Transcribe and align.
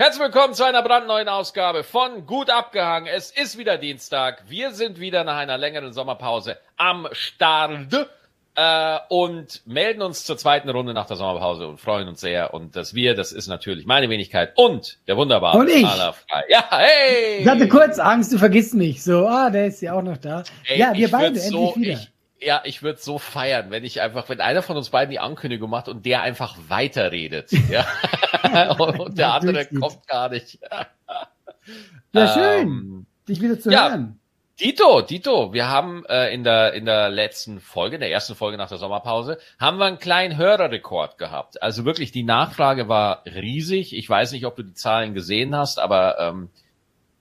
Herzlich 0.00 0.24
willkommen 0.24 0.54
zu 0.54 0.64
einer 0.64 0.82
brandneuen 0.82 1.28
Ausgabe 1.28 1.84
von 1.84 2.24
Gut 2.24 2.48
abgehangen. 2.48 3.06
Es 3.06 3.30
ist 3.30 3.58
wieder 3.58 3.76
Dienstag. 3.76 4.44
Wir 4.48 4.70
sind 4.72 4.98
wieder 4.98 5.24
nach 5.24 5.36
einer 5.36 5.58
längeren 5.58 5.92
Sommerpause 5.92 6.56
am 6.78 7.06
Start 7.12 8.08
äh, 8.54 8.98
und 9.10 9.60
melden 9.66 10.00
uns 10.00 10.24
zur 10.24 10.38
zweiten 10.38 10.70
Runde 10.70 10.94
nach 10.94 11.04
der 11.04 11.18
Sommerpause 11.18 11.68
und 11.68 11.78
freuen 11.82 12.08
uns 12.08 12.22
sehr. 12.22 12.54
Und 12.54 12.76
das 12.76 12.94
wir, 12.94 13.14
das 13.14 13.30
ist 13.30 13.46
natürlich 13.48 13.84
meine 13.84 14.08
Wenigkeit 14.08 14.52
und 14.54 14.96
der 15.06 15.18
wunderbare 15.18 15.58
Und 15.58 15.68
ich. 15.68 15.82
Ja, 15.82 16.64
hey! 16.70 17.40
Ich 17.40 17.46
hatte 17.46 17.68
kurz 17.68 17.98
Angst, 17.98 18.32
du 18.32 18.38
vergisst 18.38 18.72
mich. 18.72 19.04
So, 19.04 19.26
ah, 19.26 19.50
der 19.50 19.66
ist 19.66 19.82
ja 19.82 19.92
auch 19.92 20.02
noch 20.02 20.16
da. 20.16 20.44
Ey, 20.64 20.78
ja, 20.78 20.94
wir 20.94 21.10
beide 21.10 21.26
endlich 21.26 21.44
so, 21.44 21.74
wieder. 21.76 21.92
Ich, 22.38 22.46
ja, 22.46 22.62
ich 22.64 22.82
würde 22.82 22.98
so 22.98 23.18
feiern, 23.18 23.66
wenn 23.70 23.84
ich 23.84 24.00
einfach, 24.00 24.30
wenn 24.30 24.40
einer 24.40 24.62
von 24.62 24.78
uns 24.78 24.88
beiden 24.88 25.10
die 25.10 25.18
Ankündigung 25.18 25.68
macht 25.68 25.88
und 25.88 26.06
der 26.06 26.22
einfach 26.22 26.56
weiterredet. 26.68 27.50
Ja. 27.68 27.84
und 28.78 29.18
der 29.18 29.32
Ja, 29.34 29.34
andere 29.34 29.66
kommt 29.66 30.06
gar 30.06 30.28
nicht. 30.30 30.58
ja, 32.12 32.26
schön, 32.26 32.66
Ähm, 32.66 33.06
dich 33.28 33.40
wieder 33.40 33.58
zu 33.60 33.70
ja. 33.70 33.90
hören. 33.90 34.20
Dito, 34.60 35.00
Dito, 35.00 35.54
wir 35.54 35.68
haben 35.68 36.04
äh, 36.06 36.34
in 36.34 36.44
der 36.44 36.74
in 36.74 36.84
der 36.84 37.08
letzten 37.08 37.60
Folge, 37.60 37.96
in 37.96 38.00
der 38.00 38.10
ersten 38.12 38.34
Folge 38.34 38.58
nach 38.58 38.68
der 38.68 38.76
Sommerpause, 38.78 39.38
haben 39.58 39.78
wir 39.78 39.86
einen 39.86 39.98
kleinen 39.98 40.36
Hörerrekord 40.36 41.16
gehabt. 41.16 41.62
Also 41.62 41.86
wirklich, 41.86 42.12
die 42.12 42.24
Nachfrage 42.24 42.86
war 42.88 43.22
riesig. 43.24 43.96
Ich 43.96 44.08
weiß 44.08 44.32
nicht, 44.32 44.44
ob 44.44 44.56
du 44.56 44.62
die 44.62 44.74
Zahlen 44.74 45.14
gesehen 45.14 45.56
hast, 45.56 45.78
aber 45.78 46.18
ähm, 46.20 46.50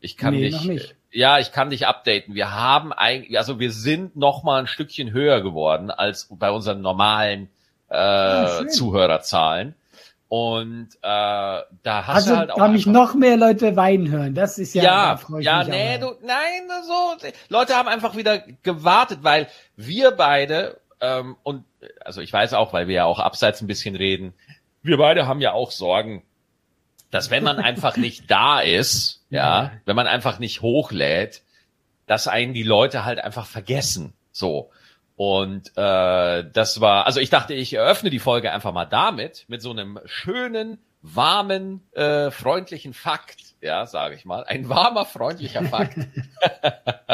ich 0.02 0.18
kann 0.18 0.40
Nee, 0.40 0.42
dich, 0.42 0.64
nicht. 0.64 0.96
ja, 1.12 1.40
ich 1.40 1.52
kann 1.54 1.70
dich 1.70 1.88
updaten. 1.88 2.36
Wir 2.36 2.54
haben 2.56 2.94
eigentlich, 2.94 3.38
also 3.38 3.60
wir 3.60 3.72
sind 3.72 4.16
noch 4.18 4.44
mal 4.44 4.60
ein 4.62 4.68
Stückchen 4.68 5.12
höher 5.12 5.42
geworden 5.42 5.92
als 5.92 6.28
bei 6.32 6.52
unseren 6.52 6.82
normalen 6.82 7.50
äh, 7.90 7.96
Ah, 8.24 8.48
schön. 8.48 8.70
Zuhörerzahlen. 8.70 9.76
Und 10.30 10.90
äh, 11.02 11.02
da 11.02 11.64
hast 11.84 12.16
Also 12.16 12.30
du 12.34 12.38
halt 12.38 12.52
auch 12.52 12.60
haben 12.60 12.74
mich 12.74 12.86
noch 12.86 13.16
mehr 13.16 13.36
Leute 13.36 13.76
weinen 13.76 14.12
hören. 14.12 14.36
Das 14.36 14.60
ist 14.60 14.76
ja, 14.76 14.84
ja, 14.84 15.40
ja, 15.40 15.64
nee, 15.64 15.98
du, 15.98 16.12
nein, 16.22 16.70
so, 16.88 17.28
Leute 17.50 17.74
haben 17.76 17.90
einfach 17.90 18.16
wieder 18.16 18.38
gewartet, 18.62 19.20
weil 19.24 19.48
wir 19.76 20.12
beide, 20.12 20.80
ähm, 21.02 21.36
und, 21.42 21.66
also 22.06 22.22
ich 22.22 22.32
weiß 22.32 22.54
auch, 22.54 22.74
weil 22.74 22.88
wir 22.88 22.94
ja 22.96 23.06
auch 23.06 23.18
abseits 23.20 23.62
ein 23.62 23.68
bisschen 23.68 23.96
reden, 23.96 24.36
wir 24.84 24.98
beide 24.98 25.26
haben 25.28 25.42
ja 25.42 25.54
auch 25.54 25.72
Sorgen, 25.72 26.22
dass 27.10 27.32
wenn 27.32 27.44
man 27.44 27.58
einfach 27.58 27.98
nicht 27.98 28.30
da 28.30 28.60
ist, 28.60 29.24
Ja. 29.32 29.72
wenn 29.86 29.96
man 29.96 30.06
einfach 30.06 30.38
nicht 30.38 30.62
hochlädt, 30.62 31.42
dass 32.06 32.28
einen 32.28 32.54
die 32.54 32.62
Leute 32.64 33.04
halt 33.04 33.20
einfach 33.20 33.48
vergessen, 33.48 34.14
so. 34.32 34.70
Und 35.20 35.74
äh, 35.76 36.46
das 36.50 36.80
war, 36.80 37.06
also 37.06 37.20
ich 37.20 37.30
dachte, 37.30 37.54
ich 37.54 37.74
eröffne 37.74 38.10
die 38.10 38.20
Folge 38.20 38.54
einfach 38.54 38.72
mal 38.72 38.86
damit, 38.86 39.44
mit 39.50 39.62
so 39.62 39.72
einem 39.72 40.00
schönen, 40.06 40.78
warmen, 41.02 41.82
äh, 41.92 42.32
freundlichen 42.32 42.94
Fakt, 42.94 43.42
ja, 43.60 43.86
sage 43.86 44.16
ich 44.16 44.24
mal. 44.24 44.46
Ein 44.46 44.70
warmer, 44.70 45.04
freundlicher 45.04 45.66
Fakt. 45.66 45.98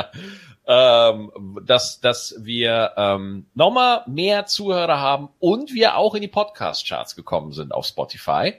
ähm, 0.68 1.60
dass, 1.66 2.00
dass 2.00 2.36
wir 2.38 2.92
ähm, 2.96 3.48
nochmal 3.56 4.04
mehr 4.06 4.46
Zuhörer 4.46 5.00
haben 5.00 5.30
und 5.40 5.74
wir 5.74 5.98
auch 5.98 6.14
in 6.14 6.22
die 6.22 6.28
Podcast-Charts 6.28 7.16
gekommen 7.16 7.54
sind 7.54 7.72
auf 7.72 7.88
Spotify. 7.88 8.54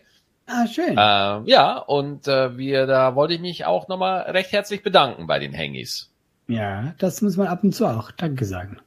Ah, 0.46 0.66
schön. 0.66 0.96
Ähm, 0.98 1.46
ja, 1.46 1.78
und 1.78 2.26
äh, 2.26 2.58
wir, 2.58 2.88
da 2.88 3.14
wollte 3.14 3.34
ich 3.34 3.40
mich 3.40 3.64
auch 3.64 3.86
nochmal 3.86 4.22
recht 4.22 4.50
herzlich 4.50 4.82
bedanken 4.82 5.28
bei 5.28 5.38
den 5.38 5.52
Hengis. 5.52 6.10
ja, 6.48 6.94
das 6.98 7.22
muss 7.22 7.36
man 7.36 7.46
ab 7.46 7.62
und 7.62 7.76
zu 7.76 7.86
auch 7.86 8.10
Danke 8.10 8.44
sagen. 8.44 8.80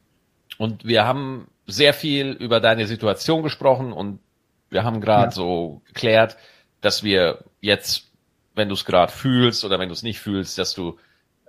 Und 0.60 0.86
wir 0.86 1.06
haben 1.06 1.48
sehr 1.68 1.94
viel 1.94 2.32
über 2.32 2.60
deine 2.60 2.86
Situation 2.86 3.44
gesprochen 3.44 3.94
und 3.94 4.20
wir 4.70 4.84
haben 4.84 5.00
gerade 5.02 5.30
Ja. 5.30 5.32
so 5.32 5.82
geklärt, 5.88 6.36
dass 6.82 7.02
wir 7.04 7.46
jetzt, 7.62 8.12
wenn 8.56 8.68
du 8.68 8.74
es 8.76 8.84
gerade 8.86 9.12
fühlst 9.12 9.64
oder 9.66 9.80
wenn 9.80 9.88
du 9.90 9.94
es 9.94 10.04
nicht 10.04 10.20
fühlst, 10.20 10.58
dass 10.58 10.74
du 10.74 10.98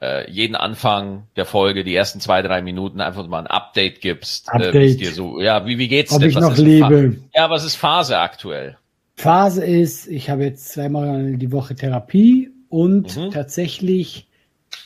äh, 0.00 0.30
jeden 0.30 0.54
Anfang 0.56 1.24
der 1.36 1.44
Folge, 1.44 1.82
die 1.84 1.94
ersten 1.94 2.20
zwei, 2.20 2.40
drei 2.40 2.62
Minuten 2.62 3.00
einfach 3.02 3.26
mal 3.26 3.40
ein 3.40 3.46
Update 3.48 4.00
gibst. 4.00 4.48
Äh, 4.48 4.52
Update. 4.68 4.74
wie's 4.74 4.96
dir 4.96 5.10
so, 5.12 5.40
ja, 5.40 5.66
wie, 5.66 5.76
wie 5.78 5.88
geht's 5.88 6.12
Ob 6.12 6.20
denn? 6.20 6.30
ich 6.30 6.36
Was 6.36 6.42
noch 6.42 6.56
lebe. 6.56 7.16
Ja, 7.34 7.50
was 7.50 7.64
ist 7.64 7.76
Phase 7.76 8.16
aktuell? 8.18 8.78
Phase 9.16 9.64
ist, 9.64 10.06
ich 10.06 10.30
habe 10.30 10.44
jetzt 10.44 10.68
zweimal 10.70 11.36
die 11.36 11.52
Woche 11.52 11.74
Therapie 11.74 12.50
und 12.70 13.16
Mhm. 13.16 13.30
tatsächlich, 13.32 14.28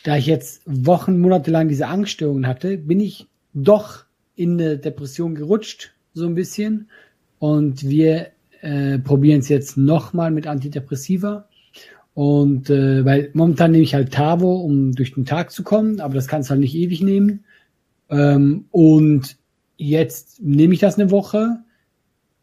da 0.02 0.16
ich 0.16 0.26
jetzt 0.26 0.62
Wochen, 0.66 1.20
Monate 1.20 1.50
lang 1.52 1.68
diese 1.68 1.86
Angststörungen 1.86 2.46
hatte, 2.48 2.78
bin 2.78 2.98
ich 3.00 3.26
doch 3.52 4.04
in 4.36 4.60
eine 4.60 4.78
Depression 4.78 5.34
gerutscht, 5.34 5.92
so 6.12 6.26
ein 6.26 6.34
bisschen. 6.34 6.88
Und 7.38 7.88
wir 7.88 8.28
äh, 8.60 8.98
probieren 8.98 9.40
es 9.40 9.48
jetzt 9.48 9.76
nochmal 9.76 10.30
mit 10.30 10.46
Antidepressiva. 10.46 11.48
Und 12.14 12.70
äh, 12.70 13.04
weil 13.04 13.30
momentan 13.34 13.72
nehme 13.72 13.84
ich 13.84 13.94
halt 13.94 14.12
Tavo, 14.12 14.60
um 14.60 14.92
durch 14.92 15.14
den 15.14 15.24
Tag 15.24 15.50
zu 15.50 15.64
kommen, 15.64 16.00
aber 16.00 16.14
das 16.14 16.28
kannst 16.28 16.48
du 16.48 16.52
halt 16.52 16.60
nicht 16.60 16.74
ewig 16.74 17.02
nehmen. 17.02 17.44
Ähm, 18.08 18.66
und 18.70 19.36
jetzt 19.76 20.40
nehme 20.40 20.74
ich 20.74 20.80
das 20.80 20.98
eine 20.98 21.10
Woche 21.10 21.58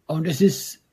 und 0.07 0.27
es 0.27 0.41
ist 0.41 0.83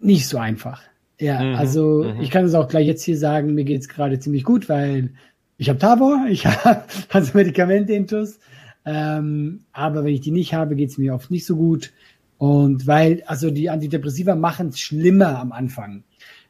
nicht 0.00 0.26
so 0.26 0.38
einfach. 0.38 0.82
Ja, 1.20 1.42
Mhm, 1.42 1.54
also 1.56 2.04
mhm. 2.04 2.20
ich 2.20 2.30
kann 2.30 2.44
es 2.44 2.54
auch 2.54 2.68
gleich 2.68 2.86
jetzt 2.86 3.02
hier 3.02 3.18
sagen, 3.18 3.54
mir 3.54 3.64
geht's 3.64 3.88
gerade 3.88 4.18
ziemlich 4.18 4.44
gut, 4.44 4.68
weil 4.68 5.10
ich 5.58 5.68
habe 5.68 5.78
Tabor, 5.78 6.26
ich 6.28 6.46
habe 6.46 6.82
also 7.10 7.32
Medikamente 7.34 7.92
intus, 7.92 8.38
ähm, 8.86 9.64
aber 9.72 10.04
wenn 10.04 10.14
ich 10.14 10.20
die 10.20 10.30
nicht 10.30 10.54
habe, 10.54 10.76
geht's 10.76 10.96
mir 10.96 11.12
oft 11.12 11.30
nicht 11.30 11.44
so 11.44 11.56
gut. 11.56 11.92
Und 12.38 12.86
weil, 12.86 13.22
also 13.26 13.50
die 13.50 13.68
Antidepressiva 13.68 14.36
machen 14.36 14.68
es 14.68 14.78
schlimmer 14.78 15.40
am 15.40 15.52
Anfang. 15.52 16.04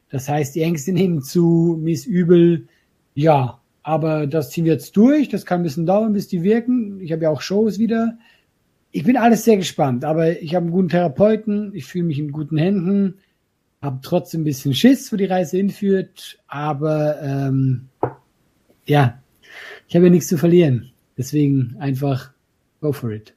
Das 0.09 0.29
heißt, 0.29 0.55
die 0.55 0.61
Ängste 0.61 0.93
nehmen 0.93 1.21
zu, 1.21 1.77
mir 1.81 1.93
ist 1.93 2.05
übel, 2.05 2.67
ja, 3.15 3.59
aber 3.81 4.27
das 4.27 4.51
ziehen 4.51 4.65
wir 4.65 4.73
jetzt 4.73 4.95
durch, 4.95 5.29
das 5.29 5.45
kann 5.45 5.61
ein 5.61 5.63
bisschen 5.63 5.85
dauern, 5.85 6.13
bis 6.13 6.27
die 6.27 6.43
wirken. 6.43 7.01
Ich 7.01 7.11
habe 7.11 7.23
ja 7.23 7.29
auch 7.29 7.41
Shows 7.41 7.79
wieder. 7.79 8.17
Ich 8.91 9.03
bin 9.03 9.17
alles 9.17 9.43
sehr 9.43 9.57
gespannt, 9.57 10.05
aber 10.05 10.41
ich 10.41 10.53
habe 10.53 10.65
einen 10.65 10.73
guten 10.73 10.89
Therapeuten, 10.89 11.73
ich 11.73 11.85
fühle 11.85 12.05
mich 12.05 12.19
in 12.19 12.31
guten 12.31 12.57
Händen, 12.57 13.15
habe 13.81 13.99
trotzdem 14.03 14.41
ein 14.41 14.45
bisschen 14.45 14.73
Schiss, 14.73 15.11
wo 15.11 15.17
die 15.17 15.25
Reise 15.25 15.57
hinführt, 15.57 16.37
aber 16.47 17.21
ähm, 17.21 17.87
ja, 18.85 19.21
ich 19.87 19.95
habe 19.95 20.05
ja 20.05 20.11
nichts 20.11 20.27
zu 20.27 20.37
verlieren. 20.37 20.91
Deswegen 21.17 21.75
einfach 21.79 22.31
go 22.81 22.91
for 22.91 23.11
it. 23.11 23.33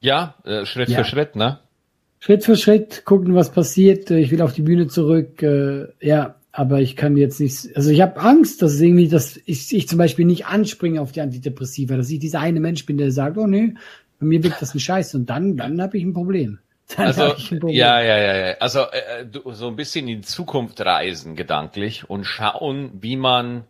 Ja, 0.00 0.34
äh, 0.44 0.64
Schritt 0.66 0.88
Ja. 0.88 0.98
für 0.98 1.04
Schritt, 1.04 1.36
ne? 1.36 1.60
Schritt 2.18 2.44
für 2.44 2.56
Schritt 2.56 3.04
gucken, 3.04 3.34
was 3.34 3.50
passiert. 3.52 4.10
Ich 4.10 4.30
will 4.30 4.42
auf 4.42 4.52
die 4.52 4.62
Bühne 4.62 4.88
zurück. 4.88 5.42
Äh, 5.42 5.88
ja, 6.00 6.34
aber 6.52 6.80
ich 6.80 6.96
kann 6.96 7.16
jetzt 7.16 7.40
nicht. 7.40 7.74
Also 7.76 7.90
ich 7.90 8.00
habe 8.00 8.20
Angst, 8.20 8.60
dass 8.62 8.72
es 8.72 8.80
irgendwie, 8.80 9.08
dass 9.08 9.38
ich, 9.46 9.74
ich 9.74 9.88
zum 9.88 9.98
Beispiel 9.98 10.24
nicht 10.24 10.46
anspringe 10.46 11.00
auf 11.00 11.12
die 11.12 11.20
Antidepressiva, 11.20 11.96
dass 11.96 12.10
ich 12.10 12.18
dieser 12.18 12.40
eine 12.40 12.60
Mensch 12.60 12.84
bin, 12.86 12.98
der 12.98 13.12
sagt, 13.12 13.38
oh 13.38 13.46
nee, 13.46 13.74
bei 14.18 14.26
mir 14.26 14.42
wirkt 14.42 14.60
das 14.60 14.74
ein 14.74 14.80
Scheiß 14.80 15.14
und 15.14 15.30
dann, 15.30 15.56
dann 15.56 15.80
habe 15.80 15.96
ich 15.96 16.04
ein 16.04 16.12
Problem. 16.12 16.58
Dann 16.96 17.06
Also, 17.06 17.34
ja, 17.68 18.02
ja, 18.02 18.18
ja, 18.18 18.48
ja. 18.48 18.54
Also, 18.58 18.80
äh, 18.80 19.24
du, 19.24 19.52
so 19.52 19.68
ein 19.68 19.76
bisschen 19.76 20.08
in 20.08 20.22
die 20.22 20.26
Zukunft 20.26 20.80
reisen, 20.80 21.36
gedanklich, 21.36 22.10
und 22.10 22.24
schauen, 22.24 22.90
wie 23.00 23.14
man 23.14 23.62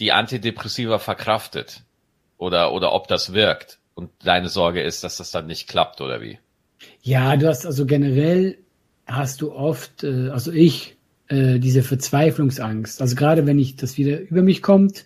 die 0.00 0.10
Antidepressiva 0.10 0.98
verkraftet. 0.98 1.82
Oder, 2.40 2.72
oder 2.72 2.92
ob 2.94 3.06
das 3.06 3.34
wirkt. 3.34 3.78
Und 3.94 4.08
deine 4.24 4.48
Sorge 4.48 4.80
ist, 4.80 5.04
dass 5.04 5.18
das 5.18 5.30
dann 5.30 5.46
nicht 5.46 5.68
klappt, 5.68 6.00
oder 6.00 6.22
wie? 6.22 6.38
Ja, 7.02 7.36
du 7.36 7.46
hast 7.46 7.66
also 7.66 7.84
generell 7.84 8.56
hast 9.06 9.42
du 9.42 9.52
oft, 9.52 10.04
äh, 10.04 10.30
also 10.30 10.50
ich, 10.50 10.96
äh, 11.28 11.58
diese 11.58 11.82
Verzweiflungsangst. 11.82 13.02
Also 13.02 13.14
gerade 13.14 13.46
wenn 13.46 13.58
ich 13.58 13.76
das 13.76 13.98
wieder 13.98 14.18
über 14.20 14.40
mich 14.40 14.62
kommt, 14.62 15.04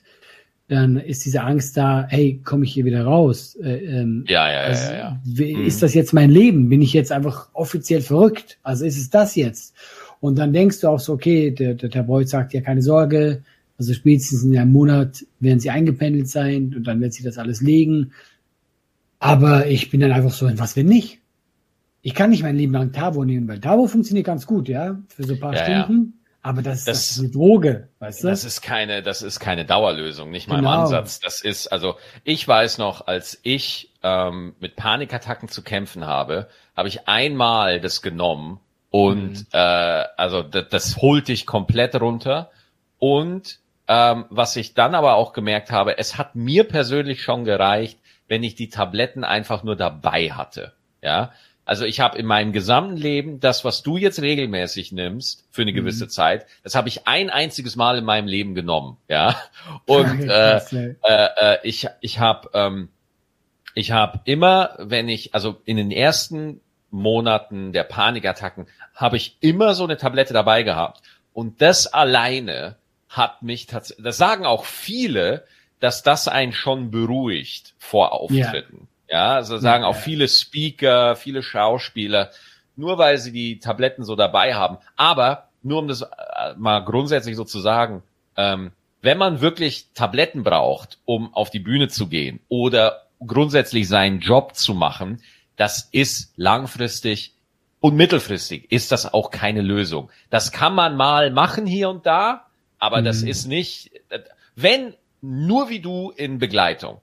dann 0.69 0.97
ist 0.97 1.25
diese 1.25 1.43
Angst 1.43 1.77
da, 1.77 2.06
hey, 2.09 2.41
komme 2.45 2.65
ich 2.65 2.72
hier 2.72 2.84
wieder 2.84 3.05
raus? 3.05 3.56
Äh, 3.56 3.84
ähm, 3.84 4.25
Ja, 4.28 4.51
ja, 4.53 4.61
also, 4.61 4.93
ja, 4.93 4.99
ja. 4.99 5.21
wie- 5.25 5.56
Mhm. 5.56 5.66
Ist 5.66 5.83
das 5.83 5.93
jetzt 5.93 6.12
mein 6.15 6.31
Leben? 6.31 6.69
Bin 6.69 6.83
ich 6.83 6.93
jetzt 6.93 7.11
einfach 7.11 7.49
offiziell 7.53 8.01
verrückt? 8.01 8.59
Also 8.62 8.84
ist 8.84 8.97
es 8.97 9.11
das 9.11 9.34
jetzt? 9.34 9.75
Und 10.21 10.39
dann 10.39 10.53
denkst 10.53 10.81
du 10.81 10.89
auch 10.89 11.01
so, 11.01 11.12
okay, 11.15 11.51
der, 11.51 11.75
der 11.75 11.91
Therapeut 11.91 12.28
sagt 12.28 12.55
ja 12.55 12.61
keine 12.61 12.81
Sorge, 12.81 13.42
also 13.78 13.92
spätestens 13.94 14.44
in 14.44 14.56
einem 14.59 14.72
Monat 14.72 15.24
werden 15.41 15.60
sie 15.60 15.71
eingependelt 15.71 16.28
sein 16.28 16.72
und 16.76 16.84
dann 16.84 17.00
wird 17.00 17.12
sie 17.12 17.22
das 17.24 17.38
alles 17.38 17.60
legen. 17.60 18.12
Aber 19.18 19.66
ich 19.66 19.91
bin 19.91 20.00
dann 20.00 20.12
einfach 20.12 20.32
so, 20.32 20.50
was 20.59 20.76
wenn 20.76 20.86
nicht? 20.86 21.21
Ich 22.03 22.15
kann 22.15 22.30
nicht 22.30 22.42
mein 22.42 22.56
Leben 22.56 22.72
lang 22.74 22.92
Tavo 22.92 23.24
nehmen, 23.24 23.48
weil 23.48 23.60
Tavo 23.60 23.86
funktioniert 23.86 24.26
ganz 24.26 24.47
gut, 24.47 24.68
ja, 24.68 24.98
für 25.09 25.24
so 25.24 25.34
ein 25.34 25.41
paar 25.41 25.54
Ja, 25.54 25.68
ja. 25.68 25.84
Stunden. 25.84 26.15
Aber 26.42 26.60
das, 26.60 26.84
das, 26.84 26.98
Das- 26.98 27.10
ist 27.12 27.18
eine 27.21 27.28
Droge, 27.30 27.88
weißt 28.00 28.22
du? 28.22 28.28
Das 28.28 28.44
ist 28.44 28.60
keine, 28.60 29.03
das 29.03 29.22
ist 29.22 29.41
keine 29.41 29.65
Dauerlösung, 29.65 30.30
nicht 30.30 30.47
mal 30.47 30.56
im 30.59 30.65
Genau. 30.66 30.82
Ansatz. 30.82 31.18
Das 31.21 31.41
ist, 31.41 31.68
also 31.68 31.94
ich 32.22 32.47
weiß 32.47 32.76
noch, 32.76 33.06
als 33.06 33.41
ich 33.44 33.91
ähm, 34.03 34.54
mit 34.60 34.76
Panikattacken 34.76 35.48
zu 35.48 35.62
kämpfen 35.62 36.06
habe, 36.06 36.48
habe 36.76 36.88
ich 36.88 37.09
einmal 37.09 37.80
das 37.80 38.03
genommen 38.03 38.60
und 38.91 39.30
Mhm. 39.30 39.47
äh, 39.53 39.56
also 40.18 40.42
das, 40.42 40.68
das 40.68 40.97
holt 40.98 41.28
dich 41.28 41.47
komplett 41.47 41.98
runter. 41.98 42.50
Und 42.98 43.59
ähm, 43.89 44.25
was 44.31 44.57
ich 44.57 44.75
dann 44.75 44.95
aber 44.95 45.15
auch 45.15 45.33
gemerkt 45.33 45.71
habe, 45.71 45.98
es 45.98 46.16
hat 46.16 46.34
mir 46.34 46.65
persönlich 46.65 47.22
schon 47.22 47.45
gereicht, 47.45 47.98
wenn 48.28 48.42
ich 48.42 48.54
die 48.54 48.71
Tabletten 48.71 49.25
einfach 49.25 49.63
nur 49.63 49.77
dabei 49.77 50.31
hatte. 50.31 50.72
Ja, 51.03 51.33
Also 51.66 51.84
ich 51.84 52.01
habe 52.01 52.16
in 52.16 52.25
meinem 52.25 52.53
gesamten 52.53 52.97
Leben 52.97 53.41
das, 53.41 53.65
was 53.65 53.83
du 53.83 53.98
jetzt 53.98 54.22
regelmäßig 54.22 54.92
nimmst 54.92 55.47
für 55.51 55.63
eine 55.63 55.72
mhm. 55.72 55.77
gewisse 55.77 56.04
mhm. 56.04 56.10
Zeit, 56.10 56.47
das 56.63 56.75
habe 56.75 56.89
ich 56.89 57.07
ein 57.07 57.28
einziges 57.28 57.77
Mal 57.77 57.98
in 57.98 58.04
meinem 58.04 58.27
Leben 58.27 58.54
genommen, 58.54 58.97
ja. 59.09 59.36
Und 59.86 60.28
äh, 60.28 60.57
äh, 60.57 60.92
äh, 61.03 61.59
ich 61.63 61.89
ich 62.01 62.19
habe 62.21 62.48
ähm, 62.54 62.89
ich 63.75 63.91
habe 63.91 64.21
immer, 64.25 64.77
wenn 64.78 65.09
ich 65.09 65.34
also 65.34 65.60
in 65.65 65.77
den 65.77 65.91
ersten 65.91 66.60
Monaten 66.91 67.72
der 67.72 67.84
Panikattacken 67.84 68.66
habe 68.95 69.16
ich 69.16 69.36
immer 69.41 69.75
so 69.75 69.84
eine 69.84 69.97
Tablette 69.97 70.33
dabei 70.33 70.63
gehabt 70.63 71.03
und 71.33 71.60
das 71.60 71.92
alleine 71.92 72.77
hat 73.16 73.43
mich 73.43 73.66
tatsächlich, 73.66 74.05
das 74.05 74.16
sagen 74.16 74.45
auch 74.45 74.65
viele, 74.65 75.45
dass 75.81 76.03
das 76.03 76.28
einen 76.28 76.53
schon 76.53 76.91
beruhigt 76.91 77.75
vor 77.78 78.13
Auftritten. 78.13 78.89
Ja, 79.09 79.16
ja 79.16 79.34
also 79.34 79.59
sagen 79.59 79.84
ja, 79.84 79.89
auch 79.89 79.97
viele 79.97 80.28
Speaker, 80.28 81.16
viele 81.16 81.43
Schauspieler, 81.43 82.31
nur 82.77 82.99
weil 82.99 83.19
sie 83.19 83.33
die 83.33 83.59
Tabletten 83.59 84.05
so 84.05 84.16
dabei 84.16 84.55
haben. 84.55 84.78
Aber 84.97 85.49
nur 85.63 85.78
um 85.78 85.89
das 85.89 86.03
äh, 86.03 86.07
mal 86.57 86.81
grundsätzlich 86.81 87.37
so 87.37 87.45
zu 87.45 87.61
sagen, 87.61 88.03
ähm, 88.37 88.72
wenn 89.01 89.19
man 89.19 89.41
wirklich 89.41 89.89
Tabletten 89.95 90.43
braucht, 90.43 90.99
um 91.05 91.34
auf 91.34 91.51
die 91.51 91.60
Bühne 91.60 91.89
zu 91.89 92.09
gehen 92.09 92.41
oder 92.49 93.03
grundsätzlich 93.25 93.87
seinen 93.87 94.21
Job 94.21 94.55
zu 94.55 94.75
machen, 94.75 95.22
das 95.57 95.89
ist 95.93 96.33
langfristig 96.37 97.34
und 97.81 97.97
mittelfristig 97.97 98.72
ist 98.72 98.93
das 98.93 99.13
auch 99.13 99.31
keine 99.31 99.60
Lösung. 99.60 100.10
Das 100.31 100.53
kann 100.53 100.75
man 100.75 100.97
mal 100.97 101.31
machen 101.31 101.67
hier 101.67 101.91
und 101.91 102.07
da, 102.07 102.44
aber 102.78 103.00
mhm. 103.00 103.04
das 103.04 103.22
ist 103.22 103.47
nicht, 103.47 103.91
wenn 104.56 104.94
nur 105.21 105.71
wie 105.71 105.80
du 105.80 106.10
in 106.10 106.38
Begleitung. 106.38 106.98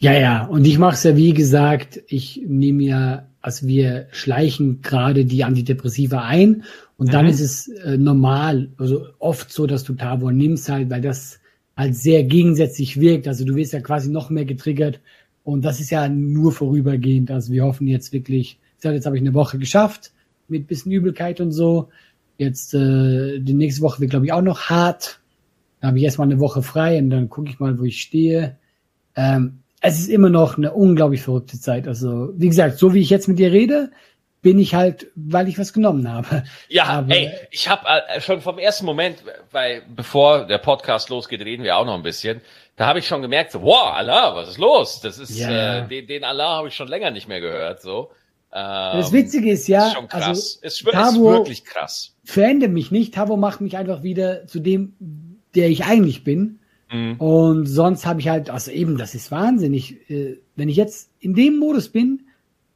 Ja, 0.00 0.12
ja, 0.12 0.44
und 0.46 0.64
ich 0.64 0.78
mache 0.78 0.94
es 0.94 1.02
ja 1.02 1.16
wie 1.16 1.32
gesagt, 1.32 2.00
ich 2.06 2.40
nehme 2.46 2.84
ja, 2.84 3.28
also 3.40 3.66
wir 3.66 4.06
schleichen 4.12 4.80
gerade 4.80 5.24
die 5.24 5.42
Antidepressiva 5.42 6.22
ein 6.22 6.64
und 6.96 7.08
mhm. 7.08 7.12
dann 7.12 7.26
ist 7.26 7.40
es 7.40 7.68
äh, 7.68 7.96
normal, 7.96 8.70
also 8.78 9.06
oft 9.18 9.52
so, 9.52 9.66
dass 9.66 9.84
du 9.84 9.94
Tavor 9.94 10.32
nimmst 10.32 10.68
halt, 10.68 10.90
weil 10.90 11.00
das 11.00 11.40
halt 11.76 11.94
sehr 11.94 12.24
gegensätzlich 12.24 13.00
wirkt. 13.00 13.28
Also 13.28 13.44
du 13.44 13.54
wirst 13.54 13.72
ja 13.72 13.80
quasi 13.80 14.10
noch 14.10 14.30
mehr 14.30 14.44
getriggert 14.44 15.00
und 15.44 15.64
das 15.64 15.80
ist 15.80 15.90
ja 15.90 16.08
nur 16.08 16.52
vorübergehend. 16.52 17.30
Also 17.30 17.52
wir 17.52 17.64
hoffen 17.64 17.86
jetzt 17.86 18.12
wirklich, 18.12 18.58
jetzt 18.82 19.06
habe 19.06 19.16
ich 19.16 19.22
eine 19.22 19.34
Woche 19.34 19.58
geschafft 19.58 20.12
mit 20.48 20.66
bisschen 20.66 20.92
Übelkeit 20.92 21.40
und 21.40 21.52
so. 21.52 21.88
Jetzt 22.38 22.72
äh, 22.72 23.38
die 23.40 23.54
nächste 23.54 23.82
Woche 23.82 24.00
wird 24.00 24.10
glaube 24.10 24.26
ich 24.26 24.32
auch 24.32 24.42
noch 24.42 24.70
hart. 24.70 25.20
Da 25.80 25.88
habe 25.88 25.98
ich 25.98 26.04
erstmal 26.04 26.28
eine 26.28 26.40
Woche 26.40 26.62
frei 26.62 26.98
und 26.98 27.10
dann 27.10 27.28
gucke 27.28 27.50
ich 27.50 27.60
mal, 27.60 27.78
wo 27.78 27.84
ich 27.84 28.00
stehe. 28.00 28.56
Ähm, 29.14 29.60
es 29.80 29.98
ist 29.98 30.08
immer 30.08 30.30
noch 30.30 30.56
eine 30.56 30.72
unglaublich 30.72 31.22
verrückte 31.22 31.60
Zeit. 31.60 31.86
Also, 31.86 32.30
wie 32.36 32.48
gesagt, 32.48 32.78
so 32.78 32.94
wie 32.94 33.00
ich 33.00 33.10
jetzt 33.10 33.28
mit 33.28 33.38
dir 33.38 33.52
rede, 33.52 33.90
bin 34.42 34.58
ich 34.58 34.74
halt, 34.74 35.08
weil 35.14 35.48
ich 35.48 35.58
was 35.58 35.72
genommen 35.72 36.10
habe. 36.10 36.44
Ja, 36.68 36.84
Aber, 36.84 37.14
ey, 37.14 37.32
ich 37.50 37.68
habe 37.68 37.86
äh, 37.86 38.20
schon 38.20 38.40
vom 38.40 38.58
ersten 38.58 38.86
Moment, 38.86 39.22
weil 39.50 39.82
bevor 39.94 40.46
der 40.46 40.58
Podcast 40.58 41.10
losgeht, 41.10 41.40
reden 41.40 41.64
wir 41.64 41.76
auch 41.76 41.84
noch 41.84 41.94
ein 41.94 42.02
bisschen. 42.02 42.40
Da 42.76 42.86
habe 42.86 43.00
ich 43.00 43.08
schon 43.08 43.22
gemerkt, 43.22 43.52
so, 43.52 43.62
wow, 43.62 43.92
Allah, 43.94 44.36
was 44.36 44.50
ist 44.50 44.58
los? 44.58 45.00
Das 45.00 45.18
ist 45.18 45.36
ja. 45.38 45.78
äh, 45.78 45.88
den, 45.88 46.06
den 46.06 46.24
Allah 46.24 46.56
habe 46.56 46.68
ich 46.68 46.74
schon 46.74 46.88
länger 46.88 47.10
nicht 47.10 47.28
mehr 47.28 47.40
gehört. 47.40 47.82
So. 47.82 48.10
Ähm, 48.52 48.98
das 48.98 49.12
Witzige 49.12 49.50
ist 49.50 49.68
ja, 49.68 49.88
ist 49.88 49.94
schon 49.94 50.08
krass. 50.08 50.60
Also, 50.62 50.90
Tavo 50.90 51.32
ist 51.32 51.38
wirklich 51.38 51.64
krass. 51.64 52.14
Verändert 52.24 52.72
mich 52.72 52.90
nicht. 52.90 53.14
Tavo 53.14 53.36
macht 53.36 53.60
mich 53.60 53.76
einfach 53.76 54.02
wieder 54.02 54.46
zu 54.46 54.60
dem, 54.60 54.94
der 55.54 55.68
ich 55.68 55.84
eigentlich 55.84 56.24
bin. 56.24 56.58
Mhm. 56.90 57.16
Und 57.16 57.66
sonst 57.66 58.06
habe 58.06 58.20
ich 58.20 58.28
halt, 58.28 58.50
also 58.50 58.70
eben, 58.70 58.96
das 58.96 59.14
ist 59.14 59.30
wahnsinnig. 59.30 60.10
Äh, 60.10 60.38
wenn 60.56 60.68
ich 60.68 60.76
jetzt 60.76 61.10
in 61.20 61.34
dem 61.34 61.58
Modus 61.58 61.90
bin 61.90 62.22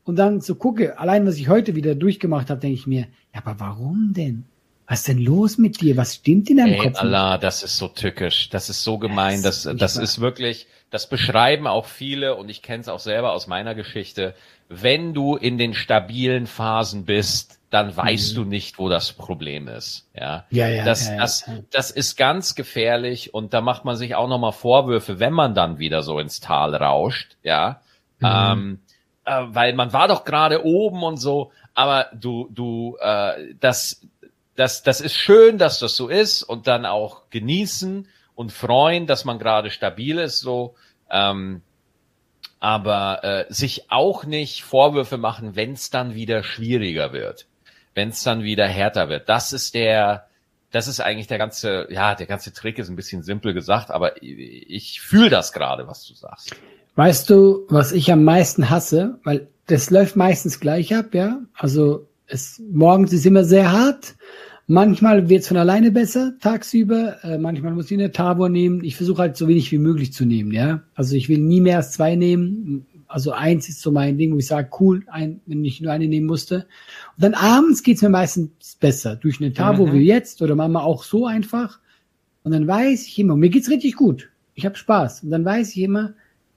und 0.04 0.16
dann 0.16 0.40
so 0.40 0.54
gucke, 0.54 0.98
allein 0.98 1.26
was 1.26 1.36
ich 1.36 1.48
heute 1.48 1.74
wieder 1.74 1.94
durchgemacht 1.94 2.50
habe, 2.50 2.60
denke 2.60 2.74
ich 2.74 2.86
mir, 2.86 3.06
ja, 3.34 3.40
aber 3.44 3.58
warum 3.58 4.12
denn? 4.14 4.44
Was 4.93 4.99
ist 4.99 5.09
denn 5.09 5.25
los 5.25 5.56
mit 5.56 5.81
dir? 5.81 5.97
Was 5.97 6.17
stimmt 6.17 6.50
in 6.50 6.59
deinem 6.59 6.75
Ey, 6.75 6.79
Kopf? 6.79 7.00
Allah, 7.00 7.39
das 7.39 7.62
ist 7.62 7.79
so 7.79 7.89
tückisch. 7.89 8.50
Das 8.50 8.69
ist 8.69 8.83
so 8.83 8.99
gemein. 8.99 9.43
Das, 9.43 9.62
das, 9.62 9.75
das 9.79 9.97
ist 9.97 10.21
wirklich, 10.21 10.67
das 10.91 11.09
beschreiben 11.09 11.67
auch 11.67 11.87
viele 11.87 12.37
und 12.37 12.50
ich 12.50 12.61
kenne 12.61 12.83
es 12.83 12.91
auch 12.91 12.99
selber 12.99 13.33
aus 13.33 13.47
meiner 13.47 13.75
Geschichte. 13.75 14.35
Wenn 14.69 15.15
du 15.15 15.37
in 15.37 15.56
den 15.56 15.73
stabilen 15.73 16.47
Phasen 16.47 17.06
bist, 17.06 17.59
dann 17.71 17.97
weißt 17.97 18.33
mhm. 18.33 18.37
du 18.37 18.44
nicht, 18.44 18.79
wo 18.79 18.91
das 18.91 19.15
Problem 19.15 19.67
ist. 19.67 20.11
Ja, 20.15 20.44
ja, 20.50 20.69
ja 20.69 20.85
das, 20.85 21.06
ja, 21.06 21.15
ja. 21.15 21.21
das, 21.21 21.50
das 21.71 21.91
ist 21.91 22.19
ganz 22.19 22.55
gefährlich 22.55 23.33
und 23.33 23.55
da 23.55 23.62
macht 23.62 23.87
man 23.87 23.97
sich 23.97 24.15
auch 24.15 24.29
nochmal 24.29 24.53
Vorwürfe, 24.53 25.19
wenn 25.19 25.33
man 25.33 25.55
dann 25.55 25.79
wieder 25.79 26.03
so 26.03 26.19
ins 26.19 26.41
Tal 26.41 26.75
rauscht. 26.75 27.39
Ja, 27.43 27.81
mhm. 28.19 28.29
ähm, 28.29 28.81
äh, 29.25 29.41
weil 29.47 29.73
man 29.73 29.94
war 29.94 30.09
doch 30.09 30.25
gerade 30.25 30.67
oben 30.67 31.03
und 31.03 31.17
so. 31.17 31.50
Aber 31.73 32.09
du, 32.12 32.50
du, 32.53 32.99
äh, 33.00 33.55
das, 33.59 34.03
das, 34.56 34.82
das 34.82 35.00
ist 35.00 35.14
schön, 35.14 35.58
dass 35.58 35.78
das 35.78 35.96
so 35.96 36.08
ist 36.08 36.43
und 36.43 36.66
dann 36.66 36.87
auch 36.87 37.31
genießen 37.31 38.08
und 38.34 38.52
freuen, 38.52 39.06
dass 39.06 39.25
man 39.25 39.38
gerade 39.38 39.70
stabil 39.70 40.19
ist. 40.19 40.40
So. 40.40 40.75
Ähm, 41.10 41.62
aber 42.60 43.25
äh, 43.25 43.52
sich 43.52 43.90
auch 43.90 44.25
nicht 44.25 44.62
Vorwürfe 44.62 45.16
machen, 45.16 45.56
wenn 45.56 45.72
es 45.72 45.90
dann 45.90 46.14
wieder 46.14 46.43
schwieriger 46.43 47.12
wird 47.12 47.46
wenn 47.94 48.10
es 48.10 48.22
dann 48.22 48.43
wieder 48.43 48.66
härter 48.66 49.08
wird. 49.08 49.28
Das 49.28 49.52
ist 49.52 49.75
der, 49.75 50.26
das 50.70 50.88
ist 50.88 51.00
eigentlich 51.00 51.26
der 51.26 51.38
ganze, 51.38 51.87
ja, 51.90 52.14
der 52.14 52.26
ganze 52.26 52.52
Trick 52.52 52.78
ist 52.78 52.88
ein 52.88 52.96
bisschen 52.96 53.22
simpel 53.22 53.55
gesagt, 53.55 53.90
aber 53.90 54.22
ich, 54.22 54.69
ich 54.69 55.00
fühle 55.00 55.31
das 55.31 55.52
gerade, 55.52 55.87
was 55.87 56.06
du 56.06 56.14
sagst. 56.14 56.55
Weißt 56.94 57.28
du, 57.31 57.66
was 57.69 57.93
ich 57.93 58.12
am 58.12 58.25
meisten 58.25 58.70
hasse? 58.70 59.19
Weil 59.25 59.48
das 59.66 59.90
läuft 59.90 60.16
meistens 60.16 60.60
gleich 60.60 60.94
ab, 60.94 61.14
ja. 61.14 61.40
Also 61.55 62.06
es 62.32 62.62
morgens 62.73 63.12
ist 63.12 63.26
immer 63.26 63.44
sehr 63.44 63.70
hart. 63.70 64.17
Manchmal 64.67 65.29
wird 65.29 65.43
es 65.43 65.49
von 65.49 65.56
alleine 65.56 65.90
besser, 65.90 66.32
tagsüber. 66.40 67.23
Äh, 67.23 67.37
manchmal 67.37 67.75
muss 67.75 67.90
ich 67.90 67.99
eine 67.99 68.11
Tabor 68.11 68.49
nehmen. 68.49 68.82
Ich 68.84 68.96
versuche 68.96 69.20
halt 69.20 69.37
so 69.37 69.49
wenig 69.49 69.70
wie 69.70 69.79
möglich 69.79 70.12
zu 70.12 70.25
nehmen, 70.25 70.50
ja. 70.52 70.82
Also 70.94 71.14
ich 71.14 71.29
will 71.29 71.38
nie 71.38 71.61
mehr 71.61 71.76
als 71.76 71.93
zwei 71.93 72.17
nehmen. 72.17 72.87
Also 73.06 73.32
eins 73.32 73.69
ist 73.69 73.82
so 73.82 73.90
mein 73.90 74.17
Ding, 74.17 74.32
wo 74.32 74.38
ich 74.38 74.46
sage, 74.46 74.70
cool, 74.81 75.05
ein, 75.08 75.40
wenn 75.44 75.62
ich 75.64 75.82
nur 75.82 75.93
eine 75.93 76.08
nehmen 76.08 76.26
musste. 76.26 76.67
Und 77.17 77.25
dann 77.25 77.34
abends 77.34 77.82
geht's 77.82 78.00
mir 78.00 78.08
meistens 78.08 78.76
besser. 78.81 79.17
Durch 79.17 79.40
eine 79.40 79.52
Tabo 79.52 79.87
mhm. 79.87 79.93
wie 79.93 80.06
jetzt 80.06 80.40
oder 80.40 80.55
manchmal 80.55 80.84
auch 80.84 81.02
so 81.02 81.26
einfach. 81.26 81.81
Und 82.44 82.52
dann 82.52 82.67
weiß 82.67 83.06
ich 83.06 83.19
immer, 83.19 83.37
mir 83.37 83.50
geht's 83.50 83.69
richtig 83.69 83.96
gut. 83.96 84.31
Ich 84.55 84.64
habe 84.64 84.76
Spaß. 84.76 85.25
Und 85.25 85.31
dann 85.31 85.44
weiß 85.44 85.76
ich 85.76 85.82
immer, 85.82 86.14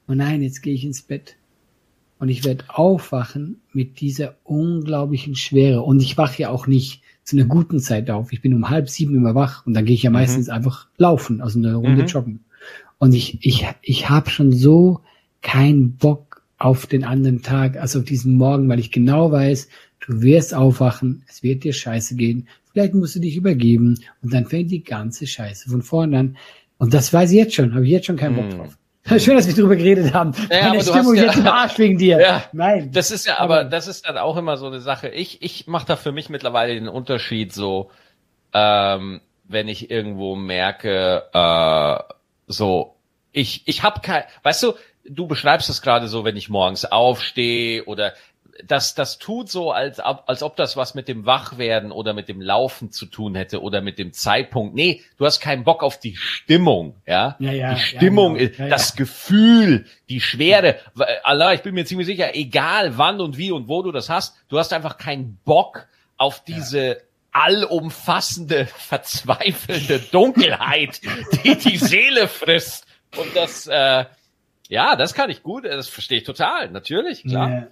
oh 0.07 0.13
nein, 0.13 0.42
jetzt 0.42 0.62
gehe 0.62 0.74
ich 0.74 0.86
ins 0.86 1.01
Bett. 1.01 1.36
Und 2.17 2.29
ich 2.29 2.44
werde 2.45 2.65
aufwachen 2.69 3.62
mit 3.73 4.00
dieser 4.00 4.35
unglaublichen 4.44 5.35
Schwere. 5.35 5.81
Und 5.81 6.01
ich 6.01 6.17
wache 6.17 6.44
ja 6.44 6.50
auch 6.50 6.65
nicht 6.65 7.01
zu 7.23 7.35
einer 7.35 7.45
guten 7.45 7.79
Zeit 7.79 8.09
auf. 8.09 8.31
Ich 8.31 8.41
bin 8.41 8.53
um 8.53 8.69
halb 8.69 8.89
sieben 8.89 9.15
immer 9.15 9.35
wach 9.35 9.65
und 9.65 9.73
dann 9.73 9.85
gehe 9.85 9.95
ich 9.95 10.03
ja 10.03 10.09
mhm. 10.09 10.15
meistens 10.15 10.47
einfach 10.47 10.88
laufen, 10.97 11.41
also 11.41 11.59
eine 11.59 11.75
Runde 11.75 12.03
mhm. 12.03 12.07
joggen. 12.07 12.39
Und 13.00 13.13
ich, 13.13 13.39
ich, 13.41 13.67
ich 13.81 14.10
habe 14.10 14.29
schon 14.29 14.53
so 14.53 15.01
keinen 15.41 15.98
Bock 15.98 16.43
auf 16.57 16.86
den 16.86 17.03
anderen 17.03 17.41
Tag, 17.41 17.77
also 17.77 18.00
auf 18.00 18.05
diesen 18.05 18.36
Morgen, 18.36 18.69
weil 18.69 18.79
ich 18.79 18.91
genau 18.91 19.31
weiß, 19.31 19.67
du 20.05 20.22
wirst 20.22 20.53
aufwachen, 20.53 21.24
es 21.27 21.43
wird 21.43 21.63
dir 21.63 21.74
scheiße 21.74 22.15
gehen, 22.15 22.48
vielleicht 22.72 22.93
musst 22.93 23.15
du 23.15 23.19
dich 23.19 23.36
übergeben 23.36 24.00
und 24.22 24.34
dann 24.34 24.45
fängt 24.45 24.72
die 24.72 24.84
ganze 24.84 25.27
Scheiße 25.27 25.69
von 25.69 25.81
vorne 25.81 26.17
an. 26.17 26.38
Und 26.77 26.93
das 26.93 27.12
weiß 27.12 27.31
ich 27.31 27.38
jetzt 27.38 27.55
schon, 27.55 27.74
habe 27.74 27.86
ich 27.86 27.91
jetzt 27.91 28.05
schon 28.05 28.17
keinen 28.17 28.36
Bock 28.36 28.51
hm. 28.51 28.57
drauf. 28.57 28.77
Schön, 29.19 29.35
dass 29.35 29.47
wir 29.47 29.53
drüber 29.53 29.75
geredet 29.75 30.13
haben. 30.13 30.33
Ja, 30.50 30.69
Meine 30.69 30.81
Stimmung 30.81 31.13
ja, 31.13 31.25
jetzt 31.25 31.38
im 31.38 31.47
Arsch 31.47 31.77
wegen 31.77 31.97
dir. 31.97 32.19
Ja, 32.19 32.43
Nein. 32.53 32.91
Das 32.91 33.12
ist 33.12 33.27
ja, 33.27 33.38
aber, 33.38 33.59
aber 33.59 33.69
das 33.69 33.88
ist 33.88 34.07
dann 34.07 34.17
auch 34.17 34.35
immer 34.35 34.57
so 34.57 34.65
eine 34.65 34.81
Sache. 34.81 35.09
Ich, 35.09 35.43
ich 35.43 35.67
mache 35.67 35.85
da 35.85 35.95
für 35.95 36.12
mich 36.12 36.29
mittlerweile 36.29 36.74
den 36.74 36.88
Unterschied 36.88 37.53
so, 37.53 37.91
ähm, 38.53 39.21
wenn 39.43 39.67
ich 39.67 39.91
irgendwo 39.91 40.35
merke, 40.35 41.24
äh, 41.33 42.13
so, 42.47 42.95
ich, 43.31 43.62
ich 43.67 43.83
habe 43.83 44.01
kein, 44.01 44.24
weißt 44.41 44.63
du, 44.63 44.74
du 45.07 45.27
beschreibst 45.27 45.69
es 45.69 45.83
gerade 45.83 46.07
so, 46.07 46.24
wenn 46.24 46.35
ich 46.38 46.50
morgens 46.50 46.85
aufstehe 46.85 47.83
oder 47.85 48.13
das, 48.63 48.95
das 48.95 49.17
tut 49.17 49.50
so, 49.50 49.71
als, 49.71 50.00
als 50.00 50.41
ob 50.41 50.55
das 50.55 50.77
was 50.77 50.95
mit 50.95 51.07
dem 51.07 51.25
Wachwerden 51.25 51.91
oder 51.91 52.13
mit 52.13 52.29
dem 52.29 52.41
Laufen 52.41 52.91
zu 52.91 53.05
tun 53.05 53.35
hätte 53.35 53.62
oder 53.62 53.81
mit 53.81 54.00
dem 54.00 54.13
Zeitpunkt. 54.13 54.75
Nee, 54.75 55.01
du 55.17 55.25
hast 55.25 55.41
keinen 55.41 55.63
Bock 55.63 55.83
auf 55.83 56.00
die 56.00 56.15
Stimmung, 56.15 56.95
ja? 57.05 57.35
ja, 57.39 57.51
ja 57.51 57.74
die 57.74 57.79
Stimmung, 57.81 58.38
ja, 58.38 58.47
genau. 58.47 58.63
ja, 58.63 58.69
das 58.69 58.95
Gefühl, 58.95 59.85
die 60.09 60.21
Schwere. 60.21 60.77
Allah, 61.24 61.53
ich 61.53 61.63
bin 61.63 61.75
mir 61.75 61.85
ziemlich 61.85 62.07
sicher, 62.07 62.35
egal 62.35 62.97
wann 62.97 63.19
und 63.19 63.38
wie 63.38 63.51
und 63.51 63.67
wo 63.67 63.81
du 63.81 63.91
das 63.91 64.09
hast, 64.09 64.35
du 64.47 64.57
hast 64.57 64.71
einfach 64.71 64.97
keinen 64.97 65.38
Bock 65.43 65.88
auf 66.17 66.43
diese 66.43 67.01
allumfassende, 67.31 68.65
verzweifelnde 68.77 70.00
Dunkelheit, 70.00 71.01
die 71.43 71.55
die 71.55 71.77
Seele 71.77 72.29
frisst. 72.29 72.85
Und 73.17 73.35
das, 73.35 73.67
äh, 73.67 74.05
ja, 74.69 74.95
das 74.95 75.13
kann 75.13 75.29
ich 75.29 75.43
gut, 75.43 75.65
das 75.65 75.89
verstehe 75.89 76.19
ich 76.19 76.24
total, 76.24 76.69
natürlich, 76.69 77.24
klar. 77.24 77.50
Yeah. 77.50 77.67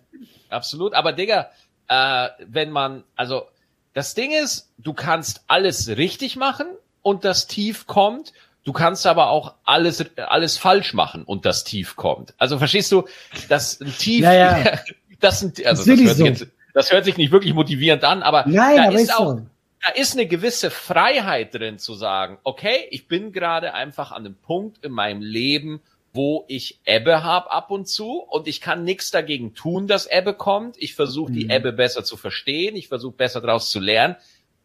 Absolut. 0.53 0.93
Aber 0.93 1.12
Digga, 1.13 1.50
äh, 1.88 2.29
wenn 2.48 2.72
man, 2.72 3.03
also 3.15 3.48
das 3.93 4.13
Ding 4.13 4.31
ist, 4.31 4.69
du 4.77 4.93
kannst 4.93 5.43
alles 5.48 5.88
richtig 5.89 6.36
machen 6.36 6.67
und 7.01 7.25
das 7.25 7.48
Tief 7.48 7.86
kommt. 7.88 8.33
Du 8.63 8.72
kannst 8.72 9.05
aber 9.05 9.29
auch 9.29 9.55
alles, 9.65 10.05
alles 10.15 10.57
falsch 10.57 10.93
machen 10.93 11.24
und 11.24 11.45
das 11.45 11.63
Tief 11.65 11.95
kommt. 11.98 12.33
Also 12.38 12.57
verstehst 12.57 12.91
du, 12.91 13.05
ein 13.50 13.98
Tief, 13.98 14.22
ja, 14.24 14.33
ja. 14.33 14.79
Das 15.19 15.39
sind, 15.39 15.65
also 15.65 15.83
Ist 15.83 15.88
wirklich 15.88 16.10
das, 16.10 16.17
hört 16.19 16.27
sich 16.27 16.38
so. 16.39 16.43
jetzt, 16.45 16.53
das 16.74 16.91
hört 16.91 17.05
sich 17.05 17.15
nicht 17.15 17.31
wirklich 17.31 17.53
motivierend 17.53 18.03
an, 18.03 18.24
aber 18.24 18.43
Nein, 18.45 18.75
da 18.75 18.83
aber 18.88 18.95
ist 18.95 19.01
ist 19.03 19.15
auch, 19.15 19.38
so. 19.38 19.41
da 19.81 19.89
ist 19.95 20.13
eine 20.13 20.27
gewisse 20.27 20.69
Freiheit 20.69 21.53
drin 21.53 21.79
zu 21.79 21.93
sagen, 21.93 22.39
okay, 22.43 22.88
ich 22.91 23.07
bin 23.07 23.31
gerade 23.31 23.74
einfach 23.74 24.12
an 24.12 24.25
einem 24.25 24.36
Punkt 24.36 24.83
in 24.83 24.91
meinem 24.91 25.22
Leben, 25.22 25.81
wo 26.13 26.46
ich 26.48 26.79
Ebbe 26.86 27.24
habe 27.24 27.51
ab 27.51 27.72
und 27.72 27.88
zu 27.88 28.20
und 28.20 28.48
ich 28.48 28.62
kann 28.62 28.84
nichts 28.84 29.10
dagegen 29.12 29.55
tun, 29.55 29.88
dass 29.88 30.05
Ebbe 30.05 30.34
kommt. 30.36 30.75
Ich 30.77 30.93
versuche 30.96 31.32
die 31.32 31.46
Mhm. 31.46 31.51
Ebbe 31.51 31.74
besser 31.74 32.03
zu 32.03 32.17
verstehen, 32.17 32.75
ich 32.75 32.88
versuche 32.88 33.15
besser 33.15 33.41
daraus 33.41 33.72
zu 33.72 33.79
lernen, 33.79 34.15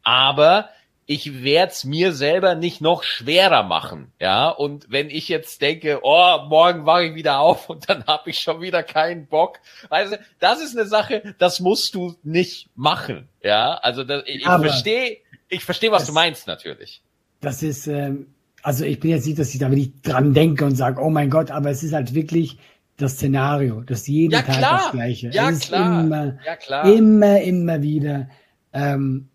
aber 0.03 0.69
ich 1.11 1.43
werde 1.43 1.73
es 1.73 1.85
mir 1.85 2.13
selber 2.13 2.55
nicht 2.55 2.83
noch 2.83 3.03
schwerer 3.03 3.63
machen, 3.63 4.13
ja. 4.21 4.51
Und 4.51 4.91
wenn 4.91 5.09
ich 5.09 5.29
jetzt 5.29 5.63
denke, 5.63 6.01
oh, 6.03 6.39
morgen 6.49 6.85
wache 6.85 7.05
ich 7.07 7.15
wieder 7.15 7.39
auf 7.41 7.71
und 7.71 7.89
dann 7.89 8.05
habe 8.07 8.29
ich 8.29 8.41
schon 8.41 8.61
wieder 8.61 8.83
keinen 8.83 9.27
Bock, 9.27 9.59
also 9.89 10.17
das 10.39 10.61
ist 10.61 10.77
eine 10.77 10.87
Sache, 10.87 11.35
das 11.39 11.61
musst 11.61 11.95
du 11.95 12.15
nicht 12.23 12.69
machen, 12.77 13.27
ja. 13.43 13.75
Also 13.77 14.05
das, 14.05 14.25
ich, 14.27 14.45
verstehe, 14.45 15.17
ich 15.49 15.65
verstehe, 15.65 15.91
was 15.91 16.03
Das- 16.03 16.09
du 16.09 16.13
meinst 16.13 16.47
natürlich. 16.47 17.01
Das 17.41 17.63
ist, 17.63 17.87
ähm, 17.87 18.35
also 18.63 18.85
ich 18.85 19.01
bin 19.01 19.11
jetzt 19.11 19.27
nicht, 19.27 19.39
dass 19.39 19.53
ich 19.55 19.59
da 19.61 19.71
wirklich 19.71 19.93
dran 20.03 20.35
denke 20.35 20.65
und 20.65 20.75
sage, 20.77 21.01
oh 21.03 21.11
mein 21.11 21.31
Gott, 21.31 21.51
aber 21.51 21.71
es 21.71 21.83
ist 21.83 21.93
halt 21.93 22.15
wirklich 22.15 22.59
das 22.97 23.13
Szenario, 23.13 23.83
das 23.83 24.07
jeden 24.09 24.33
Ja, 24.33 24.43
Tag 24.43 24.59
klar. 24.59 24.81
das 24.85 24.91
Gleiche. 24.93 25.31
Ja, 25.33 25.49
es 25.51 25.59
ist 25.59 25.69
klar. 25.69 26.01
immer, 26.05 26.37
Ja 26.45 26.57
klar. 26.57 26.93
immer, 26.93 27.41
immer 27.41 27.81
wieder. 27.83 28.29
Ähm, 28.73 29.29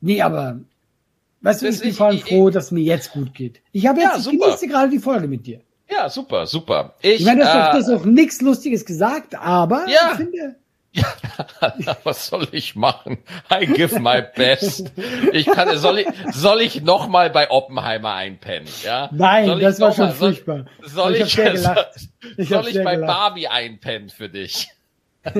nee, 0.00 0.22
aber 0.22 0.60
weißt 1.40 1.62
du, 1.62 1.66
Das 1.66 1.74
ich 1.76 1.80
bin 1.80 1.90
ist- 1.90 1.96
vor 1.96 2.06
allem 2.06 2.16
ich- 2.16 2.24
froh, 2.24 2.50
dass 2.50 2.70
mir 2.70 2.82
jetzt 2.84 3.10
gut 3.12 3.34
geht. 3.34 3.60
Ich 3.72 3.86
habe 3.86 4.00
Ja, 4.00 4.08
jetzt, 4.14 4.18
ich 4.18 4.24
super. 4.32 4.46
genieße 4.46 4.68
gerade 4.68 4.90
die 4.90 4.98
Folge 5.00 5.26
mit 5.26 5.46
dir. 5.46 5.60
Ja, 5.90 6.08
super, 6.08 6.46
super. 6.46 6.94
Ich, 7.02 7.20
Ich 7.20 7.24
meine, 7.26 7.40
du 7.40 7.46
hast 7.52 7.88
doch- 7.88 7.92
äh, 7.92 7.96
auch 7.96 8.04
nichts 8.06 8.40
Lustiges 8.40 8.84
gesagt, 8.86 9.34
aber 9.34 9.84
Ja. 9.88 10.10
ich 10.12 10.16
finde, 10.18 10.56
was 12.04 12.26
soll 12.26 12.48
ich 12.52 12.76
machen? 12.76 13.18
I 13.50 13.66
give 13.66 13.98
my 13.98 14.20
best. 14.36 14.92
Ich 15.32 15.46
kann, 15.46 15.74
soll 15.78 16.00
ich, 16.00 16.06
soll 16.32 16.60
ich 16.60 16.82
noch 16.82 17.08
mal 17.08 17.30
bei 17.30 17.50
Oppenheimer 17.50 18.12
einpennen? 18.14 18.68
Ja? 18.84 19.08
nein, 19.12 19.46
soll 19.46 19.58
ich 19.58 19.64
das 19.64 19.80
war 19.80 19.92
schon 19.92 20.04
mal- 20.06 20.14
soll- 20.14 20.34
furchtbar. 20.34 20.66
Soll 20.82 21.14
ich 21.16 21.20
ich, 21.22 21.32
sehr 21.34 21.52
gelacht. 21.52 21.88
Ich 22.36 22.48
soll 22.48 22.68
ich 22.68 22.82
bei 22.84 22.94
gelacht. 22.96 23.08
Barbie 23.08 23.48
einpennen 23.48 24.10
für 24.10 24.28
dich? 24.28 24.68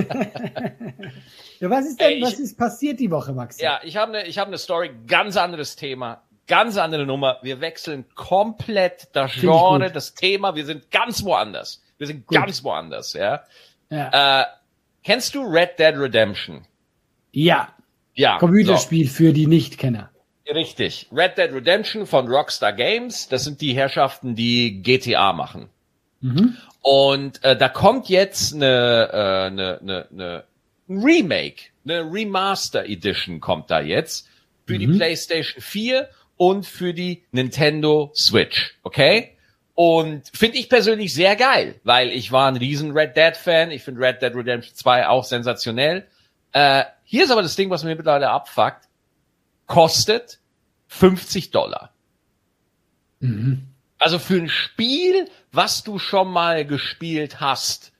Ja, 1.60 1.70
was 1.70 1.86
ist 1.86 2.00
denn, 2.00 2.08
Ey, 2.08 2.14
ich- 2.16 2.22
was 2.24 2.40
ist 2.40 2.58
passiert 2.58 2.98
die 2.98 3.10
Woche, 3.10 3.32
Max? 3.32 3.60
Ja, 3.60 3.80
ich 3.84 3.96
habe 3.96 4.16
eine, 4.18 4.26
ich 4.26 4.38
habe 4.38 4.48
eine 4.48 4.58
Story, 4.58 4.90
ganz 5.06 5.36
anderes 5.36 5.76
Thema, 5.76 6.22
ganz 6.48 6.76
andere 6.76 7.06
Nummer. 7.06 7.38
Wir 7.42 7.60
wechseln 7.60 8.04
komplett 8.16 9.08
das 9.12 9.34
ich 9.36 9.42
Genre, 9.42 9.90
das 9.92 10.14
Thema. 10.14 10.56
Wir 10.56 10.66
sind 10.66 10.90
ganz 10.90 11.22
woanders. 11.24 11.80
Wir 11.98 12.08
sind 12.08 12.26
Gut. 12.26 12.36
ganz 12.36 12.64
woanders. 12.64 13.12
Ja. 13.12 13.44
Ja. 13.90 14.40
Äh, 14.42 14.46
kennst 15.04 15.34
du 15.34 15.42
Red 15.42 15.78
Dead 15.78 15.94
Redemption? 15.96 16.66
ja. 17.32 17.72
Ja. 18.14 18.36
Computerspiel 18.36 19.08
für 19.08 19.32
die 19.32 19.46
Nichtkenner. 19.46 20.10
So, 20.46 20.52
richtig. 20.52 21.06
Red 21.12 21.38
Dead 21.38 21.50
Redemption 21.50 22.04
von 22.06 22.28
Rockstar 22.28 22.74
Games. 22.74 23.26
Das 23.28 23.44
sind 23.44 23.62
die 23.62 23.72
Herrschaften, 23.74 24.34
die 24.34 24.82
GTA 24.82 25.32
machen. 25.32 25.70
Mhm. 26.20 26.58
Und 26.82 27.42
äh, 27.42 27.56
da 27.56 27.70
kommt 27.70 28.10
jetzt 28.10 28.54
eine, 28.54 29.08
äh, 29.10 29.46
eine, 29.46 29.78
eine, 29.80 30.08
eine 30.12 30.44
ein 30.90 30.98
Remake, 31.02 31.62
eine 31.86 32.02
Remaster 32.02 32.84
Edition 32.84 33.40
kommt 33.40 33.70
da 33.70 33.80
jetzt 33.80 34.28
für 34.66 34.78
die 34.78 34.88
Mhm. 34.88 34.98
PlayStation 34.98 35.62
4 35.62 36.08
und 36.36 36.66
für 36.66 36.92
die 36.92 37.22
Nintendo 37.32 38.12
Switch, 38.14 38.74
okay? 38.82 39.30
Und 39.74 40.30
finde 40.34 40.58
ich 40.58 40.68
persönlich 40.68 41.14
sehr 41.14 41.34
geil, 41.36 41.76
weil 41.82 42.10
ich 42.10 42.30
war 42.30 42.48
ein 42.48 42.56
riesen 42.56 42.90
Red 42.92 43.16
Dead 43.16 43.36
Fan. 43.36 43.70
Ich 43.70 43.82
finde 43.82 44.00
Red 44.02 44.20
Dead 44.20 44.34
Redemption 44.34 44.74
2 44.74 45.08
auch 45.08 45.24
sensationell. 45.24 46.06
Äh, 46.52 46.84
hier 47.04 47.24
ist 47.24 47.30
aber 47.30 47.42
das 47.42 47.56
Ding, 47.56 47.70
was 47.70 47.82
mir 47.82 47.94
mittlerweile 47.96 48.28
abfuckt. 48.30 48.88
Kostet 49.66 50.38
50 50.88 51.50
Dollar. 51.52 51.90
Mhm. 53.20 53.62
Also 53.98 54.18
für 54.18 54.34
ein 54.36 54.48
Spiel, 54.48 55.28
was 55.52 55.82
du 55.84 55.98
schon 55.98 56.28
mal 56.30 56.66
gespielt 56.66 57.40
hast, 57.40 57.92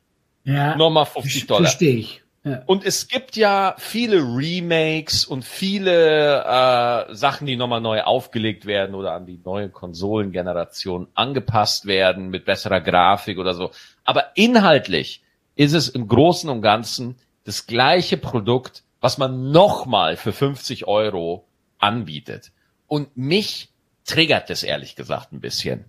Ja. 0.44 0.76
nochmal 0.76 1.06
50 1.06 1.46
Dollar. 1.46 1.62
Verstehe 1.62 1.94
ich. 1.94 2.21
Ja. 2.44 2.62
Und 2.66 2.84
es 2.84 3.06
gibt 3.06 3.36
ja 3.36 3.76
viele 3.78 4.16
Remakes 4.16 5.24
und 5.24 5.44
viele 5.44 6.42
äh, 6.42 7.14
Sachen, 7.14 7.46
die 7.46 7.56
nochmal 7.56 7.80
neu 7.80 8.02
aufgelegt 8.02 8.66
werden 8.66 8.96
oder 8.96 9.12
an 9.12 9.26
die 9.26 9.40
neue 9.44 9.68
Konsolengeneration 9.68 11.06
angepasst 11.14 11.86
werden 11.86 12.30
mit 12.30 12.44
besserer 12.44 12.80
Grafik 12.80 13.38
oder 13.38 13.54
so. 13.54 13.70
Aber 14.04 14.32
inhaltlich 14.34 15.22
ist 15.54 15.72
es 15.72 15.88
im 15.88 16.08
Großen 16.08 16.50
und 16.50 16.62
Ganzen 16.62 17.16
das 17.44 17.66
gleiche 17.66 18.16
Produkt, 18.16 18.82
was 19.00 19.18
man 19.18 19.52
nochmal 19.52 20.16
für 20.16 20.32
50 20.32 20.88
Euro 20.88 21.44
anbietet. 21.78 22.50
Und 22.88 23.16
mich 23.16 23.68
triggert 24.04 24.50
das 24.50 24.64
ehrlich 24.64 24.96
gesagt 24.96 25.32
ein 25.32 25.40
bisschen. 25.40 25.84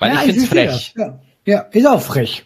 Weil 0.00 0.12
ja, 0.12 0.16
ich 0.16 0.32
find's 0.32 0.46
verstehe 0.46 0.70
frech. 0.70 0.94
Ja. 0.96 1.20
ja, 1.46 1.60
ist 1.70 1.86
auch 1.86 2.00
frech. 2.00 2.44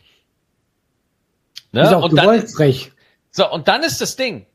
Ne? 1.73 1.83
Ist 1.83 1.95
auch 1.95 2.05
und 2.05 2.17
dann, 2.17 2.27
gewollt 2.27 2.51
frech. 2.51 2.93
So, 3.31 3.51
und 3.51 3.69
dann 3.69 3.83
ist 3.83 4.01
das 4.01 4.17
Ding. 4.17 4.47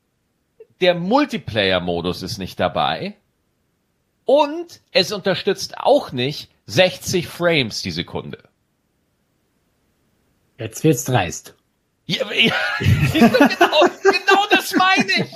Der 0.82 0.96
Multiplayer-Modus 0.96 2.22
ist 2.24 2.38
nicht 2.38 2.60
dabei. 2.60 3.16
Und 4.26 4.82
es 4.92 5.12
unterstützt 5.12 5.78
auch 5.78 6.12
nicht 6.12 6.50
60 6.68 7.28
Frames 7.28 7.82
die 7.82 7.92
Sekunde. 7.92 8.44
Jetzt 10.58 10.84
wird's 10.84 11.04
dreist. 11.06 11.56
Ja, 12.06 12.30
ja, 12.34 12.54
genau, 13.14 13.82
genau 14.02 14.46
das 14.52 14.76
meine 14.76 15.10
ich. 15.10 15.32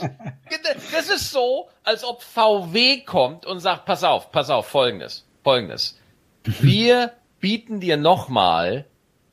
Das 0.91 1.10
ist 1.10 1.32
so, 1.32 1.70
als 1.84 2.03
ob 2.03 2.22
VW 2.22 3.01
kommt 3.01 3.46
und 3.46 3.60
sagt, 3.60 3.86
pass 3.86 4.03
auf, 4.03 4.32
pass 4.32 4.50
auf, 4.50 4.67
folgendes, 4.67 5.25
folgendes. 5.44 5.98
Wir 6.44 7.13
bieten 7.39 7.79
dir 7.79 7.96
nochmal, 7.98 8.86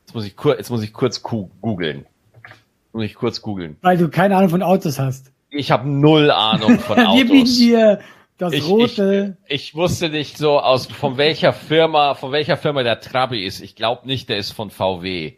jetzt 0.07 0.15
muss 0.15 0.25
ich 0.25 0.37
kurz, 0.37 0.59
jetzt 0.59 0.71
muss 0.71 0.83
ich 0.83 0.93
kurz 0.93 1.23
ku- 1.23 1.51
googeln. 1.61 2.07
Muss 2.95 3.05
ich 3.05 3.15
kurz 3.17 3.43
googeln. 3.43 3.77
Weil 3.83 3.99
du 3.99 4.09
keine 4.09 4.37
Ahnung 4.37 4.51
von 4.51 4.63
Autos 4.63 4.99
hast. 4.99 5.33
Ich 5.51 5.71
habe 5.71 5.89
null 5.89 6.31
Ahnung 6.31 6.79
von 6.79 6.99
Autos. 7.07 7.17
Wir 7.17 7.29
bieten 7.29 7.59
dir 7.59 8.01
das 8.39 8.53
ich, 8.53 8.67
rote. 8.69 9.37
Ich, 9.47 9.67
ich 9.69 9.75
wusste 9.75 10.09
nicht 10.09 10.39
so 10.39 10.61
aus 10.61 10.87
von 10.87 11.17
welcher 11.17 11.53
Firma, 11.53 12.15
von 12.15 12.31
welcher 12.31 12.57
Firma 12.57 12.85
der 12.85 13.01
Trabi 13.01 13.45
ist. 13.45 13.61
Ich 13.61 13.75
glaube 13.75 14.07
nicht, 14.07 14.29
der 14.29 14.39
ist 14.39 14.53
von 14.53 14.71
VW. 14.71 15.35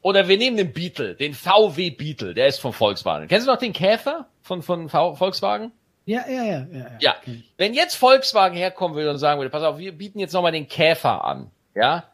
Oder 0.00 0.28
wir 0.28 0.38
nehmen 0.38 0.56
den 0.56 0.72
Beetle, 0.72 1.14
den 1.14 1.34
VW 1.34 1.90
Beetle, 1.90 2.32
der 2.32 2.46
ist 2.46 2.58
von 2.58 2.72
Volkswagen. 2.72 3.28
Kennst 3.28 3.46
du 3.46 3.50
noch 3.50 3.58
den 3.58 3.72
Käfer 3.72 4.26
von 4.40 4.62
von 4.62 4.88
v 4.88 5.14
Volkswagen? 5.14 5.72
ja, 6.06 6.24
ja, 6.28 6.44
ja, 6.44 6.66
ja. 6.72 6.86
Ja. 7.00 7.16
kenn 7.22 7.34
ich. 7.40 7.52
Wenn 7.58 7.74
jetzt 7.74 7.96
Volkswagen 7.96 8.56
herkommen 8.56 8.96
würde 8.96 9.10
und 9.10 9.18
sagen 9.18 9.40
würde, 9.40 9.50
pass 9.50 9.62
auf, 9.62 9.78
wir 9.78 9.92
bieten 9.92 10.20
jetzt 10.20 10.32
nochmal 10.32 10.52
den 10.52 10.68
Käfer 10.68 11.24
an, 11.24 11.50
ja? 11.74 12.04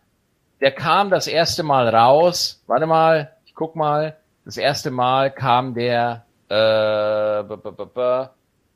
Der 0.61 0.71
kam 0.71 1.11
das 1.11 1.27
erste 1.27 1.63
Mal 1.65 1.89
raus. 1.89 2.63
Warte 2.67 2.87
mal, 2.87 3.33
ich 3.45 3.55
guck 3.55 3.77
mal. 3.77 4.17
Das 4.45 4.57
erste 4.57 4.91
Mal 4.91 5.31
kam 5.33 5.75
der 5.75 6.27
äh, 6.49 6.55
b 6.55 7.55
-b 7.55 7.77
-b 7.77 8.31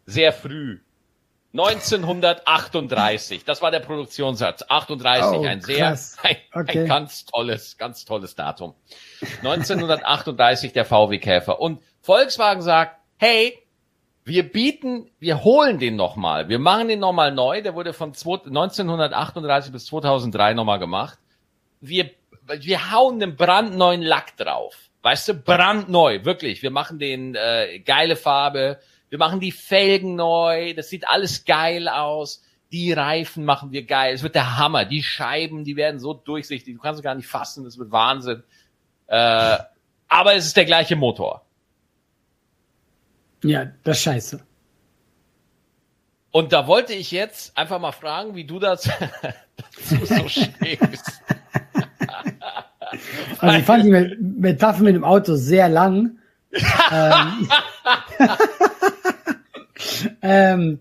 sehr 0.06 0.32
früh. 0.32 0.78
1938. 1.52 3.44
Das 3.44 3.62
war 3.62 3.70
der 3.70 3.80
Produktionssatz. 3.80 4.64
38, 4.68 5.38
Oh, 5.38 5.44
ein 5.44 5.60
sehr, 5.62 5.88
ein, 6.22 6.36
Okay. 6.52 6.80
ein 6.82 6.86
ganz 6.88 7.24
tolles, 7.24 7.78
ganz 7.78 8.04
tolles 8.04 8.34
Datum. 8.34 8.74
1938 9.38 10.72
der 10.72 10.84
VW 10.84 11.18
Käfer. 11.18 11.60
Und 11.60 11.82
Volkswagen 12.02 12.62
sagt, 12.62 13.00
hey, 13.16 13.58
wir 14.24 14.50
bieten, 14.50 15.10
wir 15.18 15.44
holen 15.44 15.78
den 15.78 15.96
nochmal. 15.96 16.48
Wir 16.48 16.58
machen 16.58 16.88
den 16.88 16.98
nochmal 17.00 17.32
neu. 17.32 17.62
Der 17.62 17.74
wurde 17.74 17.92
von 17.92 18.12
2 18.12 18.46
1938 18.46 19.72
bis 19.72 19.86
2003 19.86 20.54
nochmal 20.54 20.78
gemacht. 20.78 21.18
Wir, 21.80 22.10
wir 22.60 22.90
hauen 22.92 23.22
einen 23.22 23.36
brandneuen 23.36 24.02
Lack 24.02 24.36
drauf. 24.36 24.74
Weißt 25.06 25.28
du, 25.28 25.34
brandneu, 25.34 26.24
wirklich. 26.24 26.64
Wir 26.64 26.72
machen 26.72 26.98
den 26.98 27.36
äh, 27.36 27.78
geile 27.78 28.16
Farbe. 28.16 28.80
Wir 29.08 29.18
machen 29.18 29.38
die 29.38 29.52
Felgen 29.52 30.16
neu. 30.16 30.74
Das 30.74 30.90
sieht 30.90 31.06
alles 31.06 31.44
geil 31.44 31.86
aus. 31.88 32.42
Die 32.72 32.92
Reifen 32.92 33.44
machen 33.44 33.70
wir 33.70 33.86
geil. 33.86 34.14
Es 34.14 34.24
wird 34.24 34.34
der 34.34 34.56
Hammer. 34.56 34.84
Die 34.84 35.04
Scheiben, 35.04 35.62
die 35.62 35.76
werden 35.76 36.00
so 36.00 36.12
durchsichtig. 36.12 36.74
Du 36.74 36.80
kannst 36.80 36.98
es 36.98 37.04
gar 37.04 37.14
nicht 37.14 37.28
fassen. 37.28 37.62
Das 37.62 37.78
wird 37.78 37.92
Wahnsinn. 37.92 38.42
Äh, 39.06 39.58
aber 40.08 40.34
es 40.34 40.46
ist 40.46 40.56
der 40.56 40.64
gleiche 40.64 40.96
Motor. 40.96 41.46
Ja, 43.44 43.66
das 43.84 43.98
ist 43.98 44.02
scheiße. 44.02 44.44
Und 46.32 46.52
da 46.52 46.66
wollte 46.66 46.94
ich 46.94 47.12
jetzt 47.12 47.56
einfach 47.56 47.78
mal 47.78 47.92
fragen, 47.92 48.34
wie 48.34 48.44
du 48.44 48.58
das 48.58 48.90
dazu 49.56 50.04
so 50.04 50.28
stehst. 50.28 51.22
Also 53.38 53.58
ich 53.58 53.64
fand 53.64 53.84
die 53.84 53.90
Me- 53.90 54.16
Metapher 54.20 54.82
mit 54.82 54.94
dem 54.94 55.04
Auto 55.04 55.34
sehr 55.36 55.68
lang. 55.68 56.18
ähm, 56.92 57.48
ähm, 60.22 60.78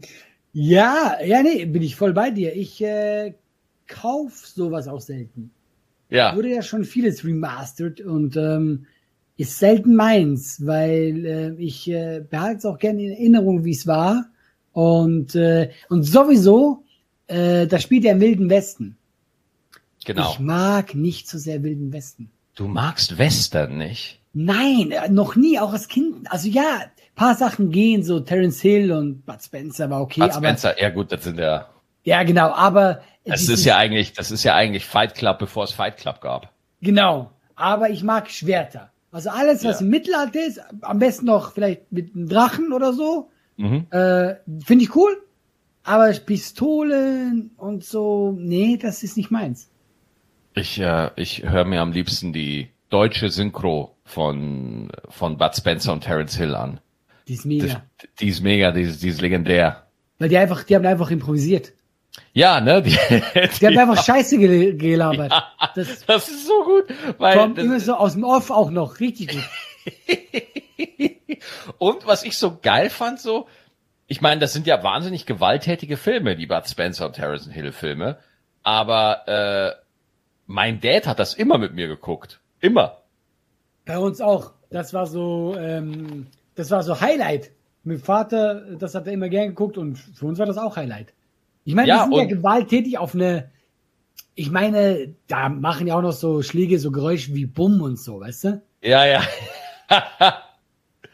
ja, 0.54 1.18
ja, 1.26 1.44
nee, 1.44 1.66
bin 1.66 1.82
ich 1.82 1.96
voll 1.96 2.14
bei 2.14 2.32
dir. 2.32 2.56
Ich 2.56 2.82
äh, 2.82 3.34
kauf 3.88 4.46
sowas 4.46 4.88
auch 4.88 5.02
selten. 5.02 5.52
Ja, 6.10 6.36
Wurde 6.36 6.50
ja 6.50 6.62
schon 6.62 6.86
vieles 6.86 7.26
remastered 7.26 8.00
und 8.02 8.38
ähm, 8.38 8.86
ist 9.38 9.58
selten 9.60 9.96
meins, 9.96 10.66
weil 10.66 11.26
äh, 11.26 11.54
ich 11.62 11.90
äh, 11.90 12.24
behalte 12.30 12.60
es 12.60 12.66
auch 12.66 12.78
gerne 12.78 13.04
in 13.04 13.12
Erinnerung, 13.12 13.66
wie 13.66 13.72
es 13.72 13.86
war. 13.88 14.26
Und, 14.72 15.36
äh, 15.36 15.70
und 15.90 16.04
sowieso, 16.04 16.84
äh, 17.28 17.66
da 17.68 17.80
spielt 17.80 18.06
er 18.06 18.14
im 18.14 18.22
Wilden 18.22 18.50
Westen. 18.50 18.98
Genau. 20.06 20.32
Ich 20.32 20.40
mag 20.40 20.96
nicht 20.96 21.28
so 21.28 21.38
sehr 21.38 21.62
Wilden 21.64 21.92
Westen. 21.92 22.32
Du 22.56 22.68
magst 22.68 23.18
Western 23.18 23.78
nicht? 23.78 24.20
Nein, 24.34 24.92
äh, 24.92 25.10
noch 25.10 25.36
nie, 25.36 25.60
auch 25.60 25.74
als 25.74 25.88
Kind. 25.88 26.32
Also 26.32 26.48
ja, 26.48 26.82
paar 27.16 27.36
Sachen 27.36 27.72
gehen, 27.72 28.04
so 28.04 28.20
Terence 28.20 28.62
Hill 28.62 28.92
und 28.92 29.26
Bud 29.26 29.42
Spencer 29.44 29.90
war 29.90 30.02
okay. 30.02 30.22
Bud 30.22 30.32
aber, 30.32 30.40
Spencer, 30.48 30.82
ja 30.82 30.90
gut, 30.90 31.12
das 31.12 31.24
sind 31.24 31.40
ja. 31.40 31.68
Ja, 32.04 32.24
genau, 32.24 32.52
aber. 32.52 33.02
Das 33.26 33.50
ist 33.50 33.66
ja 33.66 33.78
eigentlich, 33.78 34.14
das 34.14 34.30
ist 34.32 34.44
ja 34.44 34.54
eigentlich 34.54 34.86
Fight 34.86 35.16
Club, 35.16 35.40
bevor 35.40 35.64
es 35.64 35.72
Fight 35.72 35.98
Club 35.98 36.22
gab. 36.22 36.52
Genau, 36.82 37.32
aber 37.56 37.90
ich 37.90 38.04
mag 38.04 38.30
Schwerter. 38.30 38.92
Also 39.12 39.30
alles, 39.32 39.64
was 39.64 39.80
Ja. 39.80 39.86
im 39.86 39.90
Mittelalter 39.90 40.46
ist, 40.46 40.60
am 40.82 41.00
besten 41.00 41.26
noch 41.26 41.54
vielleicht 41.54 41.92
mit 41.92 42.14
einem 42.14 42.28
Drachen 42.30 42.74
oder 42.74 42.94
so, 42.94 43.30
Mhm. 43.58 43.88
äh, 43.90 44.36
finde 44.64 44.84
ich 44.84 44.96
cool. 44.96 45.18
Aber 45.84 46.12
Pistolen 46.12 47.52
und 47.58 47.84
so, 47.84 48.36
nee, 48.38 48.78
das 48.78 49.04
ist 49.04 49.18
nicht 49.18 49.32
meins. 49.32 49.70
Ich, 50.56 50.80
äh, 50.80 51.12
ich 51.18 51.44
höre 51.44 51.66
mir 51.66 51.82
am 51.82 51.92
liebsten 51.92 52.32
die 52.32 52.70
deutsche 52.90 53.30
Synchro 53.30 53.96
von, 54.06 54.90
von 55.10 55.38
Bud 55.38 55.56
Spencer 55.56 55.92
und 55.92 56.02
Terence 56.02 56.38
Hill 56.38 56.56
an. 56.56 56.80
Die 57.28 57.34
ist 57.34 57.40
Das, 57.40 57.46
mega. 57.46 57.84
Die 58.20 58.28
ist 58.30 58.42
mega, 58.42 58.72
die 58.72 58.82
ist, 58.82 59.04
die 59.04 59.10
ist 59.10 59.22
legendär. 59.22 59.86
Weil 60.18 60.30
die 60.30 60.38
einfach, 60.38 60.64
die 60.64 60.76
haben 60.76 60.86
einfach 60.86 61.12
improvisiert. 61.12 61.74
Ja, 62.32 62.62
ne? 62.62 62.82
Die, 62.82 62.92
Die 63.60 63.68
haben 63.68 63.78
einfach 63.78 64.02
Scheiße 64.02 64.38
gel 64.38 64.78
gelabert. 64.78 65.34
Das 65.76 66.06
das 66.06 66.30
ist 66.30 66.48
so 66.48 66.64
gut. 66.64 66.86
Weil 67.18 67.38
kommt 67.38 67.58
immer 67.58 67.74
das, 67.74 67.86
so 67.86 67.96
aus 67.96 68.14
dem 68.14 68.24
Off 68.24 68.52
auch 68.52 68.72
noch. 68.72 69.02
Richtig 69.02 69.32
gut. 69.32 69.44
und 71.78 72.08
was 72.08 72.24
ich 72.24 72.38
so 72.38 72.58
geil 72.62 72.90
fand, 72.90 73.20
so, 73.20 73.48
ich 74.08 74.22
meine, 74.22 74.40
das 74.40 74.54
sind 74.54 74.68
ja 74.68 74.82
wahnsinnig 74.84 75.26
gewalttätige 75.26 75.98
Filme, 75.98 76.38
die 76.38 76.46
Bud 76.46 76.66
Spencer 76.70 77.08
und 77.08 77.14
Terence 77.14 77.50
Hill 77.52 77.74
Filme. 77.74 78.18
Aber 78.64 79.28
äh, 79.28 79.85
mein 80.46 80.80
Dad 80.80 81.08
hat 81.08 81.20
das 81.20 81.34
immer 81.34 81.58
mit 81.58 81.74
mir 81.74 81.88
geguckt. 81.88 82.40
Immer. 82.60 83.00
Bei 83.86 83.98
uns 83.98 84.22
auch. 84.22 84.52
Das 84.70 84.94
war 84.94 85.06
so, 85.06 85.56
ähm, 85.58 86.28
das 86.56 86.72
war 86.72 86.84
so 86.84 87.00
Highlight. 87.02 87.52
Mit 87.84 88.00
dem 88.00 88.04
Vater, 88.04 88.76
das 88.78 88.96
hat 88.96 89.06
er 89.08 89.14
immer 89.14 89.30
gern 89.30 89.50
geguckt 89.50 89.78
und 89.78 89.96
für 89.98 90.26
uns 90.26 90.40
war 90.40 90.46
das 90.48 90.58
auch 90.58 90.76
Highlight. 90.76 91.14
Ich 91.66 91.76
meine, 91.76 91.88
Ja, 91.88 92.06
die 92.06 92.16
sind 92.16 92.30
ja 92.30 92.36
gewalttätig 92.36 92.98
auf 92.98 93.14
eine, 93.14 93.52
ich 94.34 94.50
meine, 94.52 95.14
da 95.28 95.50
machen 95.50 95.86
ja 95.88 95.96
auch 95.98 96.02
noch 96.02 96.12
so 96.14 96.42
Schläge, 96.42 96.80
so 96.80 96.92
Geräusche 96.92 97.34
wie 97.36 97.46
Bumm 97.46 97.82
und 97.82 98.00
so, 98.00 98.20
weißt 98.22 98.44
du? 98.46 98.62
Ja, 98.82 99.06
ja. 99.06 99.22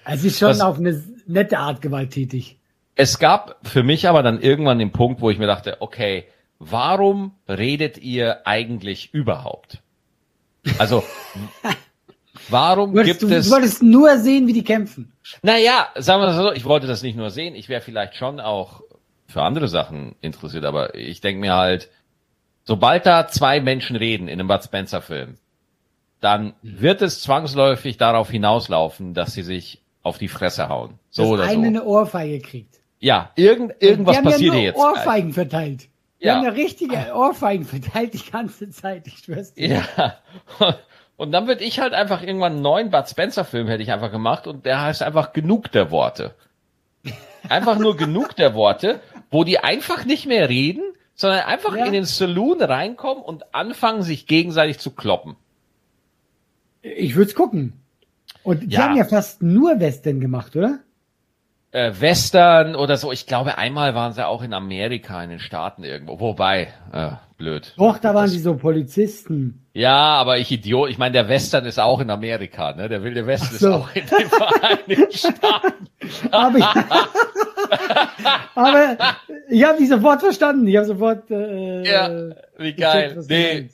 Also 0.04 0.28
es 0.28 0.34
ist 0.34 0.40
schon 0.40 0.50
Was- 0.50 0.62
auf 0.62 0.78
eine 0.78 1.02
nette 1.28 1.58
Art 1.60 1.82
gewalttätig. 1.82 2.58
Es 2.96 3.20
gab 3.20 3.58
für 3.68 3.84
mich 3.84 4.08
aber 4.08 4.24
dann 4.24 4.42
irgendwann 4.42 4.80
den 4.80 4.92
Punkt, 4.92 5.22
wo 5.22 5.30
ich 5.30 5.40
mir 5.40 5.48
dachte, 5.48 5.78
okay, 5.82 6.26
warum 6.62 7.34
redet 7.50 7.98
ihr 7.98 8.46
eigentlich 8.46 9.14
überhaupt? 9.14 9.82
Also, 10.78 11.04
warum 12.50 12.94
gibt 12.94 13.24
du, 13.24 13.28
es... 13.28 13.48
du 13.48 13.56
wolltest 13.56 13.82
nur 13.82 14.18
sehen, 14.20 14.48
wie 14.48 14.54
die 14.54 14.64
kämpfen. 14.64 15.12
Naja, 15.42 15.90
sagen 15.96 16.22
wir 16.22 16.28
das 16.28 16.38
so, 16.38 16.52
ich 16.52 16.66
wollte 16.66 16.88
das 16.88 17.02
nicht 17.02 17.18
nur 17.18 17.32
sehen, 17.32 17.56
ich 17.56 17.68
wäre 17.68 17.82
vielleicht 17.82 18.16
schon 18.16 18.40
auch 18.40 18.82
für 19.28 19.42
andere 19.42 19.68
Sachen 19.68 20.16
interessiert, 20.22 20.66
aber 20.66 20.94
ich 20.94 21.22
denke 21.22 21.42
mir 21.42 21.56
halt, 21.56 21.90
sobald 22.64 23.06
da 23.06 23.28
zwei 23.28 23.60
Menschen 23.60 23.96
reden 23.96 24.28
in 24.28 24.40
einem 24.40 24.48
Bud 24.48 24.64
Spencer 24.64 25.02
Film, 25.02 25.38
dann 26.20 26.54
wird 26.62 27.02
es 27.02 27.22
zwangsläufig 27.22 27.98
darauf 27.98 28.30
hinauslaufen, 28.30 29.16
dass 29.16 29.34
sie 29.34 29.42
sich 29.42 29.82
auf 30.04 30.20
die 30.20 30.28
Fresse 30.28 30.70
hauen. 30.70 31.00
So 31.10 31.24
dass 31.24 31.32
oder 31.32 31.44
eine 31.44 31.54
so. 31.54 31.68
eine 31.68 31.84
Ohrfeige 31.86 32.40
kriegt. 32.40 32.80
Ja, 33.00 33.32
irgend, 33.36 33.74
irgendwas 33.80 34.22
passiert 34.22 34.42
ja 34.42 34.48
nur 34.48 34.56
hier 34.56 34.64
jetzt. 34.64 34.78
Ohrfeigen 34.78 35.34
verteilt. 35.34 35.88
Ja. 36.26 36.36
haben 36.36 36.44
ja 36.46 36.52
richtige 36.52 36.98
Ohrfeigen 37.16 37.66
verteilt 37.66 38.14
die 38.14 38.32
ganze 38.32 38.70
Zeit, 38.70 39.08
ich 39.08 39.18
schwör's 39.20 39.54
dir. 39.54 39.84
Ja. 39.98 40.18
Und 41.18 41.32
dann 41.32 41.48
würde 41.48 41.64
ich 41.64 41.80
halt 41.80 41.94
einfach 41.94 42.24
irgendwann 42.24 42.54
einen 42.54 42.62
neuen 42.64 42.90
Bud 42.90 43.08
Spencer 43.08 43.46
Film 43.46 43.68
hätte 43.68 43.84
ich 43.84 43.92
einfach 43.92 44.12
gemacht 44.12 44.48
und 44.48 44.66
der 44.66 44.82
heißt 44.82 45.04
einfach 45.04 45.34
genug 45.34 45.72
der 45.72 45.92
Worte. 45.92 46.34
Einfach 47.48 47.78
nur 47.78 47.96
genug 47.96 48.36
der 48.36 48.56
Worte, 48.56 49.02
wo 49.30 49.44
die 49.44 49.60
einfach 49.60 50.06
nicht 50.06 50.26
mehr 50.26 50.50
reden, 50.50 50.82
sondern 51.14 51.42
einfach 51.42 51.76
Ja. 51.76 51.86
in 51.86 51.94
den 51.94 52.06
Saloon 52.06 52.60
reinkommen 52.62 53.24
und 53.24 53.54
anfangen, 53.54 54.02
sich 54.02 54.26
gegenseitig 54.26 54.80
zu 54.80 54.90
kloppen. 54.92 55.36
Ich 56.82 57.16
würde 57.16 57.34
gucken. 57.34 57.74
Und 58.44 58.64
die 58.64 58.68
Ja. 58.76 58.84
haben 58.90 58.98
ja 58.98 59.06
fast 59.06 59.44
nur 59.44 59.80
Western 59.80 60.20
gemacht, 60.22 60.56
oder? 60.56 60.80
Äh, 61.74 61.94
Western 62.00 62.76
oder 62.76 62.98
so. 62.98 63.12
Ich 63.14 63.26
glaube, 63.28 63.58
einmal 63.58 63.96
waren 63.96 64.12
sie 64.12 64.26
auch 64.28 64.42
in 64.44 64.54
Amerika, 64.54 65.24
in 65.24 65.30
den 65.30 65.40
Staaten 65.40 65.84
irgendwo. 65.86 66.20
Wobei, 66.20 66.68
äh, 66.92 67.12
blöd. 67.38 67.74
Doch, 67.78 67.98
da 67.98 68.14
waren 68.14 68.26
Das- 68.26 68.34
die 68.34 68.40
so 68.40 68.56
Polizisten. 68.56 69.66
Ja, 69.74 69.96
aber 70.18 70.38
ich 70.38 70.52
Idiot. 70.52 70.90
Ich 70.90 70.98
meine, 70.98 71.14
der 71.14 71.30
Western 71.30 71.66
ist 71.66 71.80
auch 71.80 72.02
in 72.02 72.10
Amerika, 72.10 72.74
ne? 72.74 72.90
Der 72.90 73.04
Wilde 73.04 73.26
Westen 73.26 73.56
so. 73.58 73.70
ist 73.70 73.74
auch 73.74 73.96
in 73.96 74.04
den 74.06 74.28
Vereinigten 74.28 75.12
Staaten. 75.18 75.88
Aber 76.32 76.58
ich, 76.58 76.66
aber 78.56 78.98
ich 79.50 79.64
habe 79.64 79.78
die 79.80 79.86
sofort 79.88 80.20
verstanden. 80.20 80.68
Ich 80.68 80.76
habe 80.76 80.88
sofort. 80.88 81.32
Äh, 81.32 81.84
Ja, 81.90 82.10
wie 82.58 82.74
gecheckt, 82.74 82.78
geil. 82.80 83.16
du 83.16 83.70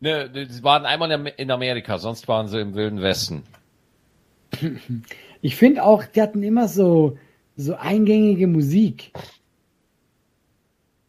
Nee, 0.00 0.28
ne, 0.34 0.46
sie 0.50 0.62
waren 0.62 0.84
einmal 0.84 1.10
in 1.36 1.50
Amerika, 1.50 1.96
sonst 1.98 2.28
waren 2.28 2.46
sie 2.48 2.60
im 2.60 2.74
Wilden 2.74 3.00
Westen. 3.00 3.42
Ich 5.40 5.56
finde 5.56 5.82
auch, 5.84 6.04
die 6.04 6.20
hatten 6.20 6.42
immer 6.42 6.68
so 6.68 7.16
so 7.58 7.74
eingängige 7.74 8.46
Musik. 8.46 9.10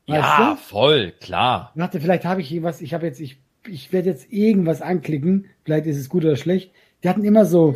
Weißt 0.07 0.21
ja, 0.21 0.51
du? 0.51 0.57
voll, 0.57 1.13
klar. 1.21 1.71
Warte, 1.75 2.01
vielleicht 2.01 2.25
habe 2.25 2.41
ich 2.41 2.61
was. 2.63 2.81
Ich 2.81 2.93
habe 2.95 3.05
jetzt, 3.05 3.19
ich, 3.21 3.37
ich 3.67 3.93
werde 3.93 4.09
jetzt 4.09 4.33
irgendwas 4.33 4.81
anklicken. 4.81 5.45
Vielleicht 5.63 5.85
ist 5.85 5.97
es 5.97 6.09
gut 6.09 6.25
oder 6.25 6.35
schlecht. 6.35 6.71
Die 7.03 7.09
hatten 7.09 7.23
immer 7.23 7.45
so. 7.45 7.75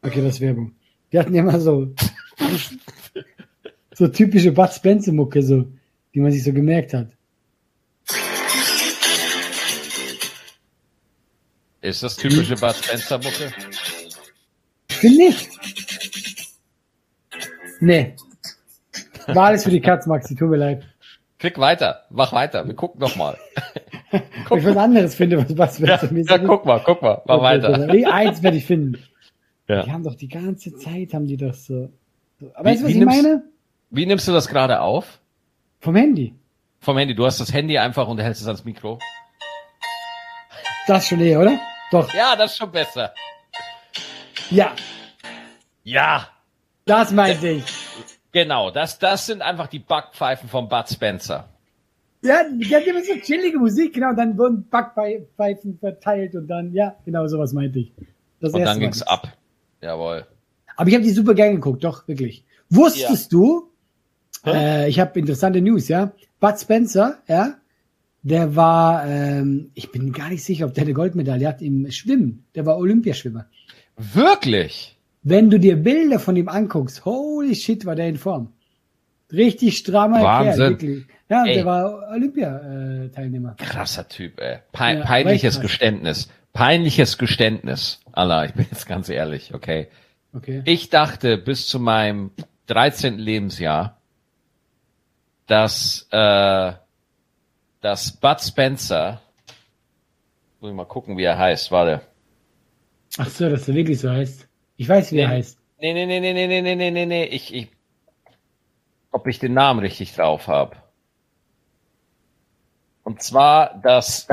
Okay, 0.00 0.22
das 0.22 0.36
ist 0.36 0.40
Werbung. 0.40 0.72
Die 1.12 1.18
hatten 1.18 1.34
immer 1.34 1.60
so. 1.60 1.94
so 3.94 4.08
typische 4.08 4.52
Bud 4.52 4.72
Spencer 4.72 5.12
Mucke, 5.12 5.42
so, 5.42 5.66
die 6.14 6.20
man 6.20 6.32
sich 6.32 6.44
so 6.44 6.54
gemerkt 6.54 6.94
hat. 6.94 7.10
Ist 11.82 12.02
das 12.02 12.16
typische 12.16 12.56
Bud 12.56 12.74
Spencer 12.74 13.18
Mucke? 13.18 13.52
Ich 14.88 14.96
finde 14.96 15.18
nicht. 15.18 15.85
Nee. 17.80 18.14
War 19.26 19.46
alles 19.46 19.64
für 19.64 19.70
die 19.70 19.80
Katz, 19.80 20.06
Maxi, 20.06 20.34
tut 20.34 20.50
mir 20.50 20.56
leid. 20.56 20.84
Klick 21.38 21.58
weiter, 21.58 22.04
mach 22.10 22.32
weiter, 22.32 22.66
wir 22.66 22.74
gucken 22.74 23.00
noch 23.00 23.16
mal. 23.16 23.36
Ob 24.48 24.58
ich 24.58 24.64
was 24.64 24.76
anderes 24.76 25.14
finde, 25.14 25.38
was 25.58 25.78
Bud 25.78 25.88
Ja, 25.88 26.00
mir 26.10 26.22
ja, 26.24 26.38
guck 26.38 26.64
mal, 26.64 26.80
guck 26.84 27.02
mal, 27.02 27.20
mach 27.26 27.40
weiter. 27.42 27.76
Nee, 27.78 28.06
Eins 28.06 28.42
werde 28.42 28.56
ich 28.56 28.64
finden. 28.64 29.02
Die 29.68 29.72
Ja. 29.72 29.86
haben 29.88 30.02
doch 30.04 30.14
die 30.14 30.28
ganze 30.28 30.74
Zeit, 30.76 31.12
haben 31.12 31.26
die 31.26 31.36
das 31.36 31.66
so. 31.66 31.90
Aber 32.54 32.64
weißt 32.70 32.80
du, 32.80 32.84
was 32.84 32.90
ich 32.92 32.96
nimmst- 32.98 33.22
meine? 33.22 33.42
Wie 33.90 34.06
nimmst 34.06 34.26
du 34.28 34.32
das 34.32 34.48
gerade 34.48 34.80
auf? 34.80 35.18
Vom 35.80 35.94
Handy. 35.96 36.34
Vom 36.80 36.96
Handy, 36.96 37.14
du 37.14 37.26
hast 37.26 37.38
das 37.40 37.52
Handy 37.52 37.76
einfach 37.78 38.06
und 38.08 38.18
hältst 38.20 38.40
es 38.42 38.46
ans 38.46 38.64
Mikro. 38.64 38.98
Das 40.86 41.06
schon 41.08 41.20
eh, 41.20 41.36
oder? 41.36 41.58
Doch. 41.90 42.12
Ja, 42.14 42.34
das 42.36 42.52
ist 42.52 42.58
schon 42.58 42.70
besser. 42.70 43.12
Ja, 44.50 44.72
Ja, 45.82 46.28
das 46.86 47.12
meinte 47.12 47.48
ich. 47.48 47.64
genau, 48.32 48.70
das, 48.70 48.98
das 48.98 49.26
sind 49.26 49.42
einfach 49.42 49.66
die 49.66 49.80
Backpfeifen 49.80 50.48
von 50.48 50.68
Bud 50.68 50.88
Spencer. 50.88 51.48
Ja, 52.22 52.42
die 52.50 52.74
hat 52.74 52.84
immer 52.86 53.02
so 53.02 53.14
chillige 53.20 53.58
Musik, 53.58 53.94
genau, 53.94 54.10
und 54.10 54.16
dann 54.16 54.38
wurden 54.38 54.68
Backpfeifen 54.68 55.78
verteilt 55.78 56.34
und 56.34 56.48
dann, 56.48 56.72
ja, 56.72 56.96
genau 57.04 57.26
sowas 57.26 57.52
meinte 57.52 57.80
ich. 57.80 57.92
Das 58.40 58.52
Und 58.52 58.62
dann 58.62 58.80
ging's 58.80 59.02
ab. 59.02 59.36
Jawohl. 59.80 60.26
Aber 60.76 60.88
ich 60.88 60.94
habe 60.94 61.04
die 61.04 61.10
super 61.10 61.34
gern 61.34 61.54
geguckt, 61.54 61.84
doch, 61.84 62.06
wirklich. 62.08 62.44
Wusstest 62.68 63.32
du, 63.32 63.70
Hä? 64.44 64.84
äh, 64.84 64.88
ich 64.88 64.98
habe 64.98 65.18
interessante 65.18 65.60
News, 65.60 65.88
ja, 65.88 66.12
Bud 66.40 66.58
Spencer, 66.58 67.18
ja, 67.28 67.54
der 68.22 68.56
war, 68.56 69.06
ähm, 69.06 69.70
ich 69.74 69.92
bin 69.92 70.12
gar 70.12 70.30
nicht 70.30 70.42
sicher, 70.42 70.66
ob 70.66 70.74
der 70.74 70.82
eine 70.82 70.94
Goldmedaille 70.94 71.46
hat 71.46 71.62
im 71.62 71.90
Schwimmen. 71.92 72.44
Der 72.56 72.66
war 72.66 72.76
Olympiaschwimmer. 72.76 73.46
Wirklich? 73.96 74.95
Wenn 75.28 75.50
du 75.50 75.58
dir 75.58 75.74
Bilder 75.74 76.20
von 76.20 76.36
ihm 76.36 76.48
anguckst, 76.48 77.04
holy 77.04 77.56
shit, 77.56 77.84
war 77.84 77.96
der 77.96 78.08
in 78.08 78.16
Form. 78.16 78.52
Richtig 79.32 79.76
strammer 79.76 80.22
Wahnsinn. 80.22 80.54
Kerl, 80.54 80.70
wirklich. 80.70 81.04
Ja, 81.28 81.44
Ey. 81.44 81.54
der 81.54 81.64
war 81.66 82.10
Olympia-Teilnehmer. 82.12 83.56
Krasser 83.58 84.06
Typ, 84.06 84.38
ey. 84.40 84.58
Pe 84.70 84.98
Ja, 84.98 85.04
peinliches. 85.04 85.60
Geständnis. 85.60 86.28
Peinliches 86.52 87.18
Geständnis. 87.18 87.98
Allah, 88.12 88.44
ich 88.44 88.52
bin 88.52 88.66
jetzt 88.70 88.86
ganz 88.86 89.08
ehrlich, 89.08 89.52
okay. 89.52 89.88
Okay. 90.32 90.62
Ich 90.64 90.90
dachte 90.90 91.38
bis 91.38 91.66
zu 91.66 91.80
meinem 91.80 92.30
13. 92.68 93.18
Lebensjahr, 93.18 94.00
dass, 95.48 96.06
äh, 96.12 96.72
dass 97.80 98.12
Bud 98.12 98.40
Spencer, 98.40 99.20
muss 100.60 100.70
ich 100.70 100.76
mal 100.76 100.84
gucken, 100.84 101.16
wie 101.18 101.24
er 101.24 101.36
heißt, 101.36 101.72
warte. 101.72 102.02
Ach 103.18 103.28
so, 103.28 103.50
dass 103.50 103.66
er 103.66 103.74
wirklich 103.74 103.98
so 103.98 104.08
heißt. 104.08 104.45
Ich 104.76 104.88
weiß, 104.88 105.12
wie 105.12 105.16
Nee. 105.16 105.22
er 105.22 105.28
heißt. 105.30 105.58
Nee, 105.78 105.92
nee, 105.94 106.06
nee, 106.06 106.20
nee, 106.20 106.32
nee, 106.32 106.46
nee, 106.46 106.62
nee, 106.62 106.74
nee, 106.76 106.90
nee, 106.90 107.06
nee. 107.06 107.24
Ich, 107.26 107.54
ich, 107.54 107.68
ob 109.10 109.26
ich 109.26 109.38
den 109.38 109.54
Namen 109.54 109.80
richtig 109.80 110.14
drauf 110.14 110.48
habe. 110.48 110.76
Und 113.02 113.22
zwar, 113.22 113.78
dass, 113.82 114.26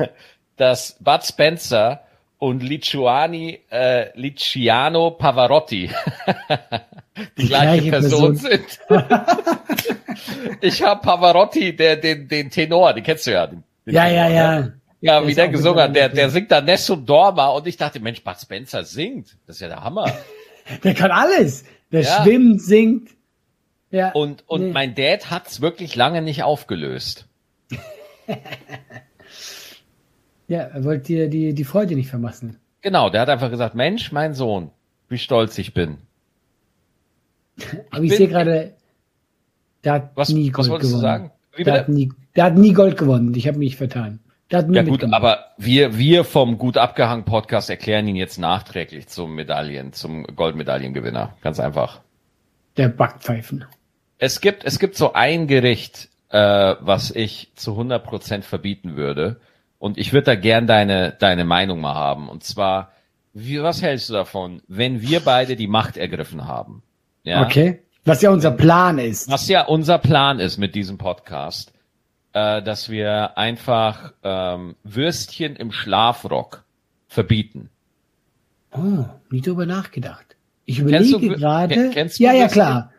dass 0.56 0.96
Bud 1.00 1.24
Spencer 1.24 2.04
und 2.38 2.62
Licuani, 2.62 3.60
äh, 3.70 4.18
Liciano 4.18 5.12
Pavarotti 5.12 5.90
die, 7.38 7.46
Die 7.46 7.48
gleiche 7.48 7.88
gleiche 7.88 7.90
Person, 7.90 8.36
Person. 8.36 8.36
sind. 8.36 8.80
ich 10.62 10.82
habe 10.82 11.00
Pavarotti, 11.02 11.74
der, 11.76 11.96
den, 11.96 12.28
den 12.28 12.50
Tenor, 12.50 12.92
den 12.94 13.04
kennst 13.04 13.26
du 13.26 13.32
ja. 13.32 13.46
Den, 13.46 13.64
den 13.86 13.94
Ja, 13.94 14.04
Tenor, 14.04 14.10
ja, 14.10 14.28
ne? 14.28 14.34
ja. 14.34 14.72
Ja, 15.04 15.20
Der 15.20 15.28
wie 15.28 15.34
der 15.34 15.48
gesungen 15.48 15.80
hat, 15.82 15.94
der, 15.94 16.08
der 16.08 16.30
singt 16.30 16.50
da 16.50 16.62
Nessun 16.62 17.04
Dorma 17.04 17.48
und 17.48 17.66
ich 17.66 17.76
dachte, 17.76 18.00
Mensch, 18.00 18.24
Bud 18.24 18.36
Spencer 18.40 18.84
singt. 18.84 19.36
Das 19.46 19.56
ist 19.56 19.60
ja 19.60 19.68
der 19.68 19.82
Hammer. 19.84 20.10
Der 20.82 20.94
kann 20.94 21.10
alles. 21.10 21.64
Der 21.92 22.00
Ja. 22.00 22.22
schwimmt, 22.22 22.62
singt. 22.62 23.10
Ja. 23.90 24.12
Und, 24.12 24.44
und 24.48 24.62
Nee. 24.62 24.72
mein 24.72 24.94
Dad 24.94 25.30
hat's 25.30 25.60
wirklich 25.60 25.94
lange 25.94 26.22
nicht 26.22 26.42
aufgelöst. 26.42 27.26
ja, 30.48 30.60
er 30.60 30.84
wollte 30.84 31.04
dir 31.04 31.28
die, 31.28 31.52
die 31.54 31.64
Freude 31.64 31.94
nicht 31.96 32.08
vermassen. 32.08 32.58
Genau, 32.80 33.10
der 33.10 33.20
hat 33.22 33.28
einfach 33.28 33.50
gesagt, 33.50 33.74
Mensch, 33.74 34.10
mein 34.12 34.32
Sohn, 34.34 34.70
wie 35.10 35.18
stolz 35.18 35.58
ich 35.58 35.74
bin. 35.74 35.98
Aber 37.90 38.02
ich 38.02 38.08
bin- 38.10 38.18
sehe 38.18 38.28
gerade, 38.28 38.72
der 39.84 39.92
hat 39.92 40.10
Was, 40.14 40.30
nie 40.30 40.48
Gold 40.50 40.80
gewonnen. 40.80 41.30
Der 41.58 41.74
hat, 41.80 41.88
nie, 41.90 42.10
der 42.36 42.44
hat 42.44 42.56
nie 42.56 42.72
Gold 42.72 42.96
gewonnen. 42.96 43.34
Ich 43.34 43.46
habe 43.46 43.58
mich 43.58 43.76
vertan. 43.76 44.20
Der 44.54 44.62
hat 44.62 44.70
Ja 44.72 44.82
gut, 44.82 44.92
mitgemacht. 44.92 45.20
aber 45.20 45.44
wir, 45.58 45.98
wir 45.98 46.22
vom 46.24 46.58
Gut 46.58 46.78
abgehangen 46.78 47.24
Podcast 47.24 47.70
erklären 47.70 48.06
ihn 48.06 48.14
jetzt 48.14 48.38
nachträglich 48.38 49.08
zum 49.08 49.34
Medaillen, 49.34 49.92
zum 49.92 50.24
Goldmedaillengewinner. 50.24 51.34
Ganz 51.42 51.58
einfach. 51.58 52.00
Der 52.76 52.88
Backpfeifen. 52.88 53.64
Es 54.18 54.40
gibt, 54.40 54.64
es 54.64 54.78
gibt 54.78 54.96
so 54.96 55.12
ein 55.12 55.48
Gericht, 55.48 56.08
äh, 56.28 56.38
was 56.78 57.10
ich 57.10 57.50
zu 57.56 57.72
100% 57.72 58.42
verbieten 58.42 58.94
würde. 58.96 59.40
Und 59.80 59.98
ich 59.98 60.12
würde 60.12 60.26
da 60.26 60.34
gern 60.36 60.68
deine, 60.68 61.12
deine 61.18 61.44
Meinung 61.44 61.80
mal 61.80 61.94
haben. 61.94 62.28
Und 62.28 62.44
zwar, 62.44 62.92
wie, 63.32 63.60
was 63.60 63.82
hältst 63.82 64.08
du 64.08 64.12
davon, 64.12 64.62
wenn 64.68 65.02
wir 65.02 65.18
beide 65.20 65.56
die 65.56 65.66
Macht 65.66 65.96
ergriffen 65.96 66.46
haben? 66.46 66.84
Ja? 67.24 67.44
Okay. 67.44 67.80
Was 68.04 68.22
ja 68.22 68.30
unser 68.30 68.52
Plan 68.52 68.98
ist. 68.98 69.28
Was 69.28 69.48
ja 69.48 69.62
unser 69.66 69.98
Plan 69.98 70.38
ist 70.38 70.58
mit 70.58 70.76
diesem 70.76 70.96
Podcast, 70.96 71.72
äh, 72.34 72.62
dass 72.62 72.90
wir 72.90 73.38
einfach 73.38 74.12
ähm, 74.22 74.76
Würstchen 74.84 75.56
im 75.56 75.72
Schlafrock 75.72 76.64
verbieten. 77.08 77.70
Oh, 78.72 79.04
nie 79.30 79.40
drüber 79.40 79.66
nachgedacht. 79.66 80.36
Ich 80.66 80.78
Kennst 80.84 81.12
du 81.12 81.16
überlege 81.18 81.36
gerade. 81.40 81.74
Ken- 81.74 81.90
kennst 81.92 82.18
du 82.18 82.24
ja, 82.24 82.32
ja, 82.32 82.48
klar. 82.48 82.90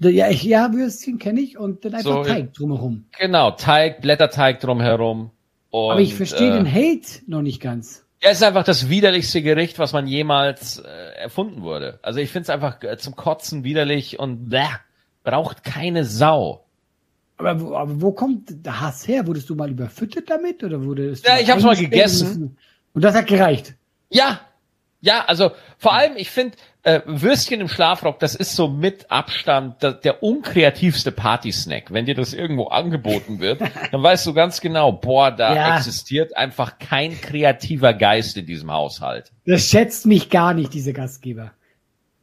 Ja, 0.00 0.28
ich, 0.30 0.42
ja, 0.42 0.72
Würstchen 0.72 1.18
kenne 1.18 1.40
ich 1.40 1.58
und 1.58 1.84
dann 1.84 1.94
einfach 1.94 2.10
So. 2.10 2.24
Teig 2.24 2.54
drumherum. 2.54 3.04
Genau, 3.18 3.50
Teig, 3.50 4.00
Blätterteig 4.00 4.58
drumherum. 4.60 5.30
Und, 5.70 5.90
Aber 5.92 6.00
ich 6.00 6.14
verstehe 6.14 6.48
äh, 6.50 6.62
den 6.62 6.72
Hate 6.72 7.22
noch 7.26 7.42
nicht 7.42 7.60
ganz. 7.60 8.04
Ja, 8.22 8.30
ist 8.30 8.42
einfach 8.42 8.64
das 8.64 8.88
widerlichste 8.88 9.40
Gericht, 9.42 9.78
was 9.78 9.92
man 9.92 10.06
jemals 10.06 10.78
äh, 10.78 10.88
erfunden 11.22 11.62
wurde. 11.62 12.00
Also 12.02 12.18
ich 12.18 12.30
finde 12.30 12.44
es 12.44 12.50
einfach 12.50 12.82
äh, 12.82 12.96
zum 12.98 13.14
Kotzen 13.14 13.62
widerlich 13.62 14.18
und 14.18 14.48
bäh, 14.48 14.64
braucht 15.22 15.62
keine 15.64 16.04
Sau. 16.04 16.64
Aber 17.40 17.60
wo, 17.60 17.74
aber 17.74 18.00
wo 18.02 18.12
kommt 18.12 18.64
der 18.66 18.80
Hass 18.80 19.08
her? 19.08 19.26
Wurdest 19.26 19.48
du 19.50 19.54
mal 19.54 19.70
überfüttert 19.70 20.28
damit 20.28 20.62
oder 20.62 20.84
wurdest 20.84 21.26
du 21.26 21.30
Ja, 21.30 21.38
ich 21.38 21.50
hab's 21.50 21.62
mal 21.62 21.76
gegessen. 21.76 22.28
müssen? 22.28 22.58
Und 22.92 23.02
das 23.04 23.14
hat 23.14 23.26
gereicht. 23.26 23.74
Ja, 24.10 24.40
ja, 25.02 25.24
also 25.26 25.52
vor 25.78 25.94
allem, 25.94 26.12
ich 26.16 26.28
finde, 26.28 26.58
äh, 26.82 27.00
Würstchen 27.06 27.60
im 27.62 27.68
Schlafrock, 27.68 28.18
das 28.18 28.34
ist 28.34 28.54
so 28.54 28.68
mit 28.68 29.10
Abstand 29.10 29.82
der, 29.82 29.92
der 29.94 30.22
unkreativste 30.22 31.10
Partysnack. 31.10 31.90
Wenn 31.90 32.04
dir 32.04 32.14
das 32.14 32.34
irgendwo 32.34 32.66
angeboten 32.66 33.40
wird, 33.40 33.62
dann 33.92 34.02
weißt 34.02 34.26
du 34.26 34.34
ganz 34.34 34.60
genau, 34.60 34.92
boah, 34.92 35.30
da 35.30 35.54
Ja. 35.54 35.76
existiert 35.76 36.36
einfach 36.36 36.78
kein 36.78 37.18
kreativer 37.18 37.94
Geist 37.94 38.36
in 38.36 38.44
diesem 38.44 38.70
Haushalt. 38.70 39.32
Das 39.46 39.62
schätzt 39.70 40.04
mich 40.04 40.28
gar 40.28 40.52
nicht, 40.52 40.74
diese 40.74 40.92
Gastgeber. 40.92 41.52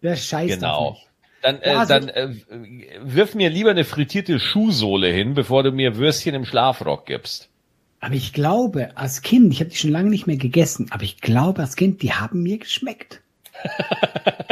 Der 0.03 0.15
scheißt 0.15 0.55
Genau. 0.59 0.75
auf 0.89 0.93
mich. 0.97 1.07
Dann, 1.41 1.61
äh, 1.61 1.71
Ja, 1.73 1.79
also- 1.79 1.93
dann 1.93 2.09
äh, 2.09 2.29
wirf 3.03 3.35
mir 3.35 3.49
lieber 3.49 3.71
eine 3.71 3.83
frittierte 3.85 4.39
Schuhsohle 4.39 5.09
hin, 5.09 5.33
bevor 5.33 5.63
du 5.63 5.71
mir 5.71 5.97
Würstchen 5.97 6.33
im 6.35 6.45
Schlafrock 6.45 7.05
gibst. 7.05 7.49
Aber 7.99 8.13
ich 8.13 8.31
glaube, 8.33 8.95
als 8.95 9.21
Kind, 9.21 9.51
ich 9.53 9.59
habe 9.59 9.69
die 9.71 9.75
schon 9.77 9.91
lange 9.91 10.09
nicht 10.09 10.27
mehr 10.27 10.37
gegessen, 10.37 10.87
aber 10.91 11.03
ich 11.03 11.19
glaube, 11.19 11.61
als 11.61 11.75
Kind, 11.75 12.01
die 12.03 12.13
haben 12.13 12.43
mir 12.43 12.57
geschmeckt. 12.59 13.21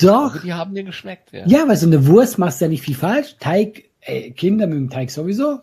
Doch. 0.00 0.32
glaube, 0.32 0.40
die 0.44 0.52
haben 0.52 0.74
dir 0.74 0.84
geschmeckt. 0.84 1.32
Ja. 1.32 1.46
Ja, 1.46 1.68
weil 1.68 1.76
so 1.76 1.86
eine 1.86 2.06
Wurst 2.06 2.38
machst 2.38 2.60
du 2.60 2.64
ja 2.64 2.68
nicht 2.68 2.82
viel 2.82 2.94
falsch. 2.94 3.36
Teig, 3.38 3.84
äh, 4.00 4.30
Kinder 4.30 4.66
mögen 4.66 4.90
Teig 4.90 5.10
sowieso. 5.10 5.60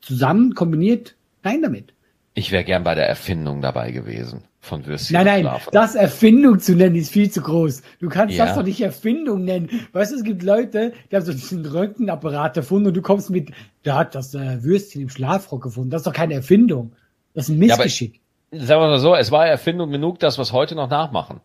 Zusammen, 0.00 0.54
kombiniert, 0.54 1.14
rein 1.44 1.62
damit. 1.62 1.92
Ich 2.34 2.52
wäre 2.52 2.64
gern 2.64 2.84
bei 2.84 2.94
der 2.94 3.08
Erfindung 3.08 3.60
dabei 3.60 3.90
gewesen 3.90 4.44
von 4.60 4.86
Würstchen 4.86 5.14
Nein, 5.14 5.26
nein, 5.26 5.40
Schlafrock. 5.42 5.72
das 5.72 5.94
Erfindung 5.94 6.60
zu 6.60 6.74
nennen 6.76 6.94
ist 6.94 7.10
viel 7.10 7.30
zu 7.30 7.40
groß. 7.42 7.82
Du 7.98 8.08
kannst 8.08 8.36
Ja. 8.36 8.46
das 8.46 8.54
doch 8.56 8.62
nicht 8.62 8.80
Erfindung 8.80 9.44
nennen. 9.44 9.68
Weißt 9.92 10.12
du, 10.12 10.16
es 10.16 10.22
gibt 10.22 10.42
Leute, 10.42 10.92
die 11.10 11.16
haben 11.16 11.24
so 11.24 11.32
diesen 11.32 11.64
Röntgenapparat 11.66 12.56
erfunden 12.56 12.88
und 12.88 12.94
du 12.94 13.02
kommst 13.02 13.30
mit, 13.30 13.50
der 13.84 13.96
hat 13.96 14.14
das 14.14 14.34
äh, 14.34 14.62
Würstchen 14.62 15.02
im 15.02 15.08
Schlafrock 15.08 15.62
gefunden. 15.62 15.90
Das 15.90 16.00
ist 16.02 16.06
doch 16.06 16.12
keine 16.12 16.34
Erfindung. 16.34 16.92
Das 17.34 17.48
ist 17.48 17.54
ein 17.56 17.62
Ja, 17.62 17.76
Missgeschick. 17.76 18.20
Sagen 18.52 18.80
wir 18.82 18.88
mal 18.88 18.98
so, 18.98 19.14
es 19.16 19.30
war 19.30 19.46
Erfindung 19.46 19.90
genug, 19.90 20.18
das 20.20 20.38
was 20.38 20.52
heute 20.52 20.74
noch 20.74 20.88
nachmachen. 20.90 21.40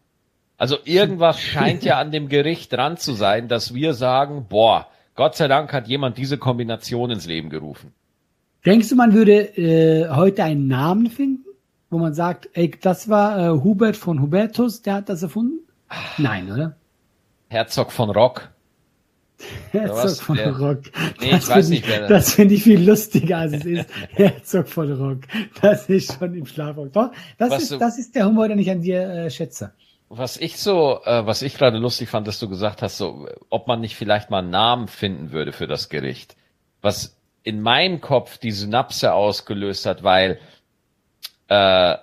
Also 0.58 0.78
irgendwas 0.86 1.40
scheint 1.42 1.84
ja 1.84 1.98
an 2.00 2.12
dem 2.12 2.30
Gericht 2.30 2.72
dran 2.74 2.98
zu 2.98 3.14
sein, 3.14 3.48
dass 3.48 3.74
wir 3.74 3.94
sagen, 3.94 4.46
boah, 4.50 4.88
Gott 5.16 5.36
sei 5.36 5.48
Dank 5.48 5.72
hat 5.74 5.88
jemand 5.88 6.18
diese 6.18 6.38
Kombination 6.38 7.10
ins 7.10 7.26
Leben 7.26 7.50
gerufen. 7.50 7.94
Denkst 8.66 8.90
du, 8.90 8.96
man 8.96 9.14
würde 9.14 9.58
äh, 9.58 10.10
heute 10.10 10.44
einen 10.44 10.68
Namen 10.68 11.10
finden, 11.10 11.46
wo 11.90 11.98
man 11.98 12.14
sagt, 12.14 12.50
ey, 12.54 12.72
das 12.82 13.10
war 13.10 13.38
äh, 13.40 13.50
Hubert 13.64 13.96
von 13.96 14.22
Hubertus, 14.22 14.82
der 14.82 14.96
hat 14.96 15.10
das 15.10 15.22
erfunden? 15.24 15.60
Nein, 16.18 16.52
oder? 16.52 16.76
Herzog 17.50 17.92
von 17.92 18.10
Rock. 18.10 18.50
Herzog 19.72 20.18
von 20.18 20.38
Der- 20.38 20.58
Rock. 20.58 20.80
Nee, 21.22 21.32
Das 21.32 21.44
ich 21.44 21.50
weiß 21.50 21.70
nicht, 21.70 21.88
wer 21.88 22.00
das- 22.02 22.10
Das 22.10 22.34
finde 22.34 22.56
ich 22.56 22.64
viel 22.64 22.82
lustiger, 22.88 23.38
als 23.40 23.54
es 23.54 23.66
ist. 23.66 23.90
Herzog 24.12 24.68
von 24.68 24.92
Rock. 24.94 25.20
Das 25.62 25.88
ist 25.90 26.18
schon 26.18 26.34
im 26.34 26.46
Schlafrock. 26.46 26.92
Doch, 26.94 27.12
das, 27.38 27.50
Was 27.52 27.64
ist, 27.64 27.72
du- 27.74 27.78
das 27.78 27.98
ist 28.00 28.16
der 28.16 28.26
Humor, 28.26 28.48
den 28.48 28.60
ich 28.60 28.72
an 28.72 28.82
dir 28.82 29.02
äh, 29.02 29.30
schätze. 29.30 29.74
Was 30.10 30.38
ich 30.38 30.58
so, 30.60 31.00
äh, 31.04 31.26
was 31.26 31.42
ich 31.42 31.58
gerade 31.58 31.78
lustig 31.78 32.10
fand, 32.10 32.28
dass 32.28 32.40
du 32.40 32.48
gesagt 32.48 32.82
hast, 32.82 32.98
so, 32.98 33.28
ob 33.50 33.68
man 33.68 33.82
nicht 33.82 33.96
vielleicht 33.96 34.30
mal 34.30 34.40
einen 34.40 34.52
Namen 34.52 34.88
finden 34.88 35.32
würde 35.32 35.52
für 35.52 35.68
das 35.68 35.90
Gericht. 35.90 36.36
Was 36.82 37.18
in 37.46 37.62
meinem 37.62 38.02
Kopf 38.02 38.40
die 38.40 38.52
Synapse 38.52 39.14
ausgelöst 39.14 39.86
hat, 39.86 40.04
weil 40.04 40.40
äh, 41.48 41.96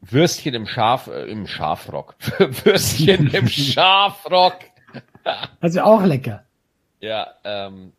Würstchen 0.00 0.54
im 0.54 0.66
Schaf, 0.66 1.08
äh, 1.08 1.28
im 1.28 1.48
Schafrock. 1.48 2.14
Würstchen 2.38 3.28
im 3.34 3.48
Schafrock. 3.48 4.58
Also 5.60 5.80
auch 5.82 6.04
lecker. 6.04 6.44
Ja, 7.00 7.34
ähm, 7.42 7.92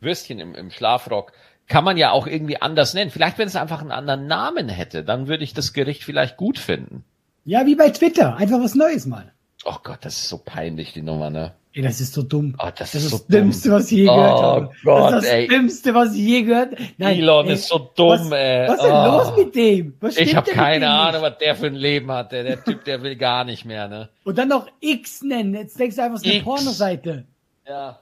Würstchen 0.00 0.38
im, 0.38 0.54
im 0.54 0.70
Schlafrock 0.70 1.32
kann 1.68 1.84
man 1.84 1.96
ja 1.96 2.10
auch 2.10 2.26
irgendwie 2.26 2.60
anders 2.60 2.92
nennen. 2.92 3.10
Vielleicht, 3.10 3.38
wenn 3.38 3.48
es 3.48 3.56
einfach 3.56 3.80
einen 3.80 3.90
anderen 3.90 4.26
Namen 4.26 4.68
hätte, 4.68 5.04
dann 5.04 5.28
würde 5.28 5.42
ich 5.42 5.54
das 5.54 5.72
Gericht 5.72 6.04
vielleicht 6.04 6.36
gut 6.36 6.58
finden. 6.58 7.02
Ja, 7.44 7.64
wie 7.64 7.76
bei 7.76 7.88
Twitter. 7.88 8.36
Einfach 8.36 8.60
was 8.60 8.74
Neues 8.74 9.06
mal. 9.06 9.32
Oh 9.64 9.78
Gott, 9.82 10.00
das 10.02 10.18
ist 10.18 10.28
so 10.28 10.36
peinlich, 10.36 10.92
die 10.92 11.02
Nummer, 11.02 11.30
ne? 11.30 11.54
Ey, 11.76 11.82
das 11.82 12.00
ist 12.00 12.14
so 12.14 12.22
dumm. 12.22 12.54
Oh, 12.58 12.68
das 12.74 12.92
Das 12.92 12.94
ist 12.94 13.10
so 13.10 13.18
das 13.18 13.26
Dümmste, 13.26 13.70
was 13.70 13.92
ich 13.92 13.98
je 13.98 14.08
Oh 14.08 14.14
gehört 14.16 14.40
habe. 14.42 14.70
Gott, 14.82 15.12
das 15.12 15.24
ist 15.24 15.28
das 15.28 15.34
ey. 15.34 15.46
Dümmste, 15.48 15.94
was 15.94 16.14
ich 16.14 16.20
je 16.22 16.42
gehört 16.42 16.70
Nein, 16.96 17.18
Elon 17.18 17.46
ey, 17.48 17.52
ist 17.52 17.68
so 17.68 17.90
dumm, 17.94 18.08
was, 18.08 18.30
ey. 18.32 18.68
Was 18.68 18.76
ist 18.78 18.82
denn 18.84 18.92
Oh. 18.92 19.18
los 19.18 19.36
mit 19.36 19.54
dem? 19.54 19.94
Was 20.00 20.16
Ich 20.16 20.34
habe 20.34 20.50
keine 20.50 20.88
Ahnung, 20.88 21.20
was 21.20 21.36
der 21.36 21.54
für 21.54 21.66
ein 21.66 21.74
Leben 21.74 22.10
hat. 22.10 22.32
Der, 22.32 22.44
der 22.44 22.64
Typ, 22.64 22.82
der 22.84 23.02
will 23.02 23.16
gar 23.16 23.44
nicht 23.44 23.66
mehr, 23.66 23.88
ne? 23.88 24.08
Und 24.24 24.38
dann 24.38 24.48
noch 24.48 24.66
X 24.80 25.20
nennen. 25.22 25.52
Jetzt 25.54 25.78
denkst 25.78 25.96
du 25.96 26.02
einfach, 26.02 26.16
es 26.16 26.22
ist 26.22 26.28
eine 26.28 26.36
X. 26.36 26.44
Pornoseite. 26.44 27.24
Ja. 27.68 27.98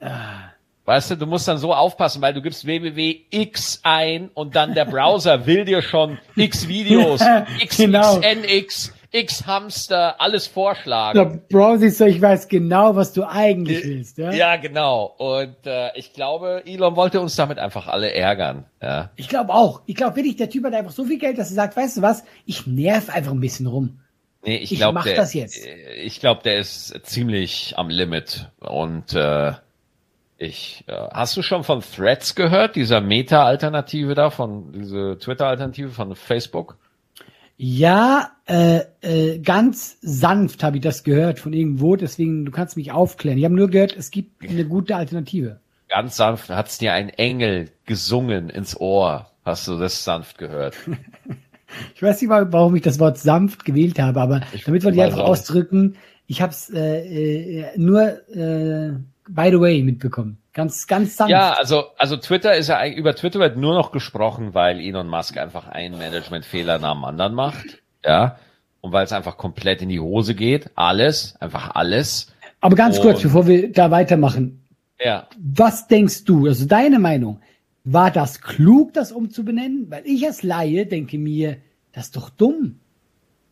Ah. 0.00 0.52
Weißt 0.84 1.10
du, 1.10 1.16
du 1.16 1.26
musst 1.26 1.48
dann 1.48 1.58
so 1.58 1.74
aufpassen, 1.74 2.22
weil 2.22 2.32
du 2.34 2.40
gibst 2.40 2.64
www.x 2.64 3.80
ein 3.82 4.30
und 4.32 4.54
dann 4.54 4.74
der 4.74 4.84
Browser 4.84 5.44
will 5.44 5.64
dir 5.64 5.82
schon 5.82 6.18
x 6.36 6.68
Videos, 6.68 7.20
x, 7.60 7.76
Genau. 7.78 8.20
X 9.10 9.46
Hamster, 9.46 10.20
alles 10.20 10.46
vorschlagen. 10.46 11.42
Browser 11.48 11.86
ist 11.86 11.98
so, 11.98 12.04
ich 12.04 12.20
weiß 12.20 12.48
genau, 12.48 12.94
was 12.94 13.12
du 13.12 13.24
eigentlich 13.24 13.84
willst. 13.84 14.18
Ja? 14.18 14.32
Ja, 14.32 14.56
genau. 14.56 15.04
Und 15.16 15.66
äh, 15.66 15.96
ich 15.96 16.12
glaube, 16.12 16.62
Elon 16.66 16.94
wollte 16.96 17.20
uns 17.20 17.34
damit 17.36 17.58
einfach 17.58 17.86
alle 17.88 18.12
ärgern. 18.12 18.66
Ja. 18.82 19.10
Ich 19.16 19.28
glaube 19.28 19.54
auch. 19.54 19.82
Ich 19.86 19.96
glaube 19.96 20.16
wirklich, 20.16 20.36
der 20.36 20.50
Typ 20.50 20.64
hat 20.64 20.74
einfach 20.74 20.92
so 20.92 21.04
viel 21.04 21.18
Geld, 21.18 21.38
dass 21.38 21.50
er 21.50 21.54
sagt, 21.54 21.76
weißt 21.76 21.96
du 21.98 22.02
was, 22.02 22.22
ich 22.44 22.66
nerv 22.66 23.08
einfach 23.08 23.32
ein 23.32 23.40
bisschen 23.40 23.66
rum. 23.66 24.00
Nee, 24.44 24.56
ich 24.58 24.72
Ich 24.72 24.78
glaube, 24.78 24.94
mach 24.94 25.04
der, 25.04 25.16
das 25.16 25.34
jetzt. 25.34 25.58
ich 26.02 26.20
glaube, 26.20 26.42
der 26.42 26.58
ist 26.58 27.00
ziemlich 27.04 27.74
am 27.76 27.88
Limit. 27.88 28.48
Und 28.60 29.14
äh, 29.14 29.52
ich, 30.36 30.84
äh, 30.86 30.92
hast 31.12 31.36
du 31.36 31.42
schon 31.42 31.64
von 31.64 31.80
Threads 31.82 32.34
gehört, 32.34 32.76
dieser 32.76 33.00
Meta-Alternative 33.00 34.14
da, 34.14 34.30
von 34.30 34.72
diese 34.72 35.18
Twitter-Alternative 35.18 35.88
von 35.88 36.14
Facebook? 36.14 36.76
Ja, 37.60 38.30
äh, 38.46 38.82
äh, 39.00 39.40
ganz 39.40 39.98
sanft 40.00 40.62
habe 40.62 40.76
ich 40.76 40.82
das 40.82 41.02
gehört 41.02 41.40
von 41.40 41.52
irgendwo, 41.52 41.96
deswegen 41.96 42.44
du 42.44 42.52
kannst 42.52 42.76
mich 42.76 42.92
aufklären. 42.92 43.36
Ich 43.36 43.44
habe 43.44 43.56
nur 43.56 43.68
gehört, 43.68 43.96
es 43.96 44.12
gibt 44.12 44.48
eine 44.48 44.64
gute 44.64 44.94
Alternative. 44.94 45.58
Ganz 45.88 46.16
sanft 46.16 46.50
hat's 46.50 46.78
dir 46.78 46.92
ein 46.92 47.08
Engel 47.08 47.70
gesungen 47.84 48.48
ins 48.48 48.78
Ohr. 48.80 49.32
Hast 49.44 49.66
du 49.66 49.76
das 49.76 50.04
sanft 50.04 50.38
gehört? 50.38 50.76
ich 51.96 52.02
weiß 52.02 52.22
nicht, 52.22 52.30
warum 52.30 52.76
ich 52.76 52.82
das 52.82 53.00
Wort 53.00 53.18
sanft 53.18 53.64
gewählt 53.64 53.98
habe, 53.98 54.20
aber 54.20 54.42
ich 54.52 54.62
damit 54.62 54.84
wollte 54.84 54.98
ich 54.98 55.02
einfach 55.02 55.18
auch. 55.18 55.30
ausdrücken, 55.30 55.96
ich 56.28 56.40
habe 56.40 56.52
es 56.52 56.70
äh, 56.70 57.62
äh, 57.62 57.66
nur 57.76 58.02
äh, 58.28 58.92
by 59.28 59.50
the 59.50 59.58
way 59.58 59.82
mitbekommen. 59.82 60.38
Ganz, 60.58 60.88
ganz 60.88 61.14
sanft. 61.14 61.30
Ja, 61.30 61.52
also, 61.52 61.84
also 61.98 62.16
Twitter 62.16 62.56
ist 62.56 62.66
ja 62.66 62.84
über 62.84 63.14
Twitter 63.14 63.38
wird 63.38 63.56
nur 63.56 63.74
noch 63.74 63.92
gesprochen, 63.92 64.54
weil 64.54 64.80
Elon 64.80 65.06
Musk 65.06 65.38
einfach 65.38 65.68
einen 65.68 65.96
Managementfehler 65.96 66.80
nach 66.80 66.94
dem 66.94 67.04
anderen 67.04 67.32
macht. 67.32 67.80
Ja. 68.04 68.40
Und 68.80 68.90
weil 68.90 69.04
es 69.04 69.12
einfach 69.12 69.36
komplett 69.36 69.82
in 69.82 69.88
die 69.88 70.00
Hose 70.00 70.34
geht. 70.34 70.68
Alles, 70.74 71.36
einfach 71.38 71.76
alles. 71.76 72.32
Aber 72.60 72.74
ganz 72.74 72.96
und, 72.96 73.02
kurz, 73.02 73.22
bevor 73.22 73.46
wir 73.46 73.70
da 73.70 73.92
weitermachen. 73.92 74.64
Ja. 74.98 75.28
Was 75.38 75.86
denkst 75.86 76.24
du, 76.24 76.48
also 76.48 76.66
deine 76.66 76.98
Meinung, 76.98 77.38
war 77.84 78.10
das 78.10 78.40
klug, 78.40 78.94
das 78.94 79.12
umzubenennen? 79.12 79.88
Weil 79.92 80.04
ich 80.06 80.26
als 80.26 80.42
Laie 80.42 80.86
denke 80.86 81.18
mir, 81.18 81.58
das 81.92 82.06
ist 82.06 82.16
doch 82.16 82.30
dumm, 82.30 82.80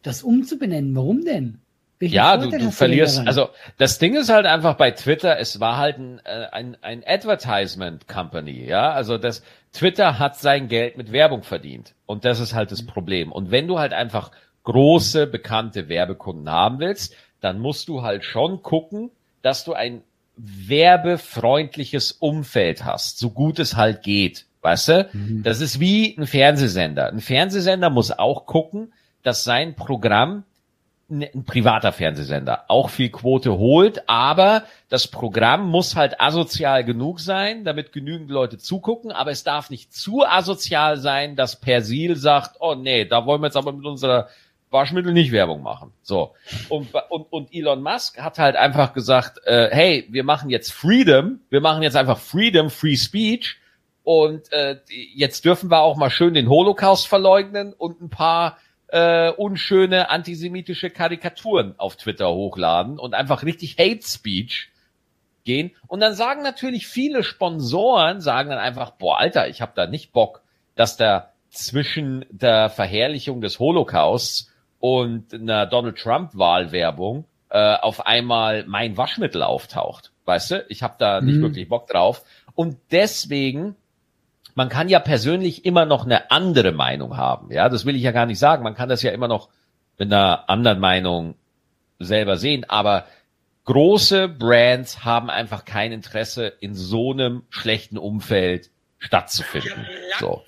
das 0.02 0.24
umzubenennen. 0.24 0.96
Warum 0.96 1.24
denn? 1.24 1.60
Welchen 1.98 2.14
ja, 2.14 2.36
du, 2.36 2.50
du 2.50 2.70
verlierst. 2.70 3.26
Also 3.26 3.48
das 3.78 3.98
Ding 3.98 4.16
ist 4.16 4.28
halt 4.28 4.44
einfach 4.44 4.74
bei 4.74 4.90
Twitter, 4.90 5.38
es 5.38 5.60
war 5.60 5.78
halt 5.78 5.98
ein, 5.98 6.20
äh, 6.24 6.46
ein, 6.52 6.76
ein 6.82 7.02
Advertisement 7.06 8.06
Company, 8.06 8.66
ja. 8.66 8.92
Also 8.92 9.16
das 9.16 9.42
Twitter 9.72 10.18
hat 10.18 10.36
sein 10.36 10.68
Geld 10.68 10.96
mit 10.98 11.12
Werbung 11.12 11.42
verdient. 11.42 11.94
Und 12.04 12.24
das 12.24 12.40
ist 12.40 12.54
halt 12.54 12.70
das 12.70 12.84
Problem. 12.84 13.32
Und 13.32 13.50
wenn 13.50 13.66
du 13.66 13.78
halt 13.78 13.92
einfach 13.92 14.30
große, 14.64 15.26
bekannte 15.26 15.88
Werbekunden 15.88 16.50
haben 16.50 16.80
willst, 16.80 17.14
dann 17.40 17.60
musst 17.60 17.88
du 17.88 18.02
halt 18.02 18.24
schon 18.24 18.62
gucken, 18.62 19.10
dass 19.42 19.64
du 19.64 19.72
ein 19.72 20.02
werbefreundliches 20.36 22.12
Umfeld 22.12 22.84
hast, 22.84 23.18
so 23.18 23.30
gut 23.30 23.58
es 23.58 23.76
halt 23.76 24.02
geht. 24.02 24.46
Weißt 24.60 24.88
du? 24.88 25.08
Mhm. 25.12 25.42
Das 25.42 25.60
ist 25.60 25.80
wie 25.80 26.16
ein 26.18 26.26
Fernsehsender. 26.26 27.08
Ein 27.08 27.20
Fernsehsender 27.20 27.88
muss 27.88 28.10
auch 28.10 28.46
gucken, 28.46 28.92
dass 29.22 29.44
sein 29.44 29.74
Programm 29.74 30.44
ein 31.08 31.44
privater 31.44 31.92
Fernsehsender 31.92 32.64
auch 32.68 32.90
viel 32.90 33.10
Quote 33.10 33.56
holt, 33.58 34.08
aber 34.08 34.64
das 34.88 35.06
Programm 35.06 35.70
muss 35.70 35.94
halt 35.94 36.20
asozial 36.20 36.82
genug 36.84 37.20
sein, 37.20 37.64
damit 37.64 37.92
genügend 37.92 38.30
Leute 38.30 38.58
zugucken, 38.58 39.12
aber 39.12 39.30
es 39.30 39.44
darf 39.44 39.70
nicht 39.70 39.94
zu 39.94 40.24
asozial 40.24 40.96
sein, 40.96 41.36
dass 41.36 41.60
Persil 41.60 42.16
sagt, 42.16 42.56
oh 42.58 42.74
nee, 42.74 43.04
da 43.04 43.24
wollen 43.24 43.40
wir 43.40 43.46
jetzt 43.46 43.56
aber 43.56 43.72
mit 43.72 43.86
unserer 43.86 44.28
Waschmittel 44.70 45.12
nicht 45.12 45.30
Werbung 45.30 45.62
machen. 45.62 45.92
So. 46.02 46.34
Und, 46.68 46.88
und, 47.08 47.32
und 47.32 47.54
Elon 47.54 47.82
Musk 47.82 48.18
hat 48.20 48.38
halt 48.38 48.56
einfach 48.56 48.92
gesagt, 48.92 49.38
äh, 49.44 49.68
hey, 49.70 50.06
wir 50.10 50.24
machen 50.24 50.50
jetzt 50.50 50.72
Freedom, 50.72 51.40
wir 51.50 51.60
machen 51.60 51.84
jetzt 51.84 51.96
einfach 51.96 52.18
Freedom, 52.18 52.68
Free 52.68 52.96
Speech 52.96 53.58
und 54.02 54.52
äh, 54.52 54.78
jetzt 54.88 55.44
dürfen 55.44 55.70
wir 55.70 55.80
auch 55.80 55.96
mal 55.96 56.10
schön 56.10 56.34
den 56.34 56.48
Holocaust 56.48 57.06
verleugnen 57.06 57.72
und 57.72 58.00
ein 58.00 58.10
paar 58.10 58.58
äh, 58.88 59.30
unschöne 59.30 60.10
antisemitische 60.10 60.90
Karikaturen 60.90 61.74
auf 61.78 61.96
Twitter 61.96 62.32
hochladen 62.32 62.98
und 62.98 63.14
einfach 63.14 63.42
richtig 63.42 63.76
Hate 63.78 64.06
Speech 64.06 64.70
gehen. 65.44 65.72
Und 65.86 66.00
dann 66.00 66.14
sagen 66.14 66.42
natürlich 66.42 66.86
viele 66.86 67.22
Sponsoren, 67.22 68.20
sagen 68.20 68.50
dann 68.50 68.58
einfach, 68.58 68.92
boah, 68.92 69.18
Alter, 69.18 69.48
ich 69.48 69.60
habe 69.60 69.72
da 69.74 69.86
nicht 69.86 70.12
Bock, 70.12 70.42
dass 70.74 70.96
da 70.96 71.30
zwischen 71.50 72.26
der 72.30 72.68
Verherrlichung 72.68 73.40
des 73.40 73.58
Holocausts 73.58 74.52
und 74.78 75.32
einer 75.32 75.66
Donald 75.66 75.96
Trump 75.96 76.30
Wahlwerbung 76.34 77.24
äh, 77.48 77.76
auf 77.76 78.06
einmal 78.06 78.64
mein 78.66 78.96
Waschmittel 78.96 79.42
auftaucht. 79.42 80.12
Weißt 80.26 80.50
du, 80.50 80.66
ich 80.68 80.82
habe 80.82 80.96
da 80.98 81.20
nicht 81.20 81.36
mhm. 81.36 81.42
wirklich 81.42 81.68
Bock 81.68 81.86
drauf. 81.86 82.24
Und 82.54 82.76
deswegen 82.90 83.76
man 84.56 84.70
kann 84.70 84.88
ja 84.88 84.98
persönlich 84.98 85.66
immer 85.66 85.84
noch 85.84 86.06
eine 86.06 86.30
andere 86.30 86.72
Meinung 86.72 87.16
haben. 87.16 87.52
Ja, 87.52 87.68
das 87.68 87.84
will 87.84 87.94
ich 87.94 88.02
ja 88.02 88.10
gar 88.10 88.24
nicht 88.24 88.38
sagen. 88.38 88.64
Man 88.64 88.74
kann 88.74 88.88
das 88.88 89.02
ja 89.02 89.12
immer 89.12 89.28
noch 89.28 89.50
mit 89.98 90.10
einer 90.10 90.48
anderen 90.48 90.80
Meinung 90.80 91.34
selber 91.98 92.38
sehen. 92.38 92.64
Aber 92.66 93.04
große 93.64 94.28
Brands 94.28 95.04
haben 95.04 95.28
einfach 95.28 95.66
kein 95.66 95.92
Interesse, 95.92 96.46
in 96.46 96.74
so 96.74 97.12
einem 97.12 97.42
schlechten 97.50 97.98
Umfeld 97.98 98.70
stattzufinden. 98.98 99.86
So. 100.18 100.42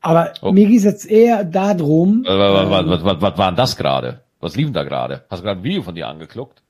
Aber 0.00 0.32
oh. 0.42 0.50
mir 0.50 0.66
geht 0.66 0.78
es 0.78 0.84
jetzt 0.84 1.08
eher 1.08 1.44
darum. 1.44 2.24
Was, 2.26 2.36
was, 2.36 2.88
was, 2.88 3.04
was, 3.04 3.22
was 3.22 3.38
war 3.38 3.50
denn 3.52 3.56
das 3.56 3.76
gerade? 3.76 4.24
Was 4.40 4.56
lief 4.56 4.66
denn 4.66 4.74
da 4.74 4.82
gerade? 4.82 5.24
Hast 5.30 5.40
du 5.40 5.44
gerade 5.44 5.60
ein 5.60 5.64
Video 5.64 5.82
von 5.82 5.94
dir 5.94 6.08
angeguckt? 6.08 6.62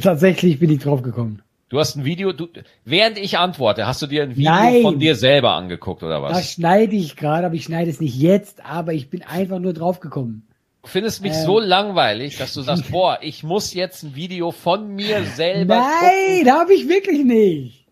Tatsächlich 0.00 0.58
bin 0.58 0.70
ich 0.70 0.78
drauf 0.78 1.02
gekommen. 1.02 1.42
Du 1.72 1.80
hast 1.80 1.96
ein 1.96 2.04
Video, 2.04 2.34
du, 2.34 2.48
während 2.84 3.16
ich 3.16 3.38
antworte, 3.38 3.86
hast 3.86 4.02
du 4.02 4.06
dir 4.06 4.24
ein 4.24 4.36
Video 4.36 4.52
Nein, 4.52 4.82
von 4.82 4.98
dir 4.98 5.16
selber 5.16 5.54
angeguckt 5.54 6.02
oder 6.02 6.20
was? 6.20 6.36
Das 6.36 6.52
schneide 6.52 6.94
ich 6.94 7.16
gerade, 7.16 7.46
aber 7.46 7.54
ich 7.54 7.64
schneide 7.64 7.88
es 7.88 7.98
nicht 7.98 8.14
jetzt, 8.14 8.62
aber 8.62 8.92
ich 8.92 9.08
bin 9.08 9.22
einfach 9.22 9.58
nur 9.58 9.72
draufgekommen. 9.72 10.46
Du 10.82 10.88
findest 10.90 11.22
mich 11.22 11.32
ähm, 11.32 11.46
so 11.46 11.60
langweilig, 11.60 12.36
dass 12.36 12.52
du 12.52 12.60
sagst, 12.60 12.90
boah, 12.90 13.20
ich 13.22 13.42
muss 13.42 13.72
jetzt 13.72 14.02
ein 14.02 14.14
Video 14.14 14.50
von 14.50 14.94
mir 14.94 15.24
selber 15.34 15.76
Nein, 15.76 16.52
habe 16.52 16.74
ich 16.74 16.88
wirklich 16.88 17.24
nicht. 17.24 17.86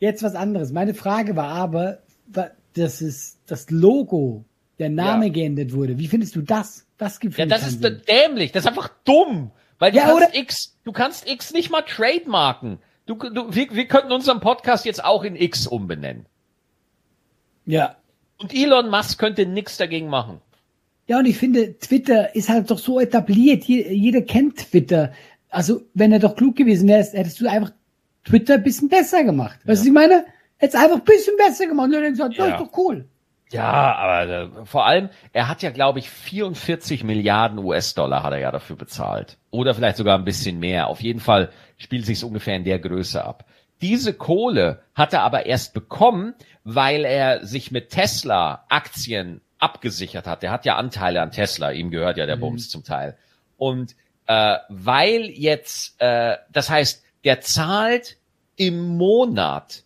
Jetzt 0.00 0.22
was 0.22 0.34
anderes. 0.34 0.72
Meine 0.72 0.94
Frage 0.94 1.36
war 1.36 1.50
aber, 1.50 1.98
dass 2.72 3.02
es 3.02 3.36
das 3.46 3.68
Logo, 3.68 4.46
der 4.78 4.88
Name 4.88 5.26
ja. 5.26 5.32
geändert 5.32 5.74
wurde. 5.74 5.98
Wie 5.98 6.08
findest 6.08 6.36
du 6.36 6.40
das? 6.40 6.86
Das 6.96 7.20
gibt 7.20 7.36
Ja, 7.36 7.44
das 7.44 7.68
ist 7.68 7.82
dämlich, 7.82 8.50
das 8.52 8.64
ist 8.64 8.68
einfach 8.68 8.88
dumm. 9.04 9.50
Weil 9.78 9.92
du 9.92 9.98
ja, 9.98 10.06
kannst 10.06 10.36
X, 10.36 10.76
du 10.84 10.92
kannst 10.92 11.28
X 11.28 11.52
nicht 11.52 11.70
mal 11.70 11.82
trademarken. 11.82 12.78
Du, 13.06 13.14
du, 13.14 13.54
wir, 13.54 13.74
wir 13.74 13.86
könnten 13.86 14.12
unseren 14.12 14.40
Podcast 14.40 14.84
jetzt 14.84 15.04
auch 15.04 15.24
in 15.24 15.36
X 15.36 15.66
umbenennen. 15.66 16.26
Ja. 17.64 17.96
Und 18.38 18.54
Elon 18.54 18.90
Musk 18.90 19.18
könnte 19.18 19.46
nichts 19.46 19.76
dagegen 19.76 20.08
machen. 20.08 20.40
Ja, 21.06 21.18
und 21.18 21.26
ich 21.26 21.38
finde, 21.38 21.78
Twitter 21.78 22.34
ist 22.34 22.48
halt 22.48 22.70
doch 22.70 22.78
so 22.78 23.00
etabliert. 23.00 23.64
Jeder, 23.64 24.22
kennt 24.22 24.58
Twitter. 24.58 25.12
Also, 25.48 25.82
wenn 25.94 26.12
er 26.12 26.18
doch 26.18 26.36
klug 26.36 26.56
gewesen 26.56 26.88
wärst, 26.88 27.14
hättest 27.14 27.40
du 27.40 27.48
einfach 27.48 27.72
Twitter 28.24 28.54
ein 28.54 28.62
bisschen 28.62 28.88
besser 28.88 29.24
gemacht. 29.24 29.58
Weißt 29.64 29.82
du, 29.82 29.86
ja. 29.86 29.90
ich 29.90 29.94
meine? 29.94 30.26
Hättest 30.58 30.82
einfach 30.82 30.98
ein 30.98 31.04
bisschen 31.04 31.36
besser 31.36 31.66
gemacht. 31.66 31.86
Und 31.86 31.92
dann 31.92 32.10
gesagt, 32.10 32.34
ja. 32.34 32.50
das 32.50 32.60
ist 32.60 32.66
doch 32.66 32.78
cool. 32.78 33.06
Ja, 33.50 33.94
aber 33.96 34.28
äh, 34.28 34.48
vor 34.64 34.86
allem, 34.86 35.08
er 35.32 35.48
hat 35.48 35.62
ja, 35.62 35.70
glaube 35.70 35.98
ich, 36.00 36.10
44 36.10 37.02
Milliarden 37.02 37.58
US-Dollar 37.58 38.22
hat 38.22 38.32
er 38.32 38.38
ja 38.38 38.50
dafür 38.50 38.76
bezahlt. 38.76 39.38
Oder 39.50 39.74
vielleicht 39.74 39.96
sogar 39.96 40.18
ein 40.18 40.24
bisschen 40.24 40.58
mehr. 40.58 40.88
Auf 40.88 41.00
jeden 41.00 41.20
Fall 41.20 41.50
spielt 41.78 42.04
sich 42.04 42.22
ungefähr 42.22 42.56
in 42.56 42.64
der 42.64 42.78
Größe 42.78 43.24
ab. 43.24 43.46
Diese 43.80 44.12
Kohle 44.12 44.82
hat 44.94 45.12
er 45.12 45.22
aber 45.22 45.46
erst 45.46 45.72
bekommen, 45.72 46.34
weil 46.64 47.04
er 47.04 47.46
sich 47.46 47.70
mit 47.70 47.90
Tesla 47.90 48.64
Aktien 48.68 49.40
abgesichert 49.58 50.26
hat. 50.26 50.42
Der 50.42 50.50
hat 50.50 50.64
ja 50.64 50.76
Anteile 50.76 51.22
an 51.22 51.30
Tesla, 51.30 51.70
ihm 51.70 51.90
gehört 51.90 52.18
ja 52.18 52.26
der 52.26 52.36
mhm. 52.36 52.40
Bums 52.40 52.68
zum 52.68 52.84
Teil. 52.84 53.16
Und 53.56 53.94
äh, 54.26 54.56
weil 54.68 55.30
jetzt, 55.30 56.00
äh, 56.00 56.36
das 56.52 56.68
heißt, 56.68 57.04
der 57.24 57.40
zahlt 57.40 58.18
im 58.56 58.96
Monat 58.96 59.84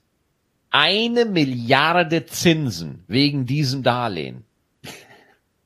eine 0.72 1.26
Milliarde 1.26 2.26
Zinsen 2.26 3.04
wegen 3.06 3.46
diesem 3.46 3.82
Darlehen. 3.82 4.44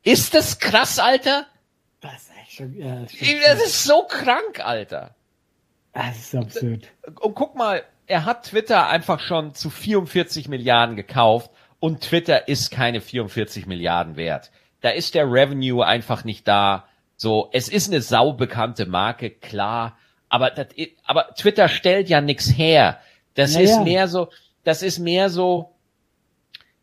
Ist 0.02 0.34
das 0.34 0.58
krass, 0.58 0.98
Alter? 0.98 1.46
Das 2.00 2.28
ist, 2.42 2.56
schon, 2.56 2.76
ja, 2.76 3.00
das, 3.00 3.12
das 3.12 3.66
ist 3.66 3.84
so 3.84 4.02
krank, 4.02 4.60
Alter. 4.60 5.14
Das 5.92 6.18
ist 6.18 6.34
absurd. 6.34 6.88
Und 7.20 7.34
guck 7.34 7.56
mal, 7.56 7.82
er 8.06 8.24
hat 8.24 8.44
Twitter 8.44 8.88
einfach 8.88 9.20
schon 9.20 9.54
zu 9.54 9.70
44 9.70 10.48
Milliarden 10.48 10.94
gekauft 10.96 11.50
und 11.80 12.02
Twitter 12.02 12.48
ist 12.48 12.70
keine 12.70 13.00
44 13.00 13.66
Milliarden 13.66 14.16
wert. 14.16 14.50
Da 14.80 14.90
ist 14.90 15.14
der 15.14 15.30
Revenue 15.30 15.84
einfach 15.84 16.24
nicht 16.24 16.46
da. 16.46 16.86
So, 17.16 17.48
es 17.52 17.68
ist 17.68 17.88
eine 17.88 18.02
saubekannte 18.02 18.86
Marke, 18.86 19.30
klar, 19.30 19.96
aber 20.28 20.50
das, 20.50 20.68
aber 21.04 21.34
Twitter 21.34 21.68
stellt 21.68 22.08
ja 22.08 22.20
nichts 22.20 22.56
her. 22.56 23.00
Das 23.34 23.54
naja. 23.54 23.70
ist 23.70 23.84
mehr 23.84 24.08
so, 24.08 24.28
das 24.66 24.82
ist 24.82 24.98
mehr 24.98 25.30
so, 25.30 25.76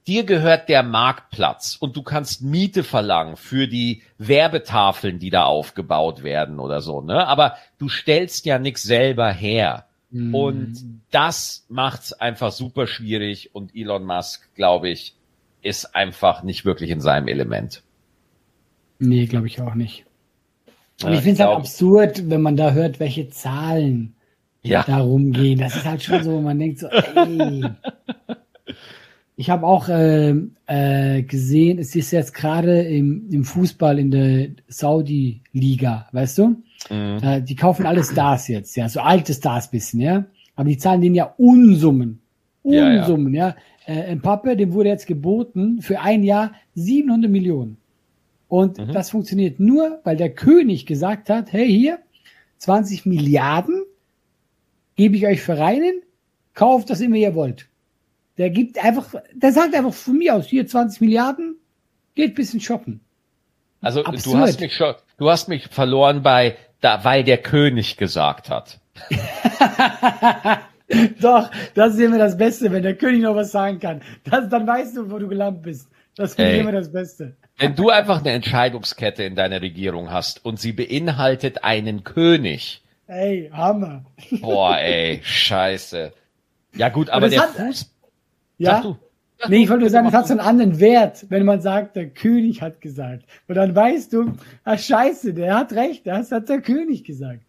dir 0.08 0.24
gehört 0.24 0.70
der 0.70 0.84
Marktplatz 0.84 1.76
und 1.78 1.98
du 1.98 2.02
kannst 2.02 2.42
Miete 2.42 2.82
verlangen 2.82 3.36
für 3.36 3.68
die 3.68 4.04
Werbetafeln, 4.18 5.20
die 5.20 5.30
da 5.30 5.44
aufgebaut 5.44 6.24
werden 6.24 6.60
oder 6.60 6.80
so, 6.80 7.02
ne? 7.02 7.28
Aber 7.28 7.58
du 7.80 7.90
stellst 7.90 8.46
ja 8.46 8.58
nichts 8.58 8.84
selber 8.84 9.30
her. 9.34 9.86
Mhm. 10.12 10.34
Und 10.34 11.02
das 11.12 11.66
macht's 11.68 12.14
einfach 12.14 12.54
super 12.54 12.88
schwierig 12.88 13.54
und 13.54 13.76
Elon 13.76 14.06
Musk, 14.06 14.56
glaube 14.56 14.90
ich, 14.90 15.16
ist 15.62 15.94
einfach 15.94 16.42
nicht 16.42 16.64
wirklich 16.64 16.90
in 16.90 17.02
seinem 17.02 17.28
Element. 17.28 17.84
Nee, 18.98 19.26
glaube 19.26 19.48
ich 19.48 19.60
auch 19.60 19.76
nicht. 19.76 20.06
Und 21.02 21.10
ja, 21.10 21.18
ich 21.18 21.24
finde 21.24 21.34
es 21.34 21.40
halt 21.42 21.58
absurd, 21.58 22.30
wenn 22.30 22.42
man 22.42 22.56
da 22.56 22.72
hört, 22.72 23.02
welche 23.02 23.30
Zahlen 23.30 24.16
ja. 24.64 24.84
darum 24.84 25.32
gehen. 25.32 25.60
Das 25.60 25.76
ist 25.76 25.86
halt 25.86 26.04
schon 26.04 26.24
so, 26.24 26.42
man 26.42 26.60
denkt 26.60 26.80
so, 26.80 26.88
ey. 26.88 27.64
Ich 29.36 29.50
habe 29.50 29.66
auch 29.66 29.90
äh, 29.90 30.36
äh, 30.68 31.24
gesehen, 31.24 31.80
es 31.80 31.96
ist 31.96 32.12
jetzt 32.12 32.34
gerade 32.34 32.84
im, 32.84 33.30
im 33.32 33.44
Fußball 33.44 33.98
in 33.98 34.12
der 34.12 34.50
Saudi-Liga, 34.68 36.08
weißt 36.12 36.38
du? 36.38 36.48
Mhm. 36.90 37.18
Äh, 37.22 37.42
die 37.42 37.56
kaufen 37.56 37.86
alle 37.86 38.04
Stars 38.04 38.48
jetzt, 38.48 38.76
ja, 38.76 38.88
so 38.88 39.00
alte 39.02 39.34
Stars 39.34 39.72
bisschen, 39.72 40.02
ja. 40.02 40.26
Aber 40.56 40.70
die 40.70 40.78
zahlen 40.78 41.02
denen 41.02 41.16
ja 41.16 41.34
Unsummen. 41.38 42.20
Unsummen, 42.62 43.34
ja. 43.34 43.56
ja. 43.88 43.94
Äh, 43.94 44.16
Pappe, 44.18 44.56
dem 44.56 44.74
wurde 44.74 44.90
jetzt 44.90 45.08
geboten 45.08 45.82
für 45.82 46.00
ein 46.00 46.24
Jahr 46.24 46.54
700 46.76 47.30
Millionen. 47.30 47.78
Und 48.48 48.78
mhm. 48.78 48.94
das 48.94 49.10
funktioniert 49.10 49.60
nur, 49.60 50.00
weil 50.04 50.16
der 50.16 50.30
König 50.30 50.86
gesagt 50.86 51.30
hat, 51.30 51.52
hey, 51.52 51.68
hier, 51.68 52.00
20 52.60 53.06
Milliarden 53.08 53.82
gebe 54.96 55.16
ich 55.16 55.26
euch 55.28 55.42
Vereinen, 55.42 56.02
kauft 56.54 56.90
das 56.90 57.02
immer 57.02 57.16
ihr 57.16 57.36
wollt. 57.36 57.68
Der 58.38 58.50
gibt 58.50 58.84
einfach, 58.84 59.14
der 59.34 59.52
sagt 59.52 59.76
einfach 59.76 59.94
von 59.94 60.18
mir 60.18 60.36
aus, 60.36 60.48
hier 60.48 60.66
20 60.66 61.02
Milliarden, 61.02 61.58
geht 62.16 62.36
bisschen 62.36 62.60
shoppen. 62.60 63.00
Also 63.82 64.04
Absurd. 64.04 64.36
du 64.36 64.40
hast 64.40 64.60
mich 64.60 64.76
schon, 64.76 64.96
du 65.18 65.30
hast 65.30 65.50
mich 65.50 65.68
verloren 65.68 66.24
bei, 66.24 66.58
da, 66.82 67.04
weil 67.04 67.24
der 67.24 67.38
König 67.38 67.98
gesagt 67.98 68.50
hat. 68.50 68.80
Doch, 71.22 71.50
das 71.74 71.94
ist 71.96 72.00
immer 72.00 72.18
das 72.18 72.38
Beste, 72.38 72.72
wenn 72.72 72.84
der 72.84 72.96
König 72.96 73.22
noch 73.22 73.36
was 73.36 73.52
sagen 73.52 73.80
kann. 73.80 74.02
Das, 74.24 74.50
dann 74.50 74.68
weißt 74.68 74.98
du, 74.98 75.12
wo 75.12 75.18
du 75.18 75.28
gelandet 75.28 75.64
bist. 75.64 75.90
Das 76.16 76.32
ist 76.32 76.40
immer 76.40 76.72
das 76.72 76.92
Beste. 76.92 77.36
Wenn 77.58 77.76
du 77.76 77.90
einfach 77.90 78.20
eine 78.20 78.32
Entscheidungskette 78.32 79.24
in 79.24 79.36
deiner 79.36 79.62
Regierung 79.62 80.12
hast 80.12 80.46
und 80.46 80.60
sie 80.60 80.74
beinhaltet 80.74 81.64
einen 81.64 82.04
König. 82.04 82.83
Ey, 83.14 83.50
Hammer. 83.54 84.06
Boah, 84.42 84.78
ey, 84.78 85.22
scheiße. 85.24 86.12
Ja 86.76 86.90
gut, 86.90 87.10
aber 87.10 87.30
der 87.30 87.42
hat, 87.42 87.50
Fuß, 87.52 87.92
ja? 88.58 88.76
Sag 88.76 88.82
du. 88.84 88.98
Sag 89.40 89.50
nee, 89.50 89.64
ich 89.64 89.70
wollte 89.70 89.82
nur 89.82 89.90
sagen, 89.90 90.08
es 90.08 90.14
hat 90.14 90.28
so 90.28 90.34
einen 90.34 90.40
anderen 90.40 90.80
Wert, 90.80 91.26
wenn 91.30 91.46
man 91.46 91.62
sagt, 91.62 91.96
der 91.96 92.10
König 92.10 92.62
hat 92.62 92.82
gesagt. 92.82 93.26
Und 93.48 93.56
dann 93.56 93.76
weißt 93.76 94.14
du, 94.14 94.34
ah 94.64 94.78
scheiße, 94.78 95.34
der 95.34 95.56
hat 95.56 95.74
recht, 95.74 96.08
das 96.08 96.32
hat 96.32 96.50
der 96.50 96.62
König 96.62 97.04
gesagt. 97.04 97.46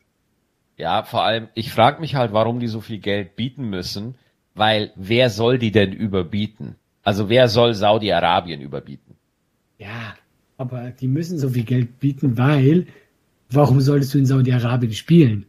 Ja, 0.76 1.04
vor 1.04 1.22
allem, 1.22 1.48
ich 1.54 1.72
frage 1.72 2.00
mich 2.00 2.14
halt, 2.14 2.32
warum 2.32 2.60
die 2.60 2.66
so 2.66 2.80
viel 2.80 2.98
Geld 2.98 3.36
bieten 3.36 3.70
müssen, 3.70 4.16
weil 4.54 4.92
wer 4.96 5.30
soll 5.30 5.58
die 5.58 5.70
denn 5.70 5.92
überbieten? 5.92 6.76
Also 7.02 7.28
wer 7.28 7.48
soll 7.48 7.74
Saudi-Arabien 7.74 8.60
überbieten? 8.60 9.14
Ja, 9.78 10.14
aber 10.58 10.90
die 10.90 11.08
müssen 11.08 11.38
so 11.38 11.48
viel 11.48 11.64
Geld 11.64 12.00
bieten, 12.00 12.36
weil 12.36 12.86
warum 13.50 13.80
solltest 13.80 14.14
du 14.14 14.18
in 14.18 14.26
Saudi-Arabien 14.26 14.92
spielen? 14.92 15.46